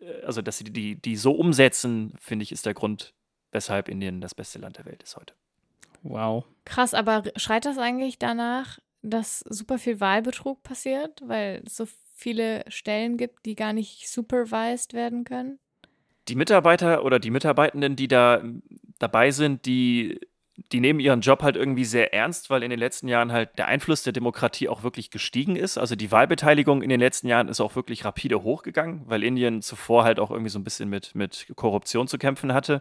[0.00, 3.14] äh, also dass sie die, die so umsetzen, finde ich, ist der Grund,
[3.52, 5.34] weshalb Indien das beste Land der Welt ist heute.
[6.02, 6.44] Wow.
[6.64, 12.64] Krass, aber schreit das eigentlich danach, dass super viel Wahlbetrug passiert, weil es so viele
[12.68, 15.58] Stellen gibt, die gar nicht supervised werden können?
[16.28, 18.42] die Mitarbeiter oder die Mitarbeitenden, die da
[18.98, 20.20] dabei sind, die,
[20.72, 23.66] die nehmen ihren Job halt irgendwie sehr ernst, weil in den letzten Jahren halt der
[23.66, 25.76] Einfluss der Demokratie auch wirklich gestiegen ist.
[25.78, 30.04] Also die Wahlbeteiligung in den letzten Jahren ist auch wirklich rapide hochgegangen, weil Indien zuvor
[30.04, 32.80] halt auch irgendwie so ein bisschen mit, mit Korruption zu kämpfen hatte.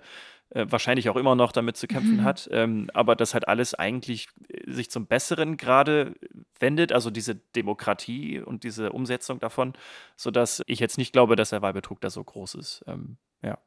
[0.52, 2.24] Äh, wahrscheinlich auch immer noch damit zu kämpfen Mhm.
[2.24, 6.14] hat, ähm, aber das halt alles eigentlich äh, sich zum Besseren gerade
[6.60, 9.74] wendet, also diese Demokratie und diese Umsetzung davon,
[10.16, 12.86] sodass ich jetzt nicht glaube, dass der Wahlbetrug da so groß ist.
[12.88, 13.58] Ähm, ja.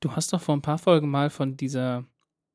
[0.00, 2.04] Du hast doch vor ein paar Folgen mal von dieser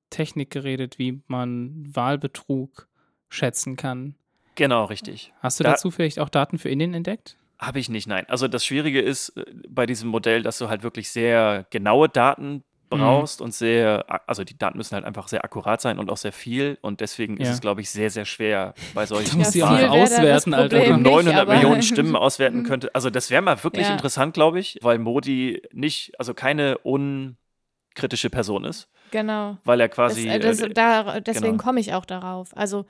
[0.10, 2.88] Technik geredet, wie man Wahlbetrug
[3.30, 4.16] schätzen kann.
[4.56, 5.34] Genau, richtig.
[5.40, 7.38] Hast du Da- dazu vielleicht auch Daten für Indien entdeckt?
[7.60, 8.26] Habe ich nicht, nein.
[8.30, 12.64] Also das Schwierige ist äh, bei diesem Modell, dass du halt wirklich sehr genaue Daten
[12.98, 16.34] brauchst und sehr, also die Daten müssen halt einfach sehr akkurat sein und auch sehr
[16.34, 17.54] viel und deswegen ist Ja.
[17.54, 20.54] es, glaube ich, sehr, sehr schwer bei solchen Da musst du ja auch das auswerten,
[20.54, 20.78] Alter.
[20.78, 22.90] wo du Problem nicht, 900 aber- Millionen Stimmen auswerten könnte.
[22.94, 23.94] Also das wäre mal wirklich Ja.
[23.94, 29.58] interessant, glaube ich, weil Modi nicht, also keine unkritische Person ist, Genau.
[29.64, 31.64] weil er Das, quasi äh, das, äh, da, deswegen genau.
[31.64, 32.56] komme ich auch darauf.
[32.58, 32.86] Also,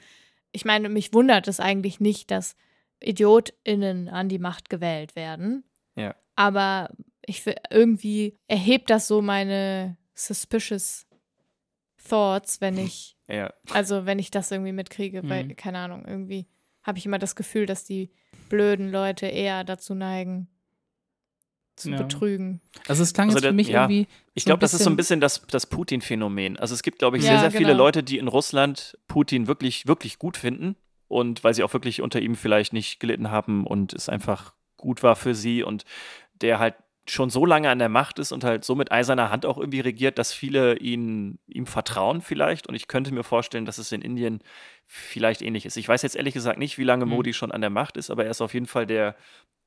[0.51, 2.55] ich meine, mich wundert es eigentlich nicht, dass
[3.03, 5.63] IdiotInnen an die Macht gewählt werden.
[5.95, 6.15] Ja.
[6.35, 6.89] Aber
[7.25, 11.05] ich fi- irgendwie erhebt das so meine suspicious
[12.07, 15.55] thoughts, wenn ich, ja, also wenn ich das irgendwie mitkriege, weil, Mhm.
[15.55, 16.47] keine Ahnung, irgendwie
[16.83, 18.11] habe ich immer das Gefühl, dass die
[18.49, 20.49] blöden Leute eher dazu neigen,
[21.75, 21.97] zu Ja.
[21.97, 22.61] betrügen.
[22.87, 23.83] Also es klang Also jetzt für mich ja.
[23.83, 24.07] irgendwie.
[24.35, 26.57] Ich glaube, das ist so ein bisschen- das, das Putin-Phänomen.
[26.57, 27.77] Also es gibt, glaube ich, Ja, sehr, sehr viele genau.
[27.85, 30.75] Leute, die in Russland Putin wirklich, wirklich gut finden.
[31.07, 35.01] Und weil sie auch wirklich unter ihm vielleicht nicht gelitten haben und es einfach gut
[35.03, 35.83] war für sie und
[36.41, 36.75] der halt
[37.07, 39.81] schon so lange an der Macht ist und halt so mit eiserner Hand auch irgendwie
[39.81, 42.67] regiert, dass viele ihn, ihm vertrauen vielleicht.
[42.67, 44.39] Und ich könnte mir vorstellen, dass es in Indien
[44.87, 45.75] vielleicht ähnlich ist.
[45.77, 47.11] Ich weiß jetzt ehrlich gesagt nicht, wie lange Mhm.
[47.11, 49.15] Modi schon an der Macht ist, aber er ist auf jeden Fall der,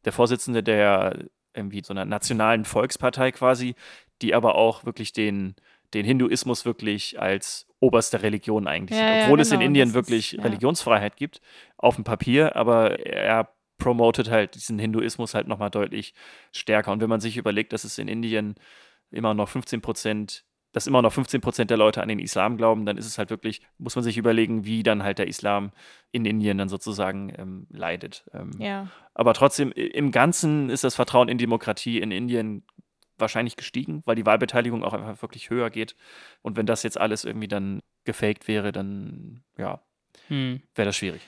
[0.04, 1.24] der Vorsitzende der
[1.54, 3.74] irgendwie so einer nationalen Volkspartei quasi,
[4.22, 5.56] die aber auch wirklich den,
[5.94, 9.16] den Hinduismus wirklich als oberste Religion eigentlich Ja, sieht.
[9.18, 10.42] ja, Obwohl es in genau, Indien ist- wirklich ja.
[10.42, 11.40] Religionsfreiheit gibt,
[11.76, 16.14] auf dem Papier, aber er promotet halt diesen Hinduismus halt nochmal deutlich
[16.52, 16.92] stärker.
[16.92, 18.54] Und wenn man sich überlegt, dass es in Indien
[19.10, 22.84] immer noch 15 Prozent, dass immer noch 15 Prozent der Leute an den Islam glauben,
[22.86, 25.72] dann ist es halt wirklich, muss man sich überlegen, wie dann halt der Islam
[26.12, 28.24] in Indien dann sozusagen ähm, leidet.
[28.32, 28.88] Ähm, Ja.
[29.14, 32.64] aber trotzdem, im Ganzen ist das Vertrauen in Demokratie in Indien
[33.18, 35.96] wahrscheinlich gestiegen, weil die Wahlbeteiligung auch einfach wirklich höher geht.
[36.42, 39.80] Und wenn das jetzt alles irgendwie dann gefaked wäre, dann ja,
[40.28, 40.60] Hm.
[40.74, 41.22] wäre das schwierig.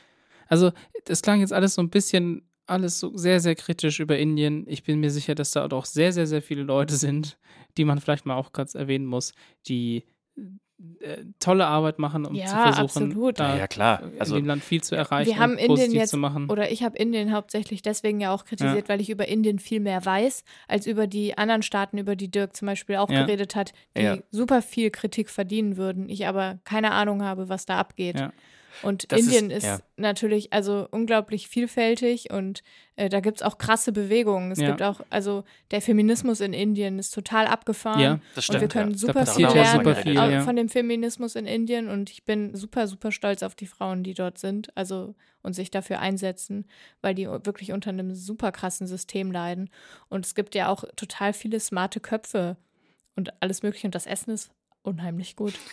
[0.49, 0.73] Also,
[1.05, 4.65] das klang jetzt alles so ein bisschen, alles so sehr, sehr kritisch über Indien.
[4.69, 7.39] Ich bin mir sicher, dass da auch sehr, sehr, sehr viele Leute sind,
[7.77, 9.33] die man vielleicht mal auch kurz erwähnen muss,
[9.69, 10.05] die
[11.01, 13.41] äh, tolle Arbeit machen, um Ja, zu versuchen, absolut.
[13.41, 14.13] da Ja, klar.
[14.13, 16.49] in Also, dem Land viel zu erreichen Wir haben und Indien positiv jetzt, zu machen.
[16.49, 20.05] oder ich habe Indien hauptsächlich deswegen ja auch kritisiert, weil ich über Indien viel mehr
[20.05, 23.23] weiß, als über die anderen Staaten, über die Dirk zum Beispiel auch Ja.
[23.25, 24.19] geredet hat, die Ja.
[24.31, 26.09] super viel Kritik verdienen würden.
[26.09, 28.17] Ich aber keine Ahnung habe, was da abgeht.
[28.83, 29.81] Und Das ist- Indien ist, ja.
[29.97, 32.63] natürlich also unglaublich vielfältig und
[32.97, 34.53] äh, da gibt es auch krasse Bewegungen.
[34.53, 34.69] Es Ja.
[34.69, 38.01] gibt auch, also der Feminismus in Indien ist total abgefahren.
[38.01, 38.73] Ja, das Und wir stimmt.
[38.73, 38.99] können ja.
[38.99, 42.87] super Da viel lernen super viel, von dem Feminismus in Indien und ich bin super,
[42.87, 46.67] super stolz auf die Frauen, die dort sind, also und sich dafür einsetzen,
[47.01, 49.71] weil die wirklich unter einem super krassen System leiden.
[50.09, 52.57] Und es gibt ja auch total viele smarte Köpfe
[53.17, 54.51] und alles Mögliche und das Essen ist
[54.83, 55.55] unheimlich gut.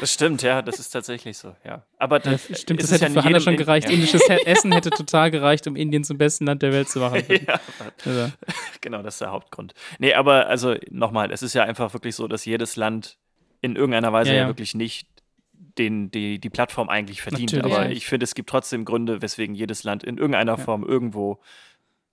[0.00, 1.84] Das stimmt, ja, das ist tatsächlich so, ja.
[1.98, 3.88] Aber Ja, das stimmt, ist das hätte ja in für Hannah schon gereicht.
[3.88, 3.94] Ja.
[3.94, 7.22] Indisches He- Essen hätte total gereicht, um Indien zum besten Land der Welt zu machen.
[7.46, 7.60] ja,
[8.04, 8.32] Also,
[8.80, 9.74] genau, das ist der Hauptgrund.
[9.98, 13.18] Nee, aber also nochmal, es ist ja einfach wirklich so, dass jedes Land
[13.60, 14.46] in irgendeiner Weise Ja, ja, ja.
[14.48, 15.08] wirklich nicht
[15.52, 17.52] den, die, die Plattform eigentlich verdient.
[17.52, 17.74] Natürlich.
[17.76, 17.90] Aber Ja.
[17.90, 20.64] ich finde, es gibt trotzdem Gründe, weswegen jedes Land in irgendeiner Ja.
[20.64, 21.40] Form irgendwo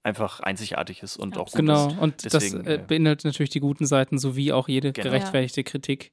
[0.05, 1.97] einfach einzigartig ist und auch gut genau, ist.
[1.99, 5.09] und Deswegen, das äh, beinhaltet natürlich die guten Seiten sowie auch jede Genau.
[5.09, 6.11] gerechtfertigte Kritik.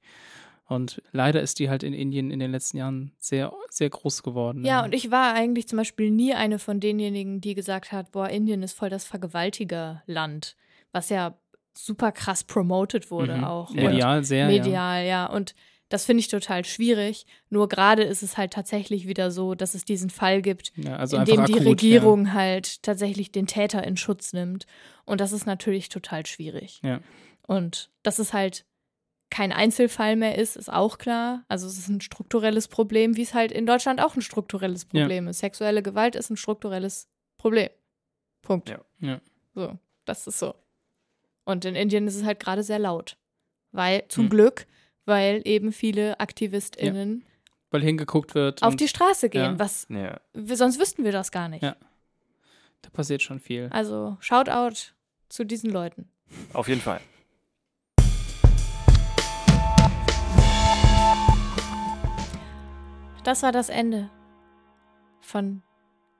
[0.66, 4.64] Und leider ist die halt in Indien in den letzten Jahren sehr, sehr groß geworden.
[4.64, 8.28] Ja, und ich war eigentlich zum Beispiel nie eine von denjenigen, die gesagt hat, boah,
[8.30, 10.56] Indien ist voll das Vergewaltigerland,
[10.92, 11.34] was ja
[11.76, 13.44] super krass promoted wurde Mhm.
[13.44, 13.70] auch.
[13.72, 14.48] Medial sehr.
[14.50, 14.58] Ja.
[14.58, 15.26] medial, ja.
[15.26, 15.54] Und
[15.92, 17.26] das finde ich total schwierig.
[17.50, 21.18] Nur gerade ist es halt tatsächlich wieder so, dass es diesen Fall gibt, Ja, also
[21.18, 24.66] in dem die akut, Regierung halt tatsächlich den Täter in Schutz nimmt.
[25.04, 26.80] Und das ist natürlich total schwierig.
[26.82, 27.00] Ja.
[27.46, 28.64] Und dass es halt
[29.28, 31.44] kein Einzelfall mehr ist, ist auch klar.
[31.48, 35.00] Also es ist ein strukturelles Problem, wie es halt in Deutschland auch ein strukturelles Ja.
[35.02, 35.38] Problem ist.
[35.40, 37.68] Sexuelle Gewalt ist ein strukturelles Problem.
[38.42, 38.68] Punkt.
[38.70, 38.80] Ja.
[39.00, 39.20] Ja.
[39.54, 40.54] So, das ist so.
[41.44, 43.16] Und in Indien ist es halt gerade sehr laut.
[43.72, 44.30] Weil, zum Hm.
[44.30, 44.66] Glück,
[45.04, 47.24] weil eben viele AktivistInnen
[47.70, 48.62] Weil hingeguckt wird.
[48.62, 49.42] auf die Straße gehen.
[49.42, 49.58] ja.
[49.58, 50.20] Was ja.
[50.32, 51.62] wir, sonst wüssten wir das gar nicht.
[51.62, 51.76] Ja.
[52.82, 53.68] Da passiert schon viel.
[53.70, 54.92] Also, Shoutout
[55.28, 56.08] zu diesen Leuten.
[56.52, 57.00] Auf jeden Fall.
[63.24, 64.10] Das war das Ende
[65.20, 65.62] von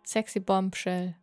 [0.05, 1.17] Sexy Bombshell.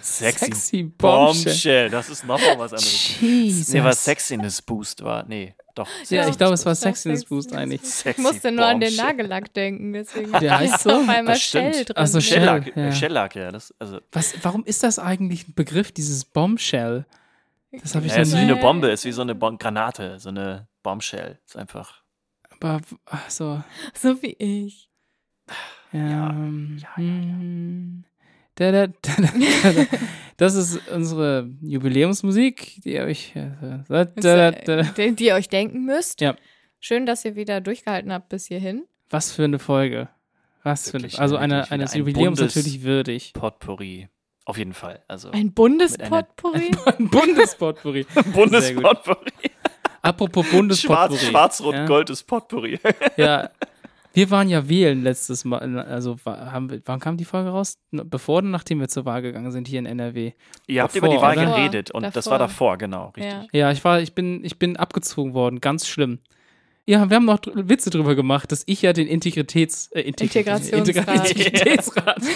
[0.00, 1.44] Sexy, Sexy Bombshell.
[1.44, 1.90] Bombshell.
[1.90, 3.20] Das ist nochmal was anderes.
[3.20, 3.72] Jesus.
[3.72, 5.24] Nee, was Sexiness Boost war.
[5.26, 5.88] Nee, doch.
[6.08, 7.80] Ja, ich glaube, es war Sexiness Boost eigentlich.
[8.04, 9.06] Ich musste nur an den Bombshell.
[9.06, 10.90] Nagellack denken, deswegen Der heißt so?
[10.90, 11.36] auf einmal.
[11.36, 11.94] Shell drin.
[11.96, 12.40] Ach so, Shell.
[12.40, 12.82] Shellac, ja.
[12.84, 12.92] ja.
[12.92, 13.52] Shellac, ja.
[13.52, 17.06] Das, also, Was, warum ist das eigentlich ein Begriff, dieses Bombshell?
[17.82, 18.52] Das habe ich ja, ist noch wie nie.
[18.52, 21.38] eine Bombe, ist wie so eine Bom Granate, so eine Bombshell.
[21.44, 22.02] Ist einfach.
[22.50, 23.62] Aber, ach so.
[23.94, 24.88] So wie ich.
[25.92, 27.12] Ja, ähm, ja, ja, ja.
[27.12, 28.04] hm.
[28.56, 29.86] Da, da, da, da, da.
[30.36, 33.34] Das ist unsere Jubiläumsmusik, die ihr euch.
[33.36, 33.50] äh,
[33.88, 34.82] Da, da, da, da.
[34.82, 36.20] Die, die ihr euch denken müsst.
[36.20, 36.34] Ja.
[36.80, 38.84] Schön, dass ihr wieder durchgehalten habt bis hierhin.
[39.10, 40.08] Was für eine Folge.
[40.62, 43.32] Was für eine, also ja, eine, eines ein Jubiläums natürlich würdig.
[43.34, 44.08] Potpourri.
[44.44, 45.02] Auf jeden Fall.
[45.08, 45.30] Also.
[45.30, 46.70] Ein Bundespotpourri?
[46.98, 48.06] Ein Bundespotpourri.
[48.34, 49.30] Bundespotpourri.
[50.02, 51.18] Apropos Schwarz, Bundespotpourri.
[51.18, 51.86] Schwarz-Rot, ja.
[51.86, 52.78] Gold ist Potpourri.
[53.16, 53.50] Ja.
[54.14, 57.78] Wir waren ja wählen letztes Mal, also haben wir, wann kam die Folge raus?
[57.90, 60.32] Bevor oder nachdem wir zur Wahl gegangen sind hier in NRW?
[60.68, 61.56] Ihr habt Davor, über die Wahl oder?
[61.56, 62.30] geredet und das Davor.
[62.30, 63.24] war davor, genau, richtig.
[63.24, 63.44] Ja.
[63.52, 66.20] Ja, ich war, ich bin, ich bin abgezogen worden, ganz schlimm.
[66.86, 70.70] Ja, wir haben noch dr- Witze drüber gemacht, dass ich ja den Integritäts, äh, Integritäts-
[70.70, 71.30] Integrationsrat.
[71.30, 72.18] Integritätsrat.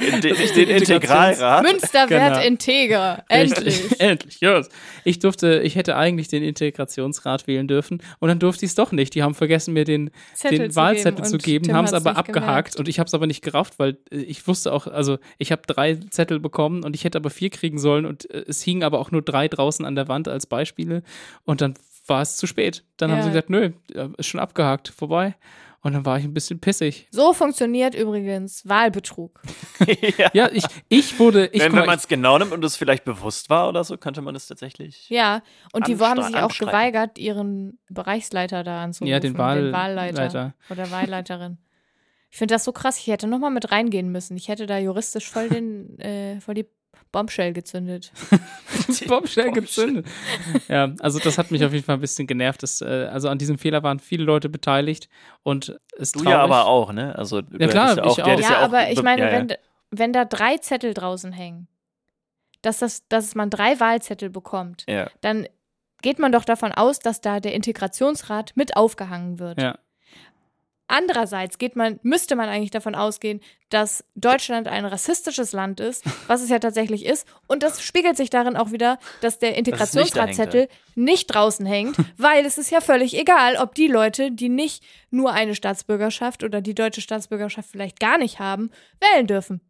[0.00, 1.62] Den, den, Integralrat.
[1.62, 2.40] Münster wird Genau.
[2.42, 3.24] integer.
[3.28, 3.80] Endlich.
[4.00, 4.68] Endlich, yes.
[5.04, 8.92] Ich durfte, ich hätte eigentlich den Integrationsrat wählen dürfen und dann durfte ich es doch
[8.92, 9.14] nicht.
[9.14, 12.16] Die haben vergessen, mir den, Zettel den zu Wahlzettel geben zu geben, haben es aber
[12.16, 12.32] abgehakt
[12.72, 12.76] gemerkt.
[12.76, 15.62] und ich habe es aber nicht gerafft, weil äh, ich wusste auch, also ich habe
[15.66, 18.98] drei Zettel bekommen und ich hätte aber vier kriegen sollen und äh, es hingen aber
[18.98, 21.02] auch nur drei draußen an der Wand als Beispiele
[21.44, 21.74] und dann
[22.06, 22.84] war es zu spät.
[22.96, 23.24] Dann haben Ja.
[23.24, 23.70] sie gesagt, nö,
[24.18, 25.34] ist schon abgehakt, vorbei.
[25.82, 27.08] Und dann war ich ein bisschen pissig.
[27.10, 29.42] So funktioniert übrigens Wahlbetrug.
[30.16, 30.30] ja.
[30.32, 33.50] Ja, ich, ich wurde, ich, wenn wenn man es genau nimmt und es vielleicht bewusst
[33.50, 35.10] war oder so, könnte man es tatsächlich.
[35.10, 39.10] Ja, und die haben sich auch geweigert, ihren Bereichsleiter da anzurufen.
[39.10, 40.54] Ja, den Wahl- Wahlleiter Leiter.
[40.70, 41.58] oder Wahlleiterin.
[42.30, 42.98] Ich finde das so krass.
[42.98, 44.38] Ich hätte noch mal mit reingehen müssen.
[44.38, 46.66] Ich hätte da juristisch voll den, äh, voll die
[47.14, 48.12] Bombshell gezündet.
[49.08, 50.06] Bombshell gezündet.
[50.68, 52.62] ja, also das hat mich auf jeden Fall ein bisschen genervt.
[52.62, 55.08] Das, äh, also an diesem Fehler waren viele Leute beteiligt
[55.42, 56.32] und es Du traurig.
[56.32, 57.16] ja aber auch, ne?
[57.16, 58.28] Also, du klar, ja ich auch, der auch.
[58.28, 59.38] Ja, ja auch aber ich meine, ja, ja.
[59.38, 59.52] Wenn,
[59.90, 61.68] wenn da drei Zettel draußen hängen,
[62.62, 65.08] dass, das, dass man drei Wahlzettel bekommt, Ja.
[65.20, 65.46] dann
[66.02, 69.60] geht man doch davon aus, dass da der Integrationsrat mit aufgehangen wird.
[69.60, 69.78] Ja.
[70.86, 73.40] Andererseits geht man, müsste man eigentlich davon ausgehen,
[73.70, 77.26] dass Deutschland ein rassistisches Land ist, was es ja tatsächlich ist.
[77.46, 82.58] Und das spiegelt sich darin auch wieder, dass der Integrationsratzettel nicht draußen hängt, weil es
[82.58, 87.00] ist ja völlig egal, ob die Leute, die nicht nur eine Staatsbürgerschaft oder die deutsche
[87.00, 88.70] Staatsbürgerschaft vielleicht gar nicht haben,
[89.00, 89.60] wählen dürfen.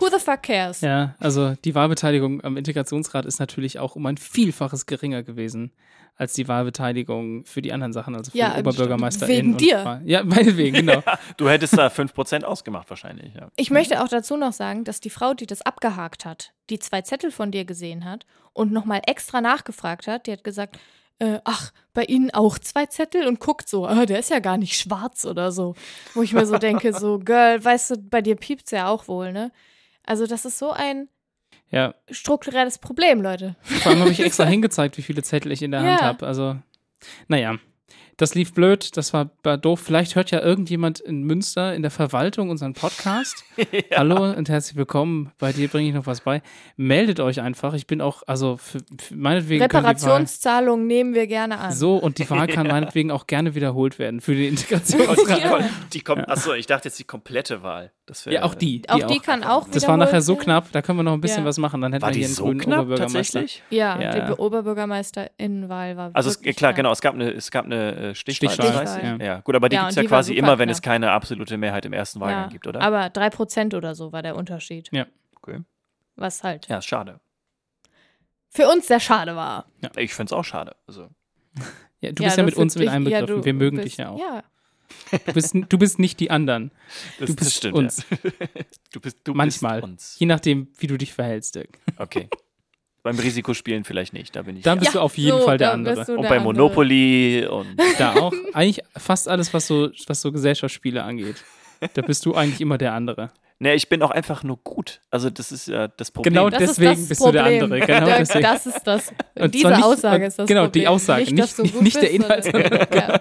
[0.00, 0.80] Who the fuck cares?
[0.80, 5.72] Ja, also die Wahlbeteiligung am Integrationsrat ist natürlich auch um ein Vielfaches geringer gewesen
[6.16, 9.26] als die Wahlbeteiligung für die anderen Sachen, also für Ja, die Oberbürgermeister.
[9.26, 10.02] wegen dir.
[10.04, 11.02] Ja, meinetwegen, genau.
[11.38, 13.34] Du hättest da 5% ausgemacht wahrscheinlich.
[13.34, 13.48] Ja.
[13.56, 17.00] Ich möchte auch dazu noch sagen, dass die Frau, die das abgehakt hat, die zwei
[17.00, 20.78] Zettel von dir gesehen hat und nochmal extra nachgefragt hat, die hat gesagt,
[21.20, 24.58] äh, ach, bei Ihnen auch zwei Zettel und guckt so, ah, der ist ja gar
[24.58, 25.74] nicht schwarz oder so.
[26.14, 29.32] Wo ich mir so denke, so, Girl, weißt du, bei dir piept's ja auch wohl,
[29.32, 29.52] ne?
[30.04, 31.08] Also das ist so ein
[31.70, 33.56] Ja, strukturelles Problem, Leute.
[33.62, 36.06] vor allem habe ich extra hingezeigt, wie viele Zettel ich in der Hand Ja.
[36.06, 36.26] habe.
[36.26, 36.56] Also,
[37.28, 37.56] naja.
[38.20, 39.80] Das lief blöd, das war, war doof.
[39.80, 43.44] Vielleicht hört ja irgendjemand in Münster in der Verwaltung unseren Podcast.
[43.96, 45.32] Hallo und herzlich willkommen.
[45.38, 46.42] Bei dir bringe ich noch was bei.
[46.76, 47.72] Meldet euch einfach.
[47.72, 49.60] Ich bin auch, also für, für meinetwegen.
[49.60, 51.72] die Reparationszahlungen nehmen wir gerne an.
[51.72, 55.40] So, und die Wahl kann meinetwegen auch gerne wiederholt werden für die, Integrationsrat.
[55.42, 55.64] kom-
[55.94, 57.90] die kom achso, ich dachte jetzt die komplette Wahl.
[58.04, 58.82] Das wär, Ja, auch die.
[58.88, 61.44] auch die kann auch Das war nachher so knapp, da können wir noch ein bisschen
[61.44, 61.48] Ja.
[61.48, 61.80] was machen.
[61.80, 63.40] Dann hätten War wir die hier einen so grünen knapp Oberbürgermeister.
[63.40, 63.62] tatsächlich?
[63.70, 64.38] Ja, Ja, die ja.
[64.38, 66.76] Oberbürgermeisterinnenwahl war Also es, klar, knapp.
[66.76, 68.50] genau, es gab eine, es gab eine äh, Stichwahl.
[68.50, 69.24] Stichwahl, ja.
[69.24, 70.76] Ja, gut, aber die Ja, gibt es ja quasi immer, wenn knapp.
[70.76, 72.80] es keine absolute Mehrheit im ersten Wahlgang Ja, gibt, oder?
[72.80, 74.88] Aber 3% oder so war der Unterschied.
[74.92, 75.06] Ja.
[75.36, 75.60] Okay.
[76.16, 77.20] Was halt Ja, ist schade.
[78.48, 79.66] für uns sehr schade war.
[79.96, 80.76] Ich finde es auch schade.
[80.86, 81.08] Also,
[82.02, 83.28] Ja, du Ja, bist ja mit uns mit dich- einbegriffen.
[83.28, 84.18] ja, du wir mögen bist- dich ja auch.
[84.18, 84.42] Ja,
[85.26, 86.72] Du, bist, du bist nicht die anderen.
[87.20, 87.74] das, Du bist das stimmt.
[87.76, 88.04] uns.
[88.10, 88.16] Ja.
[88.92, 89.80] Du bist du Manchmal.
[89.80, 90.16] Bist uns.
[90.18, 91.78] Je nachdem, wie du dich verhältst, Dirk.
[91.96, 92.28] Okay.
[93.02, 94.62] Beim Risikospielen vielleicht nicht, da bin ich.
[94.62, 95.98] Dann bist Ja, du auf jeden so, Fall der andere.
[96.00, 96.40] und der bei andere.
[96.42, 98.32] Monopoly und Da auch.
[98.52, 101.36] Eigentlich fast alles, was so, was so Gesellschaftsspiele angeht.
[101.94, 103.30] Da bist du eigentlich immer der andere.
[103.58, 105.00] Ne, ich bin auch einfach nur gut.
[105.10, 106.32] Also das ist ja das Problem.
[106.34, 107.64] Genau Das deswegen bist du der Problem.
[107.64, 107.80] andere.
[107.80, 108.42] Genau Dirk, deswegen.
[108.42, 109.12] das ist das.
[109.34, 110.80] Und diese zwar nicht- Aussage ist das genau, Problem.
[110.82, 113.20] die Aussage, Nicht, nicht- dass du nicht- gut nicht der Inhalt, sondern- ja.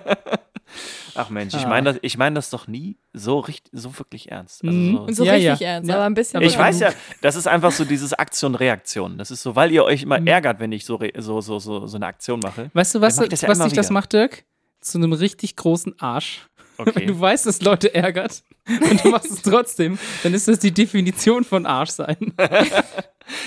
[1.16, 1.70] Ach Mensch, ich Ah.
[1.70, 4.64] meine das, ich mein das doch nie so richtig, so wirklich ernst.
[4.64, 4.96] Also Mhm.
[4.96, 5.68] so, Und so Ja, richtig ja.
[5.68, 5.96] ernst, Ja.
[5.96, 6.42] aber ein bisschen.
[6.42, 9.18] Ich weiß ja, das ist einfach so dieses Aktion-Reaktion.
[9.18, 11.96] Das ist so, weil ihr euch immer ärgert, wenn ich so, so, so, so, so
[11.98, 12.70] eine Aktion mache.
[12.74, 14.44] Weißt du, was, was dich das macht, Dirk?
[14.82, 16.48] Zu einem richtig großen Arsch.
[16.80, 17.06] Wenn Okay.
[17.08, 21.44] du weißt, dass Leute ärgert und du machst es trotzdem, dann ist das die Definition
[21.44, 22.18] von Arsch sein.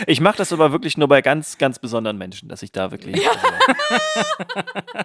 [0.07, 3.17] Ich mache das aber wirklich nur bei ganz, ganz besonderen Menschen, dass ich da wirklich.
[3.17, 3.39] Also,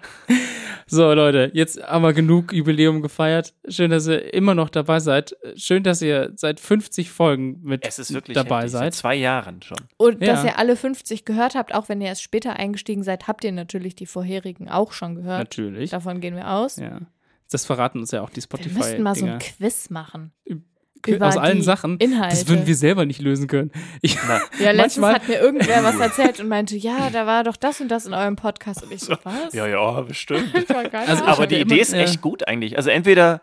[0.89, 3.53] So, Leute, jetzt haben wir genug Jubiläum gefeiert.
[3.67, 5.35] Schön, dass ihr immer noch dabei seid.
[5.55, 8.81] Schön, dass ihr seit 50 Folgen mit es ist wirklich dabei heftig, seid.
[8.93, 9.79] Seit zwei Jahren schon.
[9.97, 10.33] Und Ja.
[10.33, 13.51] dass ihr alle 50 gehört habt, auch wenn ihr erst später eingestiegen seid, habt ihr
[13.51, 15.39] natürlich die vorherigen auch schon gehört.
[15.39, 15.89] Natürlich.
[15.89, 16.77] Davon gehen wir aus.
[16.77, 16.99] Ja.
[17.49, 20.31] Das verraten uns ja auch die wir müssten mal so ein Quiz machen.
[21.05, 21.97] Über Aus allen die Sachen.
[21.99, 22.35] Inhalte.
[22.35, 23.71] Das würden wir selber nicht lösen können.
[24.01, 24.17] Ich,
[24.59, 27.87] Ja, letztens hat mir irgendwer was erzählt und meinte, ja, da war doch das und
[27.89, 28.83] das in eurem Podcast.
[28.83, 29.53] Und ich so, was?
[29.53, 30.53] ja, ja, bestimmt.
[30.93, 31.99] Also Aber die Idee immer- ist ja.
[31.99, 32.75] echt gut eigentlich.
[32.77, 33.41] Also entweder,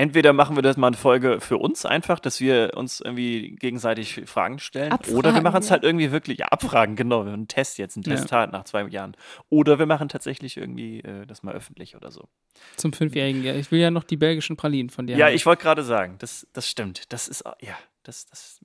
[0.00, 4.22] entweder machen wir das mal eine Folge für uns einfach, dass wir uns irgendwie gegenseitig
[4.24, 4.92] Fragen stellen.
[4.92, 5.72] Abfragen, oder wir machen es ja.
[5.72, 7.24] halt irgendwie wirklich, ja, abfragen, genau.
[7.24, 8.16] Wir haben einen Test jetzt, ein Ja.
[8.16, 9.14] Testat nach zwei Jahren.
[9.50, 12.28] Oder wir machen tatsächlich irgendwie äh, das mal öffentlich oder so.
[12.76, 13.44] zum Fünfjährigen.
[13.44, 15.16] Ja, ich will ja noch die belgischen Pralinen von dir.
[15.16, 15.34] Ja, haben.
[15.34, 17.12] ich wollte gerade sagen, das, das stimmt.
[17.12, 18.60] Das ist, ja, das, das,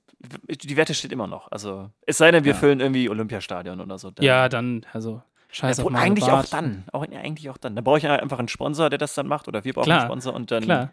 [0.48, 1.52] die Wette steht immer noch.
[1.52, 2.58] Also, es sei denn, wir Ja.
[2.58, 4.10] füllen irgendwie Olympiastadion oder so.
[4.10, 6.84] Dann- Ja, dann, also, scheiß Ja, eigentlich auch dann.
[6.92, 7.76] Auch, eigentlich auch dann.
[7.76, 9.48] Da brauche ich einfach einen Sponsor, der das dann macht.
[9.48, 10.90] Oder wir brauchen Klar, einen Sponsor und dann Klar.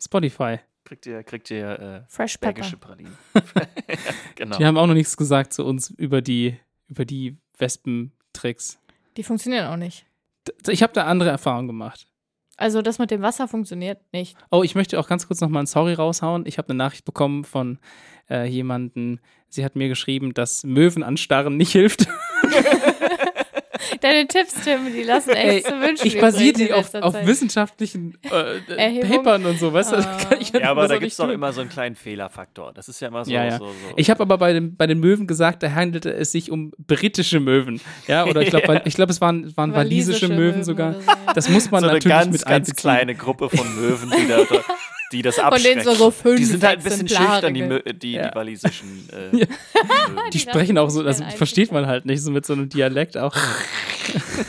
[0.00, 0.58] Spotify.
[0.84, 2.54] kriegt ihr, kriegt ihr äh, Fresh Pepper.
[2.54, 3.16] belgische Pralinen.
[4.34, 4.56] genau.
[4.58, 6.58] Die haben auch noch nichts gesagt zu uns über die,
[6.88, 8.78] über die Wespentricks.
[9.16, 10.06] Die funktionieren auch nicht.
[10.68, 12.06] Ich habe da andere Erfahrungen gemacht.
[12.56, 14.36] Also das mit dem Wasser funktioniert nicht.
[14.50, 16.46] Oh, ich möchte auch ganz kurz nochmal ein Sorry raushauen.
[16.46, 17.78] Ich habe eine Nachricht bekommen von
[18.30, 19.20] äh, jemanden.
[19.48, 22.08] Sie hat mir geschrieben, dass Möwen anstarren nicht hilft.
[24.00, 26.06] Deine Tipps, Tim, die lassen echt zu wünschen.
[26.06, 29.10] ich basiere die auf, auf wissenschaftlichen äh, Erhebung?
[29.10, 29.96] Papern und so, weißt du?
[29.96, 30.18] Ah.
[30.28, 32.72] kann ich Ja, aber da so gibt es doch immer so einen kleinen Fehlerfaktor.
[32.72, 33.30] Das ist ja immer so.
[33.30, 33.58] Ja, ja.
[33.58, 33.72] so, so.
[33.96, 37.40] Ich habe aber bei, dem, bei den Möwen gesagt, da handelte es sich um britische
[37.40, 37.80] Möwen.
[38.06, 40.90] Ja, oder ich glaube, ich glaub, es waren, waren walisische, Möwen, sogar.
[40.90, 41.32] oder so, ja.
[41.34, 42.76] Das muss man so natürlich ganz, mit ganz einbeziehen.
[42.76, 44.38] kleine Gruppe von Möwen, die, da,
[45.12, 45.80] die das Von abschrecken.
[45.80, 48.28] denen so, so fünf die sind halt ein bisschen schüchtern, die, Mö- die, Ja.
[48.30, 49.46] die walisischen äh, Ja.
[49.46, 53.16] Die Die sprechen auch so, das versteht man halt nicht, so mit so einem Dialekt
[53.16, 53.34] auch.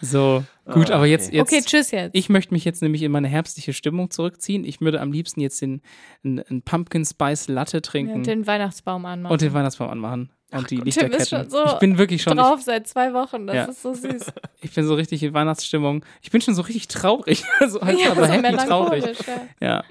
[0.00, 1.36] so, gut, aber jetzt, okay.
[1.36, 2.14] jetzt Okay, tschüss jetzt.
[2.14, 4.64] ich möchte mich jetzt nämlich in meine herbstliche Stimmung zurückziehen.
[4.64, 5.80] Ich würde am liebsten jetzt den,
[6.24, 9.32] einen, einen Pumpkin Spice Latte trinken und den Weihnachtsbaum anmachen.
[9.32, 10.30] und den Weihnachtsbaum anmachen.
[10.52, 11.20] Und die Tim Lichterketten.
[11.20, 13.64] ist schon so ich bin wirklich schon, Drauf seit zwei Wochen, das Ja.
[13.66, 14.12] ist so süß.
[14.12, 14.24] ich,
[14.62, 16.04] ich bin so richtig in Weihnachtsstimmung.
[16.22, 17.44] Ich bin schon so richtig traurig.
[17.60, 19.04] Also, also ja, aber so happy traurig.
[19.60, 19.66] ja.
[19.68, 19.84] Ja.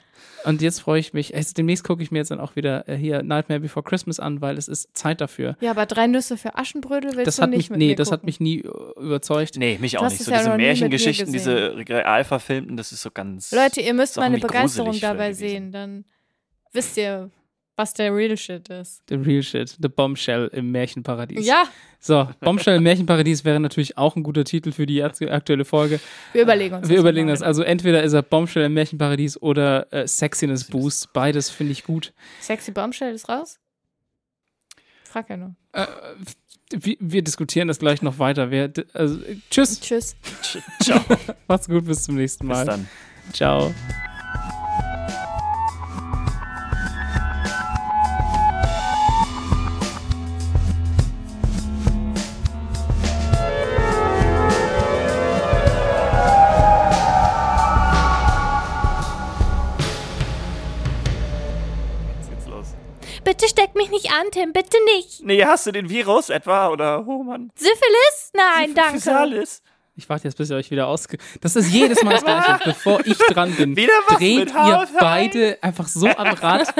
[0.43, 1.35] Und jetzt freue ich mich.
[1.35, 4.41] Also demnächst gucke ich mir jetzt dann auch wieder äh, hier Nightmare Before Christmas an,
[4.41, 5.55] weil es ist Zeit dafür.
[5.61, 7.95] Ja, aber drei Nüsse für Aschenbrödel willst Das du hat nicht mich, mit nee, mir
[7.95, 8.25] das hat gucken.
[8.27, 8.69] mich nie äh,
[8.99, 9.57] überzeugt.
[9.57, 10.23] Nee, mich auch hast nicht.
[10.23, 13.51] So ja diese Märchengeschichten, diese real verfilmten, das ist so ganz.
[13.51, 15.39] Leute, ihr müsst meine Begeisterung dabei gewesen.
[15.47, 16.05] sehen, dann
[16.73, 17.29] wisst ihr,
[17.75, 19.01] was der Real Shit ist.
[19.09, 21.45] The Real Shit, The Bombshell im Märchenparadies.
[21.47, 21.63] Ja,
[21.99, 25.99] So, Bombshell im Märchenparadies wäre natürlich auch ein guter Titel für die aktu- aktuelle Folge.
[26.33, 27.31] wir überlegen uns Wir das überlegen mal.
[27.33, 27.41] das.
[27.41, 31.11] Also entweder ist er Bombshell im Märchenparadies oder äh, Sexiness Boost.
[31.13, 32.13] Beides finde ich gut.
[32.39, 33.59] Sexy Bombshell ist raus?
[35.03, 35.55] Frag ja nur.
[35.73, 35.87] Äh,
[36.73, 38.49] wir, wir diskutieren das gleich noch weiter.
[38.51, 39.19] Wir, also,
[39.49, 40.15] tschüss, Tschüss.
[40.81, 41.01] Ciao.
[41.47, 42.65] macht's gut, bis zum nächsten Bis Mal.
[42.65, 42.87] dann.
[43.33, 43.73] Ciao.
[64.11, 65.23] An, Tim, bitte nicht.
[65.23, 66.69] Nee, hast du den Virus etwa?
[66.69, 67.51] Oder, oh Mann.
[67.55, 68.31] Syphilis?
[68.33, 68.93] Nein, danke.
[68.93, 69.63] Physalis?
[69.95, 71.17] Ich warte jetzt, bis ihr euch wieder ausge...
[71.41, 72.59] Das ist jedes Mal das Gleiche.
[72.65, 76.73] Bevor ich dran bin, Wieder was dreht mit ihr beide einfach so am Rad.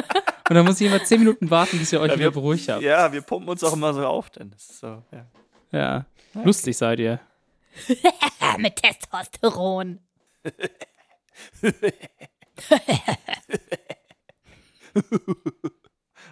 [0.50, 2.70] Und dann muss ich immer zehn Minuten warten, bis ihr euch Ja, wieder wir- beruhigt
[2.70, 2.82] habt.
[2.82, 5.26] Ja, wir pumpen uns auch immer so auf, denn das ist so, ja.
[5.72, 6.06] Ja.
[6.44, 7.20] Lustig seid ihr.
[8.58, 10.00] Mit Testosteron.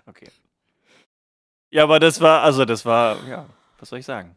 [0.07, 0.27] Okay.
[1.71, 3.45] Ja, aber das war, also das war, ja,
[3.77, 4.35] was soll ich sagen?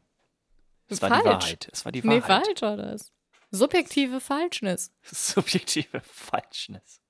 [0.89, 1.45] Es war die Falsch.
[1.45, 1.69] Wahrheit.
[1.73, 2.45] Es war die Nee, Wahrheit.
[2.47, 3.13] falsch war das.
[3.51, 4.91] Subjektive Falschness.
[5.03, 7.01] Subjektive Falschness.